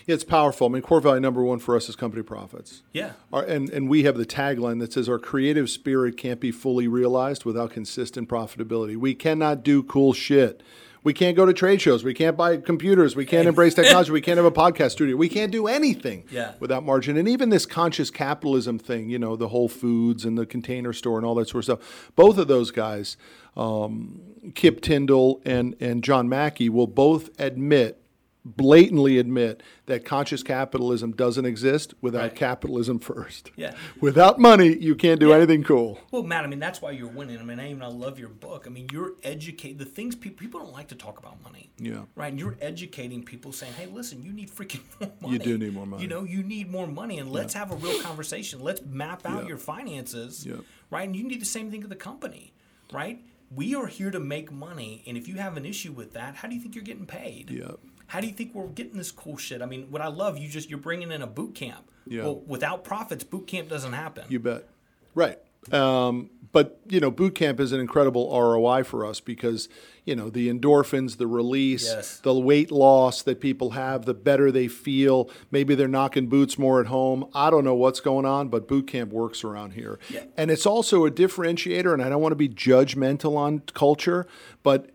Yeah, 0.05 0.13
it's 0.13 0.23
powerful. 0.23 0.67
I 0.67 0.71
mean, 0.71 0.81
core 0.83 1.01
value 1.01 1.19
number 1.19 1.43
one 1.43 1.59
for 1.59 1.75
us 1.75 1.89
is 1.89 1.95
company 1.95 2.21
profits. 2.23 2.83
Yeah. 2.93 3.13
Our, 3.33 3.43
and, 3.43 3.69
and 3.69 3.89
we 3.89 4.03
have 4.03 4.15
the 4.15 4.25
tagline 4.25 4.79
that 4.79 4.93
says 4.93 5.09
our 5.09 5.19
creative 5.19 5.69
spirit 5.69 6.17
can't 6.17 6.39
be 6.39 6.51
fully 6.51 6.87
realized 6.87 7.45
without 7.45 7.71
consistent 7.71 8.29
profitability. 8.29 8.95
We 8.95 9.15
cannot 9.15 9.63
do 9.63 9.83
cool 9.83 10.13
shit. 10.13 10.61
We 11.05 11.13
can't 11.13 11.37
go 11.37 11.45
to 11.45 11.53
trade 11.53 11.81
shows. 11.81 12.03
We 12.03 12.13
can't 12.13 12.35
buy 12.35 12.57
computers. 12.57 13.15
We 13.15 13.25
can't 13.25 13.47
embrace 13.47 13.73
technology. 13.81 14.11
We 14.11 14.19
can't 14.19 14.35
have 14.35 14.45
a 14.45 14.51
podcast 14.51 14.91
studio. 14.91 15.15
We 15.15 15.29
can't 15.29 15.51
do 15.53 15.67
anything 15.67 16.25
Yeah. 16.29 16.53
without 16.59 16.83
margin. 16.83 17.15
And 17.15 17.29
even 17.29 17.49
this 17.49 17.65
conscious 17.65 18.09
capitalism 18.09 18.79
thing, 18.79 19.09
you 19.09 19.17
know, 19.19 19.37
the 19.37 19.47
Whole 19.47 19.69
Foods 19.69 20.25
and 20.25 20.37
the 20.37 20.45
container 20.45 20.91
store 20.91 21.17
and 21.17 21.25
all 21.25 21.35
that 21.35 21.47
sort 21.47 21.59
of 21.69 21.79
stuff, 21.79 22.11
both 22.17 22.37
of 22.37 22.47
those 22.49 22.71
guys, 22.71 23.15
um, 23.55 24.19
Kip 24.55 24.81
Tindell 24.81 25.41
and, 25.45 25.75
and 25.79 26.03
John 26.03 26.27
Mackey, 26.27 26.67
will 26.69 26.87
both 26.87 27.29
admit 27.39 28.01
blatantly 28.45 29.17
admit 29.17 29.63
that 29.87 30.05
conscious 30.05 30.43
capitalism 30.43 31.11
doesn't 31.11 31.45
exist 31.45 31.95
without 31.99 32.21
Right. 32.21 32.35
capitalism 32.35 32.99
first. 32.99 33.51
Yeah. 33.55 33.73
Without 34.01 34.37
money, 34.39 34.77
you 34.77 34.93
can't 34.95 35.19
do 35.19 35.33
anything 35.33 35.63
cool. 35.63 35.99
Well, 36.11 36.21
Matt, 36.21 36.43
I 36.43 36.47
mean, 36.47 36.59
that's 36.59 36.79
why 36.81 36.91
you're 36.91 37.07
winning. 37.09 37.39
I 37.39 37.43
mean, 37.43 37.59
I 37.59 37.71
even 37.71 37.81
I 37.81 37.87
love 37.87 38.19
your 38.19 38.29
book. 38.29 38.65
I 38.67 38.69
mean, 38.69 38.87
you're 38.91 39.13
educating 39.23 39.77
the 39.77 39.85
things 39.85 40.15
people 40.15 40.37
people 40.39 40.59
don't 40.59 40.73
like 40.73 40.89
to 40.89 40.95
talk 40.95 41.17
about 41.17 41.41
money. 41.43 41.71
Yeah. 41.79 42.03
Right. 42.15 42.31
And 42.31 42.39
you're 42.39 42.55
educating 42.61 43.23
people 43.23 43.51
saying, 43.51 43.73
hey, 43.73 43.87
listen, 43.87 44.21
you 44.21 44.31
need 44.31 44.51
freaking 44.51 44.81
more 44.99 45.11
money. 45.21 45.33
You 45.33 45.39
do 45.39 45.57
need 45.57 45.73
more 45.73 45.87
money. 45.87 46.03
You 46.03 46.07
know, 46.07 46.23
you 46.23 46.43
need 46.43 46.69
more 46.71 46.85
money. 46.87 47.17
And 47.17 47.31
let's 47.31 47.55
have 47.55 47.71
a 47.71 47.75
real 47.75 47.99
conversation. 48.01 48.59
Let's 48.61 48.81
map 48.83 49.25
out 49.25 49.47
your 49.47 49.57
finances. 49.57 50.45
Yeah. 50.45 50.57
Right. 50.91 51.07
And 51.07 51.15
you 51.15 51.23
can 51.23 51.29
do 51.31 51.39
the 51.39 51.45
same 51.45 51.71
thing 51.71 51.81
to 51.81 51.87
the 51.87 51.95
company. 51.95 52.53
Right. 52.93 53.23
We 53.53 53.73
are 53.75 53.87
here 53.87 54.11
to 54.11 54.19
make 54.19 54.51
money. 54.51 55.03
And 55.07 55.17
if 55.17 55.27
you 55.27 55.35
have 55.35 55.57
an 55.57 55.65
issue 55.65 55.91
with 55.93 56.13
that, 56.13 56.35
how 56.35 56.47
do 56.47 56.55
you 56.55 56.61
think 56.61 56.75
you're 56.75 56.83
getting 56.83 57.05
paid? 57.07 57.49
Yeah. 57.49 57.71
How 58.07 58.19
do 58.21 58.27
you 58.27 58.33
think 58.33 58.53
we're 58.53 58.67
getting 58.67 58.97
this 58.97 59.11
cool 59.11 59.37
shit? 59.37 59.61
I 59.61 59.65
mean, 59.65 59.87
what 59.89 60.01
I 60.01 60.07
love, 60.07 60.37
you 60.37 60.47
just 60.47 60.69
you're 60.69 60.79
bringing 60.79 61.11
in 61.11 61.21
a 61.21 61.27
boot 61.27 61.55
camp. 61.55 61.89
Yeah. 62.07 62.23
Well, 62.23 62.39
without 62.47 62.83
profits, 62.83 63.23
boot 63.23 63.47
camp 63.47 63.69
doesn't 63.69 63.93
happen. 63.93 64.25
You 64.29 64.39
bet. 64.39 64.67
Right. 65.15 65.39
Um, 65.71 66.29
but 66.51 66.79
you 66.87 66.99
know, 66.99 67.09
boot 67.09 67.33
camp 67.35 67.59
is 67.59 67.71
an 67.71 67.79
incredible 67.79 68.29
ROI 68.31 68.83
for 68.83 69.03
us 69.05 69.19
because 69.19 69.67
you 70.05 70.15
know 70.15 70.29
the 70.29 70.47
endorphins, 70.47 71.17
the 71.17 71.25
release, 71.27 71.85
Yes. 71.85 72.19
the 72.19 72.33
weight 72.35 72.69
loss 72.71 73.23
that 73.23 73.41
people 73.41 73.71
have, 73.71 74.05
the 74.05 74.13
better 74.13 74.51
they 74.51 74.67
feel. 74.67 75.27
Maybe 75.49 75.73
they're 75.73 75.87
knocking 75.87 76.27
boots 76.27 76.59
more 76.59 76.79
at 76.79 76.85
home. 76.87 77.27
I 77.33 77.49
don't 77.49 77.63
know 77.63 77.73
what's 77.73 77.99
going 77.99 78.25
on, 78.25 78.49
but 78.49 78.67
boot 78.67 78.85
camp 78.87 79.11
works 79.11 79.43
around 79.43 79.71
here, 79.73 79.97
Yeah. 80.09 80.25
and 80.37 80.51
it's 80.51 80.67
also 80.67 81.05
a 81.05 81.11
differentiator. 81.11 81.91
And 81.91 82.01
I 82.01 82.09
don't 82.09 82.21
want 82.21 82.31
to 82.33 82.37
be 82.37 82.47
judgmental 82.49 83.35
on 83.35 83.63
culture, 83.73 84.27
but 84.61 84.91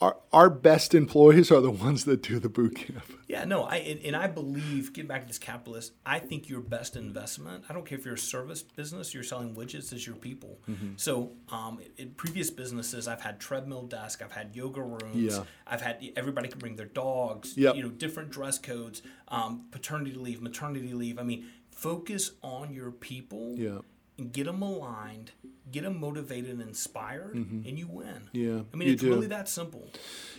our, 0.00 0.16
our 0.32 0.50
best 0.50 0.94
employees 0.94 1.50
are 1.50 1.60
the 1.60 1.70
ones 1.70 2.04
that 2.04 2.22
do 2.22 2.38
the 2.38 2.48
boot 2.48 2.76
camp. 2.76 3.02
Yeah, 3.28 3.44
no, 3.44 3.62
I 3.64 3.76
and, 3.76 4.00
and 4.04 4.16
I 4.16 4.26
believe 4.26 4.92
getting 4.92 5.08
back 5.08 5.22
to 5.22 5.26
this 5.26 5.38
capitalist, 5.38 5.92
I 6.04 6.18
think 6.18 6.48
your 6.48 6.60
best 6.60 6.96
investment. 6.96 7.64
I 7.68 7.72
don't 7.72 7.86
care 7.86 7.98
if 7.98 8.04
you're 8.04 8.14
a 8.14 8.18
service 8.18 8.62
business, 8.62 9.14
you're 9.14 9.22
selling 9.22 9.54
widgets, 9.54 9.92
is 9.92 10.06
your 10.06 10.16
people. 10.16 10.60
Mm-hmm. 10.68 10.92
So, 10.96 11.32
um, 11.50 11.80
in 11.96 12.10
previous 12.10 12.50
businesses, 12.50 13.08
I've 13.08 13.22
had 13.22 13.40
treadmill 13.40 13.84
desk, 13.84 14.22
I've 14.22 14.32
had 14.32 14.54
yoga 14.54 14.82
rooms, 14.82 15.16
Yeah. 15.16 15.44
I've 15.66 15.80
had 15.80 16.04
everybody 16.16 16.48
can 16.48 16.58
bring 16.58 16.76
their 16.76 16.86
dogs. 16.86 17.56
Yep. 17.56 17.76
You 17.76 17.82
know, 17.84 17.88
different 17.88 18.30
dress 18.30 18.58
codes, 18.58 19.02
um, 19.28 19.66
paternity 19.70 20.14
leave, 20.14 20.42
maternity 20.42 20.92
leave. 20.92 21.18
I 21.18 21.22
mean, 21.22 21.46
focus 21.70 22.32
on 22.42 22.72
your 22.72 22.90
people. 22.90 23.54
Yeah. 23.56 23.78
And 24.18 24.32
get 24.32 24.44
them 24.44 24.60
aligned, 24.60 25.32
get 25.70 25.84
them 25.84 25.98
motivated 25.98 26.50
and 26.50 26.60
inspired, 26.60 27.34
and 27.34 27.78
you 27.78 27.86
win. 27.88 28.06
Mm-hmm. 28.06 28.36
Yeah, 28.36 28.62
I 28.72 28.76
mean, 28.76 28.90
it's 28.90 29.02
do. 29.02 29.08
really 29.08 29.26
that 29.28 29.48
simple. 29.48 29.88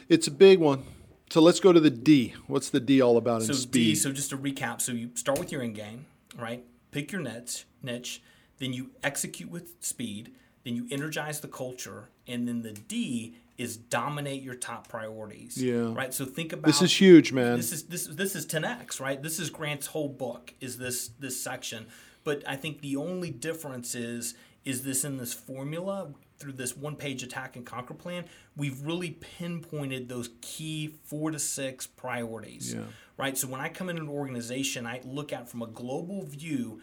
It's 0.07 0.27
a 0.27 0.31
big 0.31 0.59
one. 0.59 0.83
So 1.31 1.41
let's 1.41 1.59
go 1.59 1.73
to 1.73 1.79
the 1.79 1.89
D. 1.89 2.36
What's 2.45 2.69
the 2.69 2.79
D 2.79 3.01
all 3.01 3.17
about 3.17 3.41
in 3.41 3.47
So 3.47 3.53
speed? 3.53 3.71
D, 3.71 3.95
so 3.95 4.12
just 4.12 4.29
to 4.29 4.38
recap, 4.38 4.79
so 4.79 4.91
you 4.91 5.09
start 5.15 5.39
with 5.39 5.51
your 5.51 5.63
end 5.63 5.75
game, 5.75 6.05
right? 6.38 6.63
Pick 6.91 7.12
your 7.12 7.21
niche, 7.21 7.65
niche, 7.81 8.21
then 8.59 8.73
you 8.73 8.91
execute 9.03 9.49
with 9.49 9.73
speed, 9.79 10.33
then 10.63 10.75
you 10.75 10.88
energize 10.91 11.39
the 11.39 11.47
culture, 11.47 12.09
and 12.27 12.47
then 12.47 12.62
the 12.62 12.73
D 12.73 13.36
is 13.57 13.77
dominate 13.77 14.43
your 14.43 14.55
top 14.55 14.88
priorities. 14.88 15.62
Yeah. 15.62 15.93
Right. 15.93 16.13
So 16.13 16.25
think 16.25 16.53
about 16.53 16.67
This 16.67 16.81
is 16.81 16.93
huge, 16.99 17.31
man. 17.31 17.57
This 17.57 17.71
is 17.71 17.83
this 17.86 18.05
this 18.05 18.36
is 18.36 18.45
10x, 18.45 18.99
right? 18.99 19.21
This 19.21 19.39
is 19.39 19.49
Grant's 19.49 19.88
whole 19.88 20.09
book. 20.09 20.53
Is 20.62 20.77
this 20.77 21.09
this 21.19 21.41
section? 21.41 21.88
But 22.23 22.43
I 22.47 22.55
think 22.55 22.81
the 22.81 22.95
only 22.95 23.29
difference 23.29 23.95
is 23.95 24.36
is 24.65 24.83
this 24.83 25.03
in 25.03 25.17
this 25.17 25.33
formula 25.33 26.07
through 26.38 26.53
this 26.53 26.75
one 26.75 26.95
page 26.95 27.23
attack 27.23 27.55
and 27.55 27.65
conquer 27.65 27.93
plan. 27.93 28.25
We've 28.55 28.81
really 28.81 29.12
pinpointed 29.12 30.09
those 30.09 30.29
key 30.41 30.95
four 31.03 31.31
to 31.31 31.39
six 31.39 31.88
priorities. 31.88 32.73
Yeah. 32.73 32.81
Right. 33.17 33.38
So 33.38 33.47
when 33.47 33.62
I 33.62 33.69
come 33.69 33.89
in 33.89 33.97
an 33.97 34.09
organization, 34.09 34.86
I 34.86 35.01
look 35.03 35.31
at 35.31 35.49
from 35.49 35.62
a 35.62 35.67
global 35.67 36.23
view. 36.23 36.81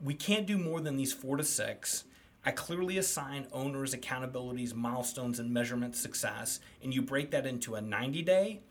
We 0.00 0.14
can't 0.14 0.46
do 0.46 0.58
more 0.58 0.80
than 0.80 0.96
these 0.96 1.12
four 1.12 1.36
to 1.36 1.44
six. 1.44 2.04
I 2.44 2.50
clearly 2.50 2.98
assign 2.98 3.46
owners 3.52 3.94
accountabilities, 3.94 4.74
milestones, 4.74 5.38
and 5.38 5.52
measurement 5.52 5.94
success, 5.94 6.58
and 6.82 6.92
you 6.92 7.00
break 7.00 7.30
that 7.30 7.46
into 7.46 7.76
a 7.76 7.80
90 7.80 8.22
day, 8.22 8.62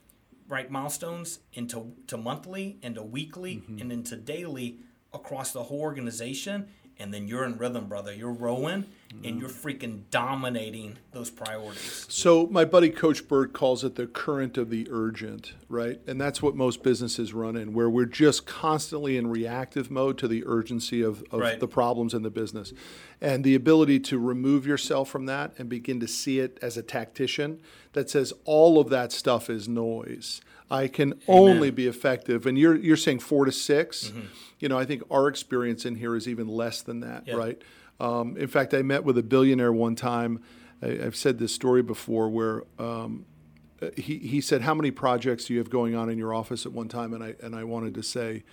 right, 0.50 0.70
milestones, 0.70 1.40
into 1.54 1.94
to 2.08 2.18
monthly, 2.18 2.78
into 2.82 3.02
weekly, 3.02 3.58
mm-hmm. 3.58 3.80
and 3.80 3.92
into 3.92 4.18
daily 4.18 4.80
across 5.14 5.52
the 5.52 5.64
whole 5.64 5.82
organization. 5.82 6.68
And 7.00 7.14
then 7.14 7.28
you're 7.28 7.46
in 7.46 7.58
rhythm, 7.58 7.88
brother. 7.88 8.14
You're 8.14 8.32
rowing 8.32 8.86
and 9.24 9.40
you're 9.40 9.50
freaking 9.50 10.04
dominating 10.10 10.98
those 11.12 11.30
priorities. 11.30 12.06
So 12.10 12.48
my 12.48 12.66
buddy 12.66 12.90
Coach 12.90 13.28
Burt 13.28 13.54
calls 13.54 13.84
it 13.84 13.96
the 13.96 14.08
current 14.08 14.58
of 14.58 14.70
the 14.70 14.88
urgent, 14.90 15.54
right? 15.70 16.00
And 16.08 16.20
that's 16.20 16.42
what 16.42 16.56
most 16.56 16.82
businesses 16.84 17.34
run 17.34 17.56
in, 17.56 17.74
where 17.74 17.90
we're 17.90 18.06
just 18.06 18.46
constantly 18.46 19.18
in 19.18 19.28
reactive 19.28 19.92
mode 19.92 20.18
to 20.20 20.28
the 20.28 20.44
urgency 20.46 21.02
of, 21.02 21.24
of 21.32 21.42
Right. 21.42 21.60
the 21.60 21.68
problems 21.68 22.14
in 22.14 22.24
the 22.24 22.30
business. 22.30 22.74
And 23.20 23.44
the 23.44 23.56
ability 23.56 24.00
to 24.02 24.18
remove 24.20 24.66
yourself 24.66 25.10
from 25.10 25.26
that 25.28 25.54
and 25.58 25.68
begin 25.70 26.00
to 26.00 26.08
see 26.08 26.40
it 26.40 26.58
as 26.62 26.78
a 26.78 26.82
tactician 26.84 27.60
that 27.94 28.10
says 28.10 28.34
all 28.46 28.80
of 28.80 28.90
that 28.90 29.12
stuff 29.12 29.50
is 29.50 29.68
noise. 29.68 30.42
I 30.70 30.88
can 30.88 31.20
only 31.28 31.70
be 31.70 31.86
effective. 31.86 32.46
And 32.46 32.58
you're 32.58 32.78
you're 32.78 32.96
saying 32.96 33.20
four 33.20 33.44
to 33.46 33.52
6 33.52 34.06
mm-hmm. 34.06 34.22
You 34.60 34.70
know, 34.70 34.78
I 34.78 34.86
think 34.86 35.02
our 35.10 35.28
experience 35.28 35.86
in 35.88 35.96
here 35.96 36.16
is 36.16 36.28
even 36.28 36.48
less 36.48 36.82
than 36.84 37.00
that, 37.00 37.24
Yeah. 37.28 37.34
right? 37.34 37.62
Um, 38.00 38.38
in 38.38 38.48
fact, 38.48 38.74
I 38.74 38.82
met 38.82 39.04
with 39.04 39.18
a 39.18 39.24
billionaire 39.24 39.74
one 39.74 39.96
time. 39.96 40.42
I, 40.82 41.00
I've 41.04 41.16
said 41.16 41.38
this 41.40 41.54
story 41.54 41.84
before 41.84 42.30
where 42.30 42.64
um, 42.80 43.26
he, 43.96 44.18
he 44.18 44.42
said, 44.42 44.62
How 44.62 44.74
many 44.74 44.92
projects 44.92 45.46
do 45.46 45.54
you 45.54 45.60
have 45.60 45.70
going 45.70 45.96
on 45.96 46.10
in 46.10 46.18
your 46.18 46.34
office 46.34 46.66
at 46.66 46.72
one 46.72 46.88
time? 46.88 47.14
And 47.14 47.24
I, 47.24 47.36
and 47.42 47.56
I 47.56 47.64
wanted 47.64 47.96
to 47.96 48.04
say, 48.04 48.44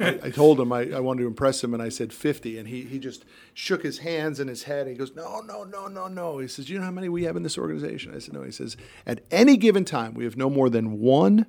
I, 0.00 0.18
I 0.24 0.30
told 0.30 0.60
him 0.60 0.72
I, 0.72 0.90
I 0.92 1.00
wanted 1.00 1.22
to 1.22 1.26
impress 1.26 1.62
him, 1.62 1.74
and 1.74 1.82
I 1.82 1.88
said 1.88 2.12
50. 2.12 2.58
And 2.58 2.68
he, 2.68 2.82
he 2.82 2.98
just 2.98 3.24
shook 3.54 3.82
his 3.82 3.98
hands 3.98 4.40
and 4.40 4.48
his 4.48 4.64
head. 4.64 4.86
And 4.86 4.90
he 4.90 4.96
goes, 4.96 5.14
No, 5.14 5.40
no, 5.40 5.64
no, 5.64 5.88
no, 5.88 6.08
no. 6.08 6.38
He 6.38 6.48
says, 6.48 6.70
You 6.70 6.78
know 6.78 6.84
how 6.84 6.90
many 6.90 7.08
we 7.08 7.24
have 7.24 7.36
in 7.36 7.42
this 7.42 7.58
organization? 7.58 8.14
I 8.14 8.18
said, 8.18 8.34
No. 8.34 8.42
He 8.42 8.52
says, 8.52 8.76
At 9.06 9.20
any 9.30 9.56
given 9.56 9.84
time, 9.84 10.14
we 10.14 10.24
have 10.24 10.36
no 10.36 10.48
more 10.48 10.70
than 10.70 11.00
one 11.00 11.46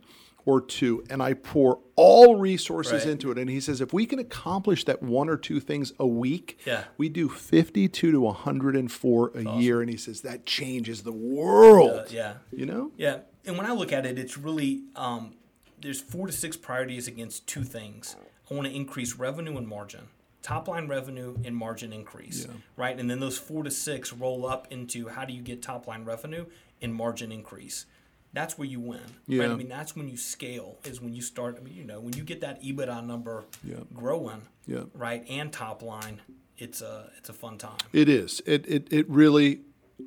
or 0.49 0.59
two, 0.61 1.03
and 1.09 1.21
I 1.21 1.33
pour 1.35 1.79
all 1.95 2.35
resources 2.37 3.03
Right. 3.05 3.11
into 3.11 3.29
it. 3.31 3.37
And 3.37 3.49
he 3.49 3.59
says, 3.59 3.81
If 3.81 3.93
we 3.93 4.05
can 4.07 4.17
accomplish 4.19 4.83
that 4.85 5.03
one 5.03 5.29
or 5.29 5.37
two 5.37 5.59
things 5.59 5.93
a 5.99 6.07
week, 6.07 6.59
Yeah. 6.65 6.85
we 6.97 7.07
do 7.07 7.29
52 7.29 8.11
to 8.11 8.19
104 8.21 9.31
a 9.35 9.57
year. 9.59 9.81
And 9.81 9.89
he 9.89 9.97
says, 9.97 10.21
That 10.21 10.45
changes 10.45 11.03
the 11.03 11.11
world. 11.11 11.91
Uh, 11.91 12.03
yeah. 12.09 12.33
You 12.51 12.65
know? 12.65 12.91
Yeah, 12.97 13.19
and 13.45 13.57
when 13.57 13.67
I 13.67 13.73
look 13.73 13.93
at 13.93 14.05
it, 14.05 14.17
it's 14.17 14.37
really 14.37 14.83
um, 14.95 15.33
there's 15.81 16.01
four 16.01 16.25
to 16.27 16.33
six 16.33 16.57
priorities 16.57 17.07
against 17.07 17.45
two 17.47 17.63
things. 17.63 18.15
I 18.49 18.53
want 18.55 18.67
to 18.67 18.73
increase 18.75 19.15
revenue 19.15 19.55
and 19.57 19.67
margin, 19.67 20.07
top 20.41 20.67
line 20.67 20.87
revenue 20.87 21.37
and 21.45 21.55
margin 21.55 21.93
increase, 21.93 22.47
right? 22.75 22.99
And 22.99 23.07
then 23.09 23.19
those 23.19 23.37
four 23.37 23.63
to 23.63 23.69
six 23.71 24.11
roll 24.11 24.45
up 24.47 24.67
into 24.71 25.09
how 25.09 25.25
do 25.25 25.33
you 25.33 25.41
get 25.43 25.61
top 25.61 25.85
line 25.87 26.03
revenue 26.05 26.45
and 26.81 26.93
margin 26.95 27.31
increase. 27.31 27.85
That's 28.33 28.57
where 28.57 28.67
you 28.67 28.79
win. 28.79 28.99
Right? 28.99 29.09
Yeah. 29.27 29.51
I 29.51 29.55
mean, 29.55 29.69
that's 29.69 29.95
when 29.95 30.07
you 30.07 30.17
scale. 30.17 30.77
Is 30.83 31.01
when 31.01 31.13
you 31.13 31.21
start. 31.21 31.57
I 31.59 31.63
mean, 31.63 31.73
you 31.75 31.83
know, 31.83 31.99
when 31.99 32.13
you 32.13 32.23
get 32.23 32.41
that 32.41 32.61
EBITDA 32.61 33.05
number 33.05 33.45
Yeah. 33.63 33.77
growing, 33.93 34.43
Yeah. 34.67 34.83
right, 34.93 35.25
and 35.29 35.51
top 35.51 35.81
line, 35.81 36.21
it's 36.57 36.81
a 36.81 37.11
it's 37.17 37.29
a 37.29 37.33
fun 37.33 37.57
time. 37.57 37.77
It 37.93 38.07
is. 38.09 38.41
It, 38.45 38.67
it, 38.67 38.87
it 38.91 39.09
really 39.09 39.61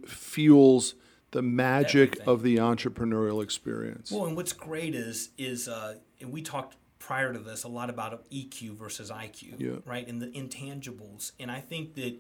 fuels 0.06 0.94
the 1.32 1.42
magic 1.42 2.10
Everything. 2.20 2.28
of 2.28 2.42
the 2.42 2.56
entrepreneurial 2.58 3.42
experience. 3.42 4.10
Well, 4.12 4.26
and 4.26 4.36
what's 4.36 4.52
great 4.52 4.94
is 4.94 5.30
is 5.38 5.66
uh, 5.68 5.96
and 6.20 6.30
we 6.32 6.42
talked 6.42 6.76
prior 6.98 7.32
to 7.32 7.38
this 7.38 7.64
a 7.64 7.68
lot 7.68 7.90
about 7.90 8.28
EQ 8.30 8.76
versus 8.76 9.10
IQ, 9.10 9.58
Yeah. 9.58 9.70
right? 9.84 10.06
And 10.06 10.22
the 10.22 10.28
intangibles. 10.28 11.32
And 11.40 11.50
I 11.50 11.60
think 11.60 11.94
that 11.96 12.14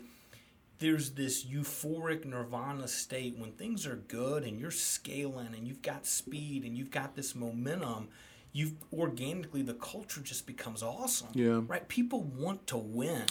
there's 0.82 1.10
this 1.10 1.44
euphoric 1.44 2.24
nirvana 2.24 2.88
state 2.88 3.38
when 3.38 3.52
things 3.52 3.86
are 3.86 4.02
good 4.08 4.42
and 4.42 4.58
you're 4.58 4.72
scaling 4.72 5.54
and 5.56 5.66
you've 5.68 5.80
got 5.80 6.04
speed 6.04 6.64
and 6.64 6.76
you've 6.76 6.90
got 6.90 7.14
this 7.14 7.36
momentum. 7.36 8.08
You've 8.52 8.74
organically 8.92 9.62
the 9.62 9.74
culture 9.74 10.20
just 10.20 10.44
becomes 10.44 10.82
awesome. 10.82 11.28
Yeah. 11.34 11.60
Right? 11.68 11.86
People 11.86 12.24
want 12.36 12.66
to 12.66 12.76
win. 12.76 13.22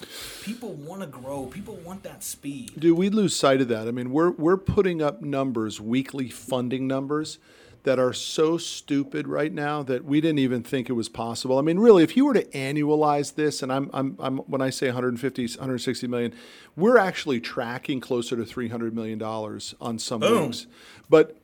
People 0.43 0.73
want 0.73 1.01
to 1.01 1.07
grow. 1.07 1.45
People 1.45 1.75
want 1.75 2.03
that 2.03 2.23
speed. 2.23 2.79
Dude, 2.79 2.97
we 2.97 3.09
lose 3.09 3.35
sight 3.35 3.59
of 3.59 3.67
that. 3.67 3.85
I 3.85 3.91
mean, 3.91 4.11
we're 4.11 4.31
we're 4.31 4.57
putting 4.57 5.01
up 5.01 5.21
numbers, 5.21 5.81
weekly 5.81 6.29
funding 6.29 6.87
numbers 6.87 7.37
that 7.83 7.97
are 7.97 8.13
so 8.13 8.57
stupid 8.57 9.27
right 9.27 9.51
now 9.51 9.81
that 9.83 10.05
we 10.05 10.21
didn't 10.21 10.39
even 10.39 10.61
think 10.61 10.89
it 10.89 10.93
was 10.93 11.09
possible. 11.09 11.57
I 11.57 11.61
mean, 11.61 11.79
really, 11.79 12.03
if 12.03 12.15
you 12.15 12.25
were 12.25 12.33
to 12.33 12.43
annualize 12.45 13.35
this, 13.35 13.63
and 13.63 13.71
I'm, 13.71 13.89
I'm, 13.93 14.15
I'm 14.19 14.37
when 14.39 14.61
I 14.61 14.69
say 14.69 14.87
150, 14.87 15.43
160 15.47 16.07
million, 16.07 16.33
we're 16.75 16.97
actually 16.97 17.39
tracking 17.39 17.99
closer 17.99 18.35
to 18.35 18.45
300 18.45 18.93
million 18.93 19.17
dollars 19.17 19.73
on 19.81 19.97
some 19.99 20.19
Boom. 20.19 20.47
weeks. 20.47 20.67
But 21.09 21.37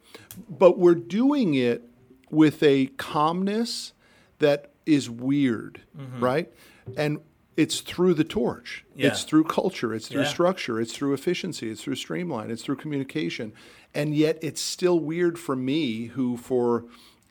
but 0.50 0.78
we're 0.78 0.96
doing 0.96 1.54
it 1.56 1.84
with 2.30 2.62
a 2.62 2.88
calmness 2.98 3.94
that 4.40 4.72
is 4.86 5.10
weird, 5.10 5.82
mm-hmm. 5.98 6.24
right? 6.24 6.52
And 6.96 7.20
it's 7.58 7.82
through 7.82 8.14
the 8.14 8.24
torch. 8.24 8.86
Yeah. 8.96 9.08
It's 9.08 9.24
through 9.24 9.46
culture. 9.46 9.94
It's 9.94 10.08
through 10.08 10.22
Yeah. 10.22 10.28
structure. 10.28 10.80
It's 10.80 10.94
through 10.94 11.14
efficiency. 11.14 11.70
It's 11.70 11.82
through 11.84 11.96
streamline. 11.96 12.52
It's 12.52 12.62
through 12.64 12.78
communication. 12.78 13.52
And 13.94 14.16
yet, 14.16 14.38
it's 14.42 14.62
still 14.62 15.00
weird 15.00 15.40
for 15.40 15.56
me, 15.56 16.06
who 16.06 16.38
for 16.38 16.86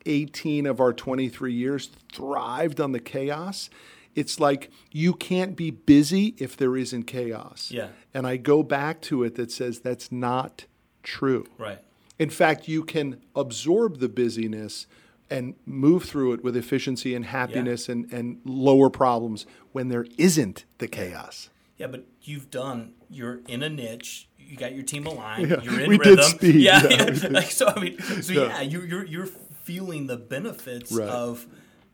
18 0.05 0.65
of 0.65 0.79
our 0.79 0.93
23 0.93 1.53
years 1.53 1.89
thrived 2.13 2.79
on 2.79 2.91
the 2.91 2.99
chaos. 2.99 3.69
It's 4.15 4.39
like 4.39 4.71
you 4.91 5.13
can't 5.13 5.55
be 5.55 5.69
busy 5.71 6.35
if 6.37 6.57
there 6.57 6.75
isn't 6.75 7.03
chaos. 7.03 7.71
Yeah. 7.71 7.89
And 8.13 8.25
I 8.27 8.37
go 8.37 8.63
back 8.63 9.01
to 9.03 9.23
it 9.23 9.35
that 9.35 9.51
says 9.51 9.79
that's 9.79 10.11
not 10.11 10.65
true. 11.03 11.45
Right. 11.57 11.79
In 12.19 12.29
fact, 12.31 12.67
you 12.67 12.83
can 12.83 13.21
absorb 13.35 13.99
the 13.99 14.09
busyness 14.09 14.87
and 15.29 15.55
move 15.65 16.03
through 16.03 16.33
it 16.33 16.43
with 16.43 16.55
efficiency 16.55 17.13
and 17.15 17.25
happiness 17.25 17.89
and, 17.89 18.11
and 18.13 18.39
lower 18.45 18.89
problems 18.89 19.45
when 19.71 19.89
there 19.89 20.05
isn't 20.17 20.65
the 20.77 20.87
chaos. 20.87 21.49
Yeah, 21.77 21.87
but 21.87 22.05
you've 22.21 22.49
done. 22.49 22.93
You're 23.09 23.41
in 23.47 23.61
a 23.63 23.69
niche. 23.69 24.27
You 24.39 24.55
got 24.57 24.73
your 24.73 24.83
team 24.83 25.05
aligned. 25.05 25.49
Yeah, 25.49 25.61
You're 25.61 25.79
in 25.81 25.89
we 25.89 25.97
did 25.97 26.23
speed, 26.23 26.55
Yeah, 26.55 26.81
yeah, 26.83 26.89
yeah. 26.89 27.05
we 27.11 27.19
did. 27.19 27.31
Like 27.33 27.51
so. 27.51 27.67
I 27.67 27.79
mean, 27.79 27.99
so 27.99 28.33
yeah, 28.33 28.41
Yeah. 28.41 28.61
you're 28.61 28.85
you're 28.85 29.05
you're 29.05 29.25
feeling 29.63 30.07
the 30.07 30.17
benefits 30.17 30.91
Right. 30.91 31.09
of 31.09 31.45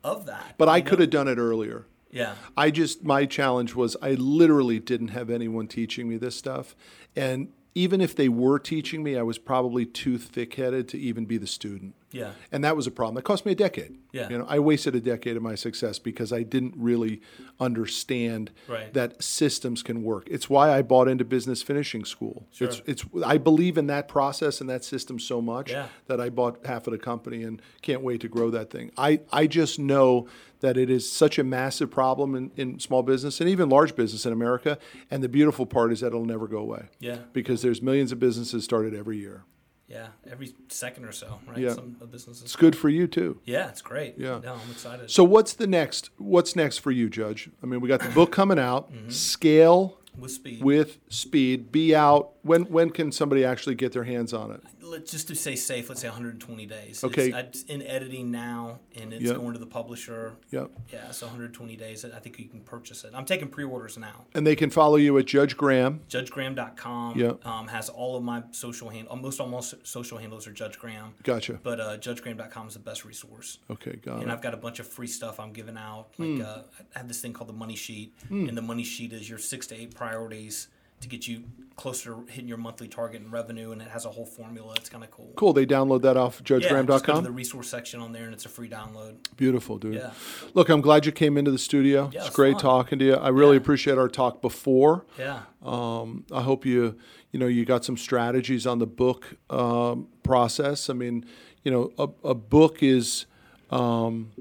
of 0.03 0.25
that. 0.27 0.55
But 0.57 0.69
I 0.69 0.77
you 0.77 0.83
know? 0.83 0.89
could 0.91 0.99
have 0.99 1.09
done 1.09 1.27
it 1.27 1.37
earlier. 1.37 1.87
Yeah. 2.11 2.35
I 2.55 2.69
just 2.69 3.03
my 3.03 3.25
challenge 3.25 3.73
was 3.73 3.97
I 4.01 4.11
literally 4.11 4.79
didn't 4.79 5.07
have 5.09 5.31
anyone 5.31 5.67
teaching 5.67 6.07
me 6.07 6.17
this 6.17 6.35
stuff, 6.35 6.75
and 7.15 7.47
even 7.75 7.99
if 8.01 8.15
they 8.15 8.29
were 8.29 8.59
teaching 8.59 9.01
me, 9.01 9.17
I 9.17 9.23
was 9.23 9.39
probably 9.39 9.83
too 9.83 10.19
thick-headed 10.19 10.87
to 10.89 10.99
even 10.99 11.25
be 11.25 11.37
the 11.39 11.47
student. 11.47 11.95
Yeah. 12.13 12.31
And 12.51 12.63
that 12.63 12.75
was 12.77 12.87
a 12.87 12.91
problem. 12.91 13.17
It 13.17 13.23
cost 13.25 13.45
me 13.45 13.51
a 13.51 13.55
decade. 13.55 13.97
Yeah. 14.13 14.29
You 14.29 14.37
know, 14.37 14.45
I 14.47 14.59
wasted 14.59 14.95
a 14.95 15.01
decade 15.01 15.35
of 15.35 15.43
my 15.43 15.55
success 15.55 15.99
because 15.99 16.31
I 16.31 16.43
didn't 16.43 16.75
really 16.77 17.21
understand 17.59 18.51
Right. 18.67 18.93
that 18.93 19.21
systems 19.23 19.81
can 19.83 20.03
work. 20.03 20.27
It's 20.29 20.49
why 20.49 20.71
I 20.71 20.81
bought 20.83 21.07
into 21.07 21.25
business 21.25 21.61
finishing 21.63 22.05
school. 22.05 22.45
It's 22.59 22.75
Sure. 22.75 22.83
it's 22.85 23.03
I 23.25 23.37
believe 23.37 23.77
in 23.77 23.87
that 23.87 24.07
process 24.07 24.61
and 24.61 24.69
that 24.69 24.83
system 24.83 25.17
so 25.19 25.41
much 25.41 25.71
Yeah. 25.71 25.87
that 26.07 26.21
I 26.21 26.29
bought 26.29 26.65
half 26.65 26.85
of 26.87 26.91
the 26.91 26.97
company 26.99 27.43
and 27.43 27.61
can't 27.81 28.01
wait 28.03 28.21
to 28.21 28.27
grow 28.27 28.49
that 28.51 28.69
thing. 28.69 28.91
I, 28.97 29.21
I 29.31 29.47
just 29.47 29.79
know 29.79 30.27
that 30.59 30.77
it 30.77 30.89
is 30.89 31.11
such 31.11 31.39
a 31.39 31.43
massive 31.43 31.89
problem 31.89 32.35
in, 32.35 32.51
in 32.55 32.79
small 32.79 33.01
business 33.03 33.41
and 33.41 33.49
even 33.49 33.69
large 33.69 33.95
business 33.95 34.25
in 34.25 34.31
America. 34.31 34.77
And 35.11 35.21
the 35.23 35.29
beautiful 35.29 35.65
part 35.65 35.91
is 35.91 35.99
that 36.01 36.07
it'll 36.07 36.25
never 36.25 36.47
go 36.47 36.59
away. 36.59 36.83
Yeah. 36.99 37.17
Because 37.33 37.61
there's 37.61 37.81
millions 37.81 38.11
of 38.11 38.19
businesses 38.19 38.63
started 38.63 38.93
every 38.93 39.17
year. 39.17 39.43
Yeah. 39.87 40.07
Every 40.29 40.53
second 40.69 41.05
or 41.05 41.11
so, 41.11 41.39
right? 41.47 41.57
Yeah. 41.57 41.73
Some 41.73 41.97
of 42.01 42.11
businesses. 42.11 42.43
It's 42.43 42.55
good 42.55 42.75
for 42.75 42.89
you 42.89 43.07
too. 43.07 43.39
Yeah, 43.45 43.69
it's 43.69 43.81
great. 43.81 44.15
Yeah. 44.17 44.39
No, 44.43 44.53
I'm 44.53 44.71
excited. 44.71 45.11
So 45.11 45.23
what's 45.23 45.53
the 45.53 45.67
next? 45.67 46.09
What's 46.17 46.55
next 46.55 46.79
for 46.79 46.91
you, 46.91 47.09
Judge? 47.09 47.49
I 47.61 47.65
mean, 47.65 47.81
we 47.81 47.87
got 47.89 48.01
the 48.01 48.09
book 48.09 48.31
coming 48.31 48.59
out. 48.59 48.91
Mm-hmm. 48.91 49.09
Scale 49.09 49.99
with 50.17 50.31
speed. 50.31 50.63
with 50.63 50.99
speed. 51.09 51.71
Be 51.71 51.95
out. 51.95 52.33
When 52.43 52.63
when 52.63 52.89
can 52.89 53.11
somebody 53.11 53.43
actually 53.43 53.75
get 53.75 53.91
their 53.93 54.03
hands 54.03 54.33
on 54.33 54.51
it? 54.51 54.61
Let's 54.83 55.11
just 55.11 55.27
to 55.29 55.35
say 55.35 55.55
safe, 55.55 55.89
let's 55.89 56.01
say 56.01 56.07
120 56.09 56.65
days. 56.65 57.03
Okay. 57.03 57.31
It's, 57.31 57.63
in 57.63 57.81
editing 57.81 58.29
now, 58.31 58.79
and 58.95 59.13
it's 59.13 59.23
Yep. 59.23 59.37
going 59.37 59.53
to 59.53 59.59
the 59.59 59.65
publisher. 59.65 60.35
Yep. 60.51 60.71
Yeah, 60.91 61.11
so 61.11 61.25
120 61.27 61.75
days. 61.75 62.03
I 62.05 62.19
think 62.19 62.37
you 62.39 62.45
can 62.45 62.59
purchase 62.61 63.03
it. 63.03 63.11
I'm 63.13 63.25
taking 63.25 63.47
pre-orders 63.47 63.97
now. 63.97 64.25
And 64.35 64.45
they 64.45 64.55
can 64.55 64.69
follow 64.69 64.97
you 64.97 65.17
at 65.17 65.25
Judge 65.25 65.55
Graham. 65.57 66.01
JudgeGraham.com 66.09 67.17
Yep. 67.19 67.45
um, 67.45 67.67
has 67.67 67.89
all 67.89 68.15
of 68.17 68.23
my 68.23 68.43
social 68.51 68.89
hand. 68.89 69.07
Almost 69.07 69.39
almost 69.39 69.75
social 69.87 70.17
handles 70.17 70.47
are 70.47 70.51
Judge 70.53 70.77
Graham, 70.77 71.13
Gotcha. 71.23 71.59
but 71.63 71.79
uh, 71.79 71.97
JudgeGraham.com 71.97 72.67
is 72.67 72.73
the 72.73 72.79
best 72.79 73.05
resource. 73.05 73.59
Okay, 73.69 73.95
got 73.97 74.15
And 74.21 74.23
it. 74.23 74.29
I've 74.29 74.41
got 74.41 74.53
a 74.53 74.57
bunch 74.57 74.79
of 74.79 74.87
free 74.87 75.07
stuff 75.07 75.39
I'm 75.39 75.53
giving 75.53 75.77
out. 75.77 76.07
Like 76.17 76.29
Hmm. 76.29 76.41
uh, 76.41 76.57
I 76.95 76.99
have 76.99 77.07
this 77.07 77.21
thing 77.21 77.33
called 77.33 77.49
the 77.49 77.53
Money 77.53 77.75
Sheet, 77.75 78.13
and 78.29 78.57
the 78.57 78.61
Money 78.61 78.83
Sheet 78.83 79.13
is 79.13 79.29
your 79.29 79.39
six 79.39 79.67
to 79.67 79.75
eight 79.75 79.93
priorities 79.95 80.67
to 81.03 81.09
get 81.09 81.27
you 81.27 81.43
closer 81.75 82.11
to 82.11 82.25
hitting 82.31 82.47
your 82.47 82.57
monthly 82.57 82.87
target 82.87 83.21
in 83.21 83.31
revenue, 83.31 83.71
and 83.71 83.81
it 83.81 83.87
has 83.89 84.05
a 84.05 84.09
whole 84.09 84.25
formula. 84.25 84.73
It's 84.77 84.89
kind 84.89 85.03
of 85.03 85.09
cool. 85.11 85.31
Cool. 85.35 85.53
They 85.53 85.65
download 85.65 86.03
that 86.03 86.17
off 86.17 86.41
Yeah, 86.47 86.57
go 86.83 86.97
to 87.15 87.21
the 87.21 87.31
resource 87.31 87.67
section 87.67 87.99
on 87.99 88.11
there, 88.13 88.25
and 88.25 88.33
it's 88.33 88.45
a 88.45 88.49
free 88.49 88.69
download. 88.69 89.15
Beautiful, 89.37 89.77
dude. 89.77 89.95
Yeah. 89.95 90.11
Look, 90.53 90.69
I'm 90.69 90.81
glad 90.81 91.05
you 91.05 91.11
came 91.11 91.37
into 91.37 91.51
the 91.51 91.57
studio. 91.57 92.09
Yeah, 92.13 92.19
it's 92.19 92.27
it's 92.27 92.35
great 92.35 92.53
fun. 92.53 92.61
talking 92.61 92.99
to 92.99 93.05
you. 93.05 93.13
I 93.15 93.29
really 93.29 93.55
Yeah. 93.55 93.61
appreciate 93.61 93.97
our 93.97 94.07
talk 94.07 94.41
before. 94.41 95.05
Yeah. 95.17 95.41
Um, 95.63 96.25
I 96.31 96.41
hope 96.41 96.65
you, 96.65 96.95
you 97.31 97.39
know, 97.39 97.47
you 97.47 97.65
got 97.65 97.83
some 97.83 97.97
strategies 97.97 98.67
on 98.67 98.77
the 98.79 98.87
book 98.87 99.35
um, 99.49 100.07
process. 100.21 100.89
I 100.89 100.93
mean, 100.93 101.25
you 101.63 101.71
know, 101.71 101.91
a, 101.97 102.29
a 102.29 102.35
book 102.35 102.83
is 102.83 103.25
um, 103.71 104.31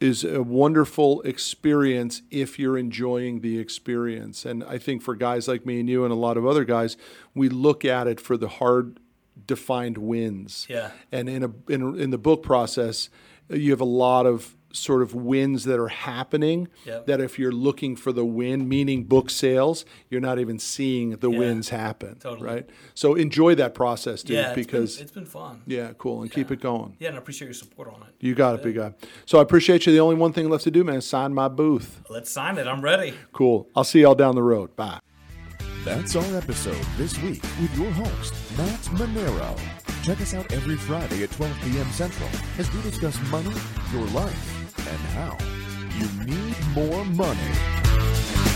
is 0.00 0.24
a 0.24 0.42
wonderful 0.42 1.20
experience 1.22 2.22
if 2.30 2.58
you're 2.58 2.78
enjoying 2.78 3.40
the 3.40 3.58
experience. 3.58 4.46
And 4.46 4.64
I 4.64 4.78
think 4.78 5.02
for 5.02 5.14
guys 5.14 5.46
like 5.46 5.66
me 5.66 5.80
and 5.80 5.88
you 5.88 6.04
and 6.04 6.12
a 6.12 6.16
lot 6.16 6.38
of 6.38 6.46
other 6.46 6.64
guys, 6.64 6.96
we 7.34 7.48
look 7.50 7.84
at 7.84 8.06
it 8.06 8.18
for 8.18 8.36
the 8.36 8.48
hard 8.48 8.98
defined 9.46 9.98
wins. 9.98 10.66
Yeah. 10.68 10.90
And 11.12 11.28
in 11.28 11.42
a 11.44 11.52
in, 11.68 12.00
in 12.00 12.10
the 12.10 12.18
book 12.18 12.42
process, 12.42 13.10
you 13.48 13.70
have 13.72 13.80
a 13.80 13.84
lot 13.84 14.26
of 14.26 14.56
sort 14.72 15.02
of 15.02 15.14
wins 15.14 15.64
that 15.64 15.78
are 15.80 15.88
happening 15.88 16.68
Yep. 16.86 17.06
that 17.06 17.20
if 17.20 17.38
you're 17.38 17.50
looking 17.52 17.96
for 17.96 18.12
the 18.12 18.24
win, 18.24 18.68
meaning 18.68 19.04
book 19.04 19.28
sales, 19.30 19.84
you're 20.08 20.20
not 20.20 20.38
even 20.38 20.58
seeing 20.58 21.10
the 21.16 21.30
Yeah. 21.30 21.38
wins 21.38 21.68
happen. 21.70 22.16
Totally. 22.20 22.46
Right. 22.48 22.70
So 22.94 23.14
enjoy 23.14 23.54
that 23.56 23.74
process, 23.74 24.22
dude, 24.22 24.36
Yeah. 24.36 24.48
It's 24.50 24.54
because 24.54 24.96
been, 24.96 25.02
it's 25.02 25.12
been 25.12 25.26
fun. 25.26 25.62
yeah, 25.66 25.92
cool. 25.98 26.22
And 26.22 26.30
keep 26.30 26.50
it 26.50 26.60
going. 26.60 26.94
Yeah, 26.98 27.08
and 27.08 27.16
I 27.16 27.20
appreciate 27.20 27.46
your 27.48 27.54
support 27.54 27.88
on 27.88 28.02
it. 28.06 28.14
You 28.24 28.34
got 28.34 28.54
it, 28.54 28.62
big 28.62 28.76
guy. 28.76 28.94
So 29.26 29.38
I 29.38 29.42
appreciate 29.42 29.86
you. 29.86 29.92
The 29.92 30.00
only 30.00 30.14
one 30.16 30.32
thing 30.32 30.48
left 30.48 30.64
to 30.64 30.70
do, 30.70 30.84
man, 30.84 30.96
is 30.96 31.04
sign 31.06 31.34
my 31.34 31.48
booth. 31.48 32.00
Let's 32.08 32.30
sign 32.30 32.56
it. 32.58 32.66
I'm 32.66 32.80
ready. 32.80 33.14
Cool. 33.32 33.68
I'll 33.74 33.84
see 33.84 34.02
y'all 34.02 34.14
down 34.14 34.34
the 34.36 34.42
road. 34.42 34.76
Bye. 34.76 35.00
That's 35.84 36.14
our 36.14 36.36
episode 36.36 36.76
this 36.98 37.16
week 37.22 37.42
with 37.60 37.74
your 37.78 37.90
host, 37.90 38.34
Matt 38.58 38.80
Manero. 38.98 39.58
Check 40.04 40.20
us 40.20 40.34
out 40.34 40.50
every 40.52 40.76
Friday 40.76 41.22
at 41.22 41.30
12 41.32 41.56
p.m. 41.64 41.86
Central 41.90 42.28
as 42.58 42.72
we 42.74 42.82
discuss 42.82 43.18
money, 43.30 43.50
your 43.92 44.04
life, 44.08 44.59
and 44.88 45.00
how 45.16 45.36
you 45.98 46.06
need 46.24 46.56
more 46.74 47.04
money. 47.04 48.49